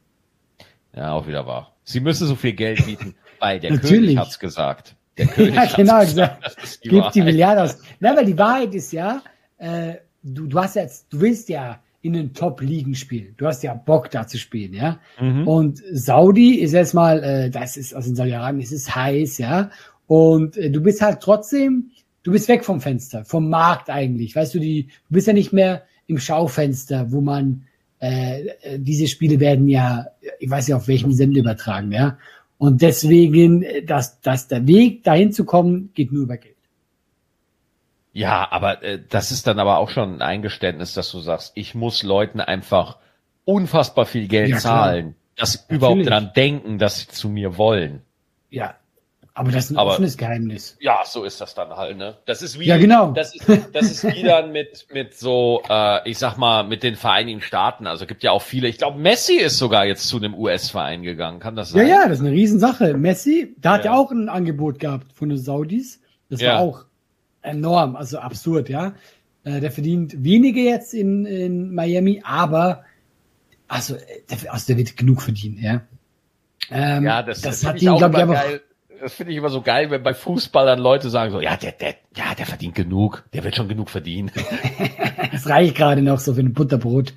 Ja, 0.96 1.14
auch 1.14 1.28
wieder 1.28 1.46
wahr. 1.46 1.74
Sie 1.84 2.00
müssen 2.00 2.28
so 2.28 2.36
viel 2.36 2.54
Geld 2.54 2.86
bieten, 2.86 3.16
weil 3.40 3.60
der 3.60 3.78
König 3.78 4.18
hat's 4.18 4.40
gesagt. 4.40 4.96
Der 5.18 5.28
König 5.28 5.56
ja, 5.56 5.66
genau, 5.66 6.00
gesagt. 6.02 6.80
Gib 6.82 7.12
die 7.12 7.22
Milliarden 7.22 7.66
aus. 7.66 7.78
Na, 8.00 8.16
weil 8.16 8.26
die 8.26 8.38
Wahrheit 8.38 8.74
ist 8.74 8.92
ja, 8.92 9.22
äh, 9.58 9.96
du, 10.24 10.48
du 10.48 10.60
hast 10.60 10.76
jetzt, 10.76 11.08
du 11.12 11.22
willst 11.22 11.50
ja 11.50 11.80
in 12.02 12.14
den 12.14 12.34
Top-Ligen 12.34 12.94
spielen. 12.94 13.34
Du 13.38 13.48
hast 13.48 13.64
ja 13.64 13.74
Bock 13.74 14.12
da 14.12 14.28
zu 14.28 14.38
spielen, 14.38 14.74
ja. 14.74 15.00
Mhm. 15.20 15.48
Und 15.48 15.84
Saudi 15.92 16.56
ist 16.56 16.74
erstmal, 16.74 17.24
äh, 17.24 17.50
das 17.50 17.78
ist, 17.78 17.96
also 17.96 18.10
in 18.10 18.16
Saudi-Arabien 18.16 18.62
ist 18.62 18.72
es 18.72 18.96
heiß, 18.96 19.40
ja. 19.40 19.72
Und 20.08 20.56
äh, 20.58 20.70
du 20.70 20.82
bist 20.82 21.02
halt 21.02 21.22
trotzdem, 21.22 21.92
du 22.24 22.32
bist 22.32 22.48
weg 22.48 22.64
vom 22.64 22.80
Fenster, 22.80 23.26
vom 23.26 23.50
Markt 23.50 23.90
eigentlich. 23.90 24.36
Weißt 24.36 24.54
du, 24.54 24.60
die, 24.60 24.88
du 24.88 25.14
bist 25.14 25.28
ja 25.28 25.34
nicht 25.34 25.52
mehr 25.52 25.84
im 26.08 26.20
Schaufenster, 26.20 27.12
wo 27.12 27.22
man 27.22 27.64
äh, 28.00 28.78
diese 28.78 29.08
Spiele 29.08 29.40
werden 29.40 29.68
ja, 29.68 30.08
ich 30.40 30.50
weiß 30.50 30.68
ja 30.68 30.76
auf 30.76 30.88
welchem 30.88 31.12
Sender 31.12 31.40
übertragen, 31.40 31.92
ja. 31.92 32.18
Und 32.58 32.82
deswegen, 32.82 33.64
äh, 33.64 33.84
dass, 33.84 34.22
dass 34.22 34.48
der 34.48 34.68
Weg 34.68 35.04
dahin 35.04 35.32
zu 35.32 35.46
kommen, 35.46 35.92
geht 35.94 36.12
nur 36.12 36.24
über 36.24 36.38
Geld. 36.38 36.56
Ja, 38.14 38.50
aber 38.50 38.82
äh, 38.84 39.02
das 39.10 39.32
ist 39.32 39.46
dann 39.46 39.60
aber 39.60 39.78
auch 39.78 39.90
schon 39.90 40.16
ein 40.16 40.22
Eingeständnis, 40.22 40.94
dass 40.94 41.12
du 41.12 41.20
sagst, 41.20 41.52
ich 41.56 41.76
muss 41.76 42.02
Leuten 42.04 42.40
einfach 42.40 42.98
unfassbar 43.44 44.06
viel 44.06 44.28
Geld 44.28 44.50
ja, 44.50 44.58
zahlen, 44.58 45.16
dass 45.36 45.54
sie 45.54 45.60
überhaupt 45.68 46.08
dran 46.08 46.32
denken, 46.36 46.80
dass 46.80 47.02
sie 47.02 47.08
zu 47.08 47.30
mir 47.30 47.58
wollen. 47.58 48.02
Ja, 48.50 48.76
aber 49.38 49.52
das 49.52 49.65
ist 49.65 49.71
ein 49.71 49.78
aber, 49.78 49.91
offenes 49.91 50.15
Geheimnis. 50.15 50.78
Ja, 50.80 51.02
so 51.06 51.26
ist 51.26 51.41
das 51.41 51.54
dann 51.54 51.69
halt, 51.76 51.98
ne? 51.98 52.15
Das 52.26 52.41
ist 52.41 52.58
wie, 52.58 52.67
ja, 52.67 52.78
genau. 52.78 53.12
das 53.12 53.36
ist, 53.36 53.45
das 53.74 53.91
ist 53.91 54.04
wie 54.06 54.24
dann 54.24 54.54
mit, 54.54 54.88
mit 54.93 55.13
so, 55.13 55.62
äh, 55.69 56.10
ich 56.10 56.17
sag 56.17 56.38
mal, 56.38 56.63
mit 56.63 56.84
den 56.84 56.95
Vereinigten 56.95 57.41
Staaten. 57.41 57.86
Also 57.86 58.06
gibt 58.06 58.24
ja 58.24 58.32
auch 58.32 58.41
viele, 58.41 58.69
ich 58.69 58.78
glaube, 58.78 58.98
Messi 58.98 59.34
ist 59.34 59.58
sogar 59.58 59.86
jetzt 59.86 60.08
zu 60.08 60.15
einem 60.15 60.34
US-Verein 60.36 61.04
gegangen, 61.04 61.41
kann 61.41 61.58
das 61.58 61.71
sein? 61.71 61.86
Ja, 61.86 61.95
ja, 62.02 62.08
das 62.08 62.19
ist 62.19 62.26
eine 62.26 62.34
Riesensache. 62.34 62.93
Messi, 62.93 63.54
da 63.60 63.74
hat 63.74 63.84
ja 63.84 63.93
auch 63.93 64.10
ein 64.10 64.30
Angebot 64.30 64.80
gehabt 64.80 65.12
von 65.12 65.28
den 65.28 65.38
Saudis. 65.38 66.00
Das 66.30 66.39
ja. 66.39 66.54
war 66.54 66.60
auch 66.62 66.86
enorm, 67.41 67.98
also 67.98 68.19
absurd, 68.19 68.69
ja. 68.69 68.93
Äh, 69.43 69.60
der 69.60 69.71
verdient 69.71 70.24
weniger 70.24 70.62
jetzt 70.62 70.93
in, 70.93 71.26
in 71.26 71.76
Miami, 71.76 72.21
aber 72.24 72.86
also 73.67 73.98
der, 74.30 74.54
also 74.54 74.67
der 74.67 74.78
wird 74.78 74.95
genug 74.95 75.21
verdienen, 75.21 75.62
ja. 75.62 75.82
Ähm, 76.71 77.04
ja, 77.04 77.21
das, 77.21 77.41
das, 77.41 77.60
das 77.60 77.69
hat 77.69 77.82
ihn, 77.82 77.98
glaube 77.98 78.15
ich, 78.15 78.21
einfach. 78.21 78.43
Das 79.06 79.13
finde 79.13 79.34
ich 79.34 79.38
immer 79.38 79.50
so 79.50 79.62
geil, 79.62 79.91
wenn 79.91 80.02
bei 80.02 80.15
Fußballern 80.15 80.80
Leute 80.80 81.12
sagen 81.12 81.32
so, 81.32 81.39
ja, 81.39 81.56
der, 81.56 81.74
der, 81.74 81.94
ja, 82.18 82.34
der 82.36 82.48
verdient 82.48 82.74
genug, 82.74 83.24
der 83.34 83.44
wird 83.44 83.56
schon 83.56 83.68
genug 83.68 83.91
verdienen. 83.91 84.32
das 85.32 85.48
reicht 85.48 85.76
gerade 85.76 86.02
noch 86.02 86.18
so 86.18 86.34
für 86.34 86.39
ein 86.39 86.54
Butterbrot. 86.54 87.13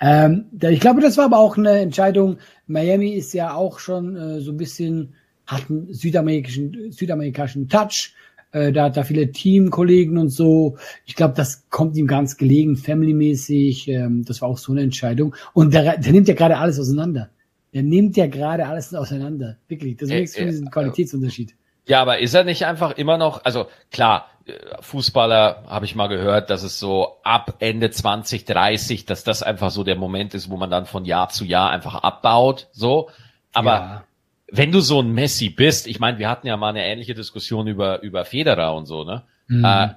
Ähm, 0.00 0.46
ich 0.60 0.80
glaube, 0.80 1.00
das 1.00 1.16
war 1.16 1.26
aber 1.26 1.38
auch 1.38 1.56
eine 1.56 1.78
Entscheidung. 1.78 2.38
Miami 2.66 3.10
ist 3.10 3.32
ja 3.34 3.54
auch 3.54 3.78
schon 3.78 4.16
äh, 4.16 4.40
so 4.40 4.50
ein 4.50 4.56
bisschen, 4.56 5.14
hat 5.46 5.70
einen 5.70 5.94
südamerikanischen, 5.94 6.90
südamerikanischen 6.90 7.68
Touch. 7.68 8.14
Äh, 8.50 8.72
da 8.72 8.86
hat 8.86 8.96
da 8.96 9.04
viele 9.04 9.30
Teamkollegen 9.30 10.18
und 10.18 10.30
so. 10.30 10.76
Ich 11.06 11.14
glaube, 11.14 11.34
das 11.36 11.70
kommt 11.70 11.96
ihm 11.96 12.08
ganz 12.08 12.36
gelegen, 12.36 12.76
familymäßig. 12.76 13.86
Ähm, 13.86 14.24
das 14.24 14.42
war 14.42 14.48
auch 14.48 14.58
so 14.58 14.72
eine 14.72 14.82
Entscheidung. 14.82 15.36
Und 15.52 15.72
der, 15.72 15.98
der 15.98 16.12
nimmt 16.12 16.26
ja 16.26 16.34
gerade 16.34 16.58
alles 16.58 16.80
auseinander. 16.80 17.30
Der 17.78 17.84
nimmt 17.84 18.16
ja 18.16 18.26
gerade 18.26 18.66
alles 18.66 18.92
auseinander. 18.92 19.56
Wirklich. 19.68 19.98
Das 19.98 20.10
ist 20.10 20.36
äh, 20.36 20.42
äh, 20.42 20.46
diesen 20.46 20.68
Qualitätsunterschied. 20.68 21.54
Ja, 21.86 22.02
aber 22.02 22.18
ist 22.18 22.34
er 22.34 22.42
nicht 22.42 22.66
einfach 22.66 22.98
immer 22.98 23.18
noch, 23.18 23.44
also 23.44 23.68
klar, 23.92 24.26
äh, 24.46 24.52
Fußballer 24.80 25.62
habe 25.68 25.84
ich 25.84 25.94
mal 25.94 26.08
gehört, 26.08 26.50
dass 26.50 26.64
es 26.64 26.80
so 26.80 27.18
ab 27.22 27.54
Ende 27.60 27.88
20, 27.88 28.44
30, 28.46 29.06
dass 29.06 29.22
das 29.22 29.44
einfach 29.44 29.70
so 29.70 29.84
der 29.84 29.94
Moment 29.94 30.34
ist, 30.34 30.50
wo 30.50 30.56
man 30.56 30.70
dann 30.70 30.86
von 30.86 31.04
Jahr 31.04 31.28
zu 31.28 31.44
Jahr 31.44 31.70
einfach 31.70 31.94
abbaut, 31.94 32.66
so. 32.72 33.10
Aber 33.52 33.70
ja. 33.70 34.04
wenn 34.50 34.72
du 34.72 34.80
so 34.80 35.00
ein 35.00 35.12
Messi 35.12 35.48
bist, 35.48 35.86
ich 35.86 36.00
meine, 36.00 36.18
wir 36.18 36.28
hatten 36.28 36.48
ja 36.48 36.56
mal 36.56 36.70
eine 36.70 36.84
ähnliche 36.84 37.14
Diskussion 37.14 37.68
über, 37.68 38.02
über 38.02 38.24
Federer 38.24 38.74
und 38.74 38.86
so, 38.86 39.04
ne? 39.04 39.22
Mhm. 39.46 39.64
Äh, 39.64 39.88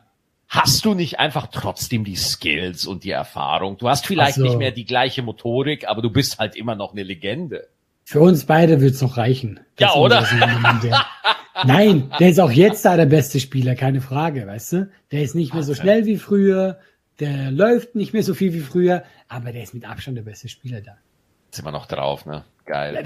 hast 0.52 0.84
du 0.84 0.94
nicht 0.94 1.18
einfach 1.20 1.48
trotzdem 1.48 2.04
die 2.04 2.18
Skills 2.18 2.86
und 2.86 3.06
die 3.06 3.12
Erfahrung? 3.12 3.78
Du 3.78 3.88
hast 3.90 4.06
vielleicht 4.06 4.36
so. 4.36 4.44
nicht 4.44 4.58
mehr 4.58 4.72
die 4.72 4.86
gleiche 4.86 5.24
Motorik, 5.24 5.88
aber 5.88 6.02
du 6.02 6.12
bist 6.12 6.38
halt 6.38 6.56
immer 6.56 6.76
noch 6.76 6.92
eine 6.92 7.04
Legende. 7.04 7.70
Für 8.04 8.20
uns 8.20 8.46
beide 8.46 8.82
wird's 8.82 9.02
noch 9.02 9.16
reichen. 9.16 9.62
Ja, 9.80 9.96
oder? 9.96 10.28
Nein, 11.66 12.12
der 12.20 12.30
ist 12.30 12.40
auch 12.40 12.52
jetzt 12.52 12.84
da 12.84 12.98
der 12.98 13.06
beste 13.06 13.40
Spieler, 13.40 13.76
keine 13.76 14.02
Frage, 14.02 14.46
weißt 14.46 14.74
du? 14.74 14.90
Der 15.12 15.22
ist 15.22 15.36
nicht 15.36 15.54
mehr 15.54 15.64
so 15.64 15.74
schnell 15.74 16.06
wie 16.06 16.18
früher, 16.18 16.80
der 17.22 17.52
läuft 17.52 17.96
nicht 17.96 18.12
mehr 18.12 18.24
so 18.24 18.34
viel 18.34 18.54
wie 18.54 18.60
früher, 18.60 19.04
aber 19.30 19.54
der 19.54 19.64
ist 19.64 19.74
mit 19.74 19.88
Abstand 19.88 20.18
der 20.18 20.24
beste 20.24 20.50
Spieler 20.50 20.82
da. 20.82 20.98
Jetzt 21.46 21.58
sind 21.58 21.66
wir 21.66 21.72
noch 21.72 21.86
drauf, 21.86 22.26
ne? 22.26 22.44
Geil. 22.66 23.04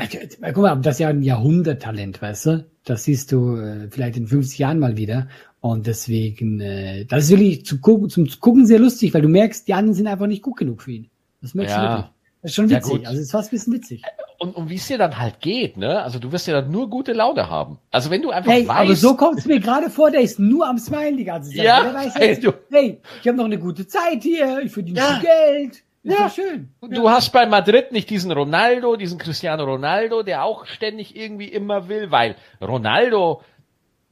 Guck 0.54 0.58
mal, 0.58 0.76
das 0.78 0.96
ist 0.96 1.00
ja 1.00 1.10
ein 1.10 1.22
Jahrhunderttalent, 1.22 2.22
weißt 2.22 2.46
du? 2.48 2.66
Das 2.84 3.04
siehst 3.04 3.32
du 3.32 3.58
äh, 3.58 3.88
vielleicht 3.90 4.18
in 4.18 4.28
50 4.28 4.60
Jahren 4.60 4.80
mal 4.80 4.98
wieder. 4.98 5.28
Und 5.66 5.88
deswegen, 5.88 6.62
äh, 6.62 7.06
das 7.06 7.24
ist 7.24 7.30
wirklich 7.32 7.66
zu 7.66 7.82
gucken, 7.82 8.08
zum 8.08 8.30
Gucken 8.40 8.68
sehr 8.68 8.78
lustig, 8.78 9.16
weil 9.16 9.24
du 9.24 9.28
merkst, 9.28 9.68
die 9.68 9.74
anderen 9.74 9.96
sind 9.96 10.06
einfach 10.06 10.28
nicht 10.28 10.44
gut 10.44 10.58
genug 10.58 10.84
für 10.84 10.92
ihn. 10.92 11.10
Das 11.42 11.56
merkst 11.56 11.76
ja. 11.76 11.82
du 11.82 11.90
wirklich. 11.90 12.12
Das 12.44 12.52
ist 12.52 12.56
schon 12.56 12.70
witzig. 12.70 13.02
Ja, 13.02 13.10
also 13.10 13.20
es 13.20 13.26
ist 13.26 13.32
fast 13.32 13.48
ein 13.48 13.56
bisschen 13.56 13.74
witzig. 13.74 14.04
Und, 14.38 14.56
und 14.56 14.70
wie 14.70 14.76
es 14.76 14.86
dir 14.86 15.00
dann 15.00 15.18
halt 15.18 15.40
geht, 15.40 15.76
ne? 15.76 16.04
Also 16.04 16.20
du 16.20 16.32
wirst 16.32 16.46
ja 16.46 16.62
dann 16.62 16.70
nur 16.70 16.88
gute 16.88 17.14
Laune 17.14 17.50
haben. 17.50 17.80
Also 17.90 18.12
wenn 18.12 18.22
du 18.22 18.30
einfach 18.30 18.52
hey, 18.52 18.68
weißt. 18.68 18.80
Aber 18.80 18.96
so 18.96 19.16
kommt 19.16 19.40
es 19.40 19.48
mir 19.48 19.60
gerade 19.60 19.90
vor, 19.90 20.12
der 20.12 20.22
ist 20.22 20.38
nur 20.38 20.70
am 20.70 20.78
Smile 20.78 21.18
die 21.18 21.24
ganze 21.24 21.50
Zeit. 21.50 21.66
Ja, 21.66 21.82
der 21.82 21.96
weiß 21.96 22.14
jetzt, 22.14 22.44
hey, 22.44 22.54
hey, 22.70 23.02
ich 23.24 23.28
habe 23.28 23.38
noch 23.38 23.46
eine 23.46 23.58
gute 23.58 23.88
Zeit 23.88 24.22
hier, 24.22 24.62
ich 24.64 24.72
verdiene 24.72 25.00
ja. 25.00 25.20
Geld. 25.20 25.82
Ist 26.04 26.20
ja, 26.20 26.30
schön. 26.30 26.70
Du 26.92 27.10
hast 27.10 27.32
bei 27.32 27.48
Madrid 27.48 27.92
nicht 27.92 28.12
diesen 28.12 28.32
Ronaldo, 28.32 28.98
diesen 28.98 29.18
Cristiano 29.18 29.64
Ronaldo, 29.64 30.22
der 30.22 30.44
auch 30.44 30.68
ständig 30.68 31.16
irgendwie 31.16 31.48
immer 31.48 31.90
will, 31.90 32.12
weil 32.12 32.36
Ronaldo, 32.62 33.42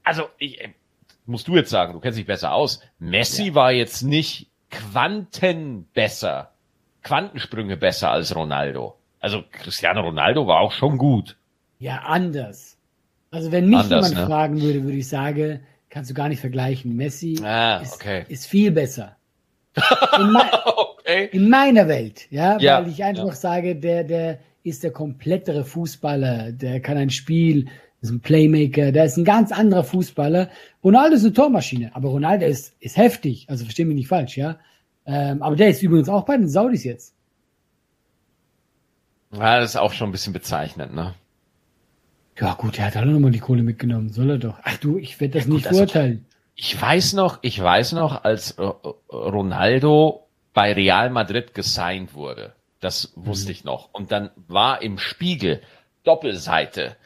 also 0.04 0.24
ich, 0.40 0.60
musst 1.26 1.48
du 1.48 1.56
jetzt 1.56 1.70
sagen, 1.70 1.94
du 1.94 2.00
kennst 2.00 2.18
dich 2.18 2.26
besser 2.26 2.54
aus. 2.54 2.82
Messi 3.00 3.48
ja. 3.48 3.56
war 3.56 3.72
jetzt 3.72 4.02
nicht 4.04 4.50
Quanten 4.70 5.86
besser, 5.94 6.52
Quantensprünge 7.04 7.78
besser 7.78 8.12
als 8.12 8.36
Ronaldo. 8.36 8.98
Also 9.20 9.44
Cristiano 9.52 10.02
Ronaldo 10.02 10.48
war 10.48 10.60
auch 10.60 10.72
schon 10.72 10.98
gut. 10.98 11.38
Ja, 11.80 12.00
anders. 12.06 12.78
Also 13.32 13.52
wenn 13.52 13.68
mich 13.68 13.80
anders, 13.80 14.10
jemand 14.10 14.22
ne? 14.22 14.26
fragen 14.26 14.62
würde, 14.62 14.84
würde 14.84 14.98
ich 14.98 15.08
sagen, 15.08 15.62
kannst 15.90 16.10
du 16.10 16.14
gar 16.14 16.30
nicht 16.30 16.40
vergleichen. 16.40 16.96
Messi 16.96 17.40
ah, 17.44 17.78
ist, 17.78 17.96
okay. 17.96 18.26
ist 18.28 18.48
viel 18.48 18.72
besser. 18.72 19.16
In, 20.20 20.32
mein, 20.32 20.50
okay. 20.66 21.30
in, 21.32 21.50
meiner 21.50 21.88
Welt, 21.88 22.28
ja, 22.30 22.60
ja 22.60 22.80
weil 22.80 22.92
ich 22.92 23.04
einfach 23.04 23.30
ja. 23.30 23.34
sage, 23.34 23.76
der, 23.76 24.04
der 24.04 24.38
ist 24.64 24.84
der 24.84 24.92
komplettere 24.92 25.66
Fußballer, 25.66 26.52
der 26.52 26.80
kann 26.80 26.98
ein 26.98 27.10
Spiel 27.10 27.70
ist 28.04 28.10
ein 28.10 28.20
Playmaker, 28.20 28.92
der 28.92 29.06
ist 29.06 29.18
ein 29.18 29.24
ganz 29.24 29.52
anderer 29.52 29.84
Fußballer. 29.84 30.50
Ronaldo 30.84 31.16
ist 31.16 31.24
eine 31.24 31.34
Tormaschine, 31.34 31.96
aber 31.96 32.10
Ronaldo 32.10 32.46
ist, 32.46 32.76
ist 32.80 32.98
heftig, 32.98 33.46
also 33.50 33.64
versteh 33.64 33.86
mich 33.86 33.96
nicht 33.96 34.08
falsch, 34.10 34.38
ja. 34.38 34.58
Ähm, 35.06 35.42
aber 35.42 35.56
der 35.56 35.70
ist 35.70 35.82
übrigens 35.82 36.10
auch 36.10 36.26
bei 36.26 36.38
den 36.38 36.50
Saudis 36.50 36.84
jetzt. 36.84 37.16
Ja, 39.32 39.60
das 39.60 39.72
ist 39.72 39.78
auch 39.78 39.94
schon 39.94 40.10
ein 40.10 40.12
bisschen 40.12 40.34
bezeichnend, 40.34 40.94
ne? 40.94 41.16
Ja 42.40 42.54
gut, 42.56 42.78
er 42.78 42.88
hat 42.88 42.98
auch 42.98 43.06
nochmal 43.06 43.32
die 43.32 43.40
Kohle 43.40 43.64
mitgenommen, 43.64 44.10
soll 44.10 44.32
er 44.32 44.38
doch. 44.38 44.60
Ach 44.64 44.78
du, 44.78 44.98
ich 44.98 45.20
werde 45.20 45.36
das 45.36 45.46
ja, 45.46 45.50
gut, 45.50 45.58
nicht 45.58 45.68
also 45.68 45.78
verurteilen. 45.78 46.26
Also, 46.26 46.34
ich 46.56 46.82
weiß 46.82 47.14
noch, 47.14 47.40
ich 47.42 47.62
weiß 47.62 47.94
noch, 47.94 48.24
als 48.24 48.52
äh, 48.52 48.70
Ronaldo 49.12 50.28
bei 50.54 50.74
Real 50.74 51.10
Madrid 51.10 51.54
gesigned 51.54 52.14
wurde. 52.14 52.54
Das 52.80 53.14
wusste 53.16 53.48
mhm. 53.48 53.52
ich 53.52 53.64
noch. 53.64 53.90
Und 53.94 54.12
dann 54.12 54.30
war 54.36 54.82
im 54.82 54.98
Spiegel 54.98 55.62
Doppelseite 56.04 56.98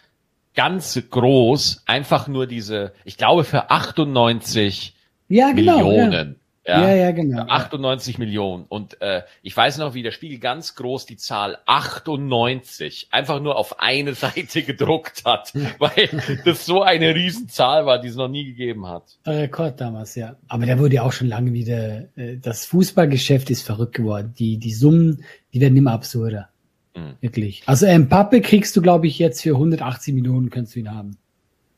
ganz 0.58 1.00
groß 1.10 1.84
einfach 1.86 2.28
nur 2.28 2.48
diese, 2.48 2.92
ich 3.06 3.16
glaube 3.16 3.44
für 3.44 3.70
98 3.70 4.96
ja, 5.30 5.52
genau, 5.52 5.78
Millionen. 5.78 6.36
Ja. 6.66 6.82
Ja, 6.82 6.90
ja, 6.90 6.96
ja 6.96 7.12
genau. 7.12 7.44
98 7.44 8.18
Millionen. 8.18 8.66
Und 8.68 9.00
äh, 9.00 9.22
ich 9.42 9.56
weiß 9.56 9.78
noch, 9.78 9.94
wie 9.94 10.04
der 10.04 10.12
Spiegel 10.12 10.40
ganz 10.40 10.76
groß 10.76 11.06
die 11.06 11.16
Zahl 11.16 11.60
98 11.66 13.08
einfach 13.12 13.40
nur 13.40 13.56
auf 13.56 13.80
eine 13.80 14.14
Seite 14.16 14.64
gedruckt 14.64 15.24
hat, 15.24 15.54
weil 15.80 16.10
das 16.44 16.66
so 16.66 16.82
eine 16.82 17.16
Riesenzahl 17.16 17.86
war, 17.86 18.02
die 18.02 18.10
es 18.10 18.16
noch 18.16 18.28
nie 18.28 18.44
gegeben 18.44 18.88
hat. 18.88 19.04
Rekord 19.26 19.80
damals, 19.80 20.16
ja. 20.16 20.36
Aber 20.50 20.66
der 20.66 20.80
wurde 20.80 20.96
ja 20.96 21.04
auch 21.04 21.14
schon 21.14 21.28
lange 21.28 21.54
wieder, 21.54 22.18
äh, 22.18 22.38
das 22.42 22.66
Fußballgeschäft 22.66 23.50
ist 23.50 23.62
verrückt 23.62 23.96
geworden. 23.96 24.34
Die, 24.38 24.58
die 24.58 24.74
Summen, 24.74 25.24
die 25.54 25.62
werden 25.62 25.78
immer 25.78 25.94
absurder. 25.94 26.50
Mhm. 26.98 27.14
Wirklich. 27.22 27.64
Also 27.66 27.86
ähm, 27.86 28.10
Pappe 28.10 28.42
kriegst 28.42 28.76
du, 28.76 28.82
glaube 28.82 29.08
ich, 29.08 29.20
jetzt 29.20 29.44
für 29.44 29.52
180 29.52 30.14
Millionen, 30.16 30.50
kannst 30.50 30.76
du 30.76 30.80
ihn 30.80 30.94
haben. 30.94 31.18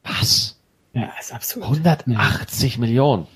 Was? 0.03 0.57
Ja, 0.93 1.11
ist 1.19 1.33
absurd. 1.33 1.65
180 1.65 2.75
ja. 2.75 2.79
Millionen. 2.79 3.27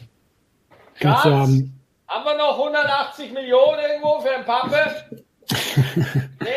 Schatz, 0.96 1.26
haben, 1.26 1.74
haben 2.08 2.26
wir 2.26 2.38
noch 2.38 2.58
180 2.58 3.34
Millionen 3.34 3.80
irgendwo 3.90 4.20
für 4.22 4.32
ein 4.32 4.46
Pappe? 4.46 4.78
nee? 6.42 6.48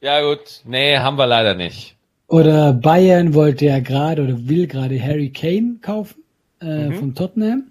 Ja 0.00 0.20
gut, 0.22 0.62
nee, 0.64 0.96
haben 0.98 1.16
wir 1.16 1.26
leider 1.26 1.54
nicht. 1.54 1.96
Oder 2.28 2.72
Bayern 2.72 3.34
wollte 3.34 3.66
ja 3.66 3.80
gerade 3.80 4.22
oder 4.22 4.48
will 4.48 4.66
gerade 4.66 5.02
Harry 5.02 5.30
Kane 5.30 5.76
kaufen 5.82 6.22
äh, 6.60 6.88
mhm. 6.88 6.94
von 6.94 7.14
Tottenham. 7.14 7.64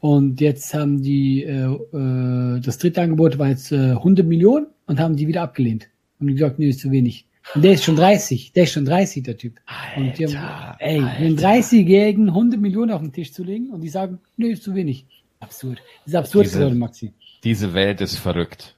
Und 0.00 0.40
jetzt 0.40 0.72
haben 0.74 1.02
die, 1.02 1.42
äh, 1.42 1.66
äh, 1.66 2.60
das 2.60 2.78
dritte 2.78 3.02
Angebot 3.02 3.38
war 3.38 3.48
jetzt 3.48 3.72
äh, 3.72 3.90
100 3.90 4.24
Millionen 4.24 4.68
und 4.88 4.98
haben 4.98 5.16
die 5.16 5.28
wieder 5.28 5.42
abgelehnt. 5.42 5.88
Und 6.18 6.26
die 6.26 6.34
gesagt, 6.34 6.58
nee, 6.58 6.68
ist 6.68 6.80
zu 6.80 6.90
wenig. 6.90 7.26
Und 7.54 7.62
der 7.62 7.72
ist 7.72 7.84
schon 7.84 7.96
30, 7.96 8.52
der 8.52 8.64
ist 8.64 8.72
schon 8.72 8.84
30, 8.84 9.22
der 9.22 9.36
Typ. 9.36 9.60
Alter, 9.66 10.00
und 10.00 10.18
die 10.18 10.36
haben, 10.36 10.76
ey, 10.80 11.00
Alter. 11.00 11.16
einen 11.16 11.38
30-Jährigen 11.38 12.28
100 12.28 12.60
Millionen 12.60 12.90
auf 12.90 13.00
den 13.00 13.12
Tisch 13.12 13.32
zu 13.32 13.42
legen 13.42 13.70
und 13.70 13.80
die 13.80 13.88
sagen, 13.88 14.18
nee, 14.36 14.48
ist 14.48 14.64
zu 14.64 14.74
wenig. 14.74 15.06
Absurd. 15.40 15.78
Das 16.04 16.08
ist 16.08 16.14
absurd 16.16 16.46
diese, 16.46 16.58
geworden, 16.58 16.78
Maxi. 16.78 17.12
Diese 17.44 17.72
Welt 17.72 18.00
ist 18.00 18.16
verrückt. 18.16 18.74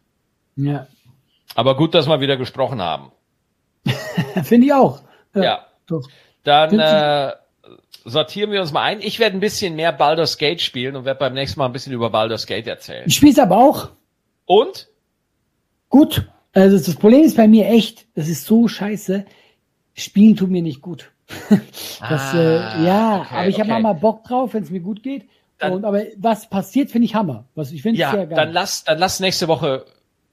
Ja. 0.57 0.87
Aber 1.55 1.77
gut, 1.77 1.95
dass 1.95 2.07
wir 2.07 2.21
wieder 2.21 2.37
gesprochen 2.37 2.81
haben. 2.81 3.11
Finde 4.45 4.67
ich 4.67 4.73
auch. 4.73 5.03
Ja. 5.35 5.43
ja. 5.43 5.67
Doch. 5.87 6.09
Dann 6.45 6.79
äh, 6.79 7.33
sortieren 8.05 8.53
wir 8.53 8.61
uns 8.61 8.73
mal 8.73 8.83
ein. 8.83 9.01
Ich 9.01 9.19
werde 9.19 9.37
ein 9.37 9.41
bisschen 9.41 9.75
mehr 9.75 9.93
Baldur's 9.93 10.39
Gate 10.39 10.61
spielen 10.61 10.97
und 10.97 11.05
werde 11.05 11.19
beim 11.19 11.35
nächsten 11.35 11.59
Mal 11.59 11.67
ein 11.67 11.73
bisschen 11.73 11.93
über 11.93 12.11
Baldur's 12.11 12.47
Gate 12.47 12.67
erzählen. 12.67 13.05
Ich 13.07 13.17
spiele 13.17 13.43
aber 13.43 13.57
auch. 13.57 13.91
Und? 14.45 14.90
Gut. 15.91 16.27
Also 16.53 16.79
das 16.79 16.97
Problem 16.97 17.23
ist 17.23 17.37
bei 17.37 17.47
mir 17.47 17.69
echt, 17.69 18.07
das 18.15 18.29
ist 18.29 18.47
so 18.47 18.67
scheiße. 18.67 19.27
Spielen 19.95 20.37
tut 20.37 20.51
mir 20.51 20.63
nicht 20.63 20.81
gut. 20.81 21.11
das, 22.01 22.35
äh, 22.35 22.37
ah, 22.39 22.81
äh, 22.81 22.85
ja, 22.87 23.21
okay, 23.21 23.35
aber 23.35 23.49
ich 23.49 23.61
okay. 23.61 23.71
habe 23.71 23.83
mal 23.83 23.93
Bock 23.93 24.25
drauf, 24.25 24.55
wenn 24.55 24.63
es 24.63 24.71
mir 24.71 24.81
gut 24.81 25.03
geht. 25.03 25.29
Dann, 25.59 25.75
und, 25.75 25.85
aber 25.85 26.03
was 26.17 26.49
passiert, 26.49 26.91
finde 26.91 27.05
ich 27.05 27.15
Hammer. 27.15 27.45
Was 27.55 27.71
ich 27.71 27.83
finde 27.83 28.01
ja, 28.01 28.11
sehr 28.11 28.27
geil. 28.27 28.37
Dann 28.37 28.53
lass, 28.53 28.85
dann 28.85 28.99
lass 28.99 29.21
nächste 29.21 29.47
Woche 29.47 29.85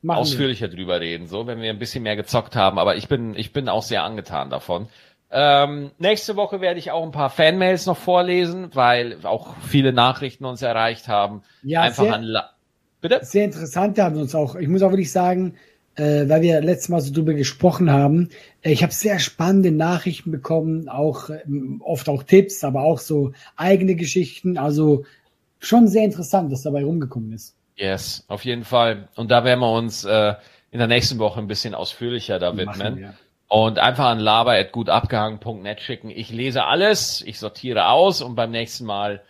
Machen 0.02 0.22
ausführlicher 0.22 0.70
wir. 0.72 0.76
drüber 0.76 1.02
reden, 1.02 1.28
so 1.28 1.48
wenn 1.48 1.62
wir 1.62 1.70
ein 1.70 1.80
bisschen 1.80 2.04
mehr 2.04 2.16
gezockt 2.16 2.56
haben. 2.56 2.80
Aber 2.80 2.96
ich 2.96 3.08
bin, 3.08 3.36
ich 3.36 3.52
bin 3.52 3.68
auch 3.70 3.84
sehr 3.84 4.04
angetan 4.04 4.50
davon. 4.50 4.88
Ähm, 5.30 5.92
nächste 5.98 6.36
Woche 6.38 6.62
werde 6.62 6.80
ich 6.80 6.92
auch 6.92 7.04
ein 7.04 7.12
paar 7.12 7.30
Fanmails 7.30 7.86
noch 7.86 7.98
vorlesen, 7.98 8.70
weil 8.74 9.18
auch 9.24 9.56
viele 9.68 9.92
Nachrichten 9.92 10.46
uns 10.46 10.62
erreicht 10.62 11.10
haben. 11.10 11.44
Ja, 11.64 11.82
Einfach 11.82 12.04
sehr, 12.04 12.14
an 12.14 12.24
Bitte? 13.08 13.26
Sehr 13.26 13.46
interessant 13.46 14.00
haben 14.00 14.18
uns 14.18 14.36
auch. 14.36 14.56
Ich 14.56 14.68
muss 14.68 14.82
auch 14.82 14.92
wirklich 14.92 15.12
sagen, 15.12 15.56
äh, 15.96 16.28
weil 16.28 16.42
wir 16.42 16.62
letztes 16.62 16.90
Mal 16.90 17.02
so 17.02 17.14
drüber 17.14 17.34
gesprochen 17.34 17.92
haben. 17.92 18.30
Äh, 18.62 18.72
ich 18.72 18.84
habe 18.84 18.94
sehr 18.94 19.20
spannende 19.20 19.72
Nachrichten 19.72 20.32
bekommen, 20.32 20.90
auch 20.90 21.30
äh, 21.30 21.42
oft 21.80 22.10
auch 22.10 22.24
Tipps, 22.24 22.64
aber 22.64 22.82
auch 22.82 23.00
so 23.00 23.34
eigene 23.56 23.96
Geschichten. 23.96 24.58
Also 24.58 25.06
schon 25.60 25.88
sehr 25.88 26.04
interessant, 26.04 26.52
was 26.52 26.64
dabei 26.64 26.84
rumgekommen 26.84 27.34
ist. 27.34 27.56
Yes, 27.76 28.26
auf 28.28 28.46
jeden 28.46 28.64
Fall. 28.64 29.08
Und 29.16 29.32
da 29.32 29.44
werden 29.44 29.60
wir 29.60 29.72
uns 29.72 30.04
äh, 30.04 30.34
in 30.72 30.80
der 30.80 30.88
nächsten 30.88 31.20
Woche 31.20 31.40
ein 31.40 31.48
bisschen 31.48 31.76
ausführlicher 31.76 32.40
da 32.40 32.58
widmen. 32.58 33.14
Und 33.48 33.80
einfach 33.80 34.08
an 34.08 34.20
lava.gutabgehangen.net 34.20 35.80
schicken. 35.80 36.10
Ich 36.10 36.32
lese 36.32 36.66
alles, 36.66 37.24
ich 37.26 37.40
sortiere 37.40 37.88
aus 37.88 38.22
und 38.22 38.36
beim 38.36 38.52
nächsten 38.52 38.86
Mal 38.86 39.22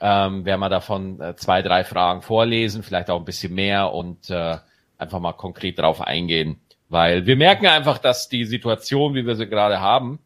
ähm, 0.00 0.44
werden 0.44 0.60
wir 0.60 0.68
davon 0.68 1.20
äh, 1.20 1.36
zwei, 1.36 1.62
drei 1.62 1.84
Fragen 1.84 2.22
vorlesen, 2.22 2.82
vielleicht 2.82 3.10
auch 3.10 3.18
ein 3.18 3.24
bisschen 3.24 3.54
mehr 3.54 3.92
und 3.92 4.30
äh, 4.30 4.56
einfach 4.96 5.20
mal 5.20 5.32
konkret 5.32 5.78
darauf 5.78 6.00
eingehen. 6.00 6.60
Weil 6.88 7.26
wir 7.26 7.36
merken 7.36 7.66
einfach, 7.66 7.98
dass 7.98 8.28
die 8.28 8.44
Situation, 8.44 9.14
wie 9.14 9.26
wir 9.26 9.36
sie 9.36 9.46
gerade 9.46 9.80
haben, 9.80 10.20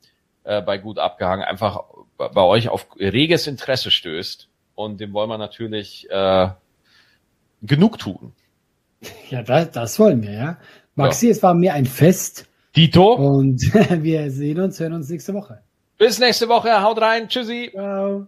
äh, 0.45 0.63
bei 0.63 0.79
gut 0.79 0.99
abgehangen, 0.99 1.45
einfach 1.45 1.81
bei 2.17 2.43
euch 2.43 2.69
auf 2.69 2.87
reges 2.99 3.47
Interesse 3.47 3.91
stößt. 3.91 4.49
Und 4.75 5.01
dem 5.01 5.13
wollen 5.13 5.29
wir 5.29 5.39
natürlich 5.39 6.09
äh, 6.11 6.49
genug 7.63 7.99
tun. 7.99 8.33
Ja, 9.31 9.43
das, 9.43 9.71
das 9.73 9.99
wollen 9.99 10.23
wir, 10.23 10.33
ja. 10.33 10.57
Maxi, 10.95 11.27
ja. 11.27 11.33
es 11.33 11.43
war 11.43 11.55
mir 11.55 11.75
ein 11.75 11.87
Fest. 11.87 12.47
Dito. 12.77 13.15
Und 13.15 13.61
wir 14.03 14.31
sehen 14.31 14.61
uns, 14.61 14.81
hören 14.81 14.95
uns 14.95 15.09
nächste 15.09 15.35
Woche. 15.35 15.63
Bis 15.99 16.19
nächste 16.19 16.49
Woche. 16.49 16.83
Haut 16.83 17.01
rein. 17.01 17.29
Tschüssi. 17.29 17.71
Ciao. 17.73 18.27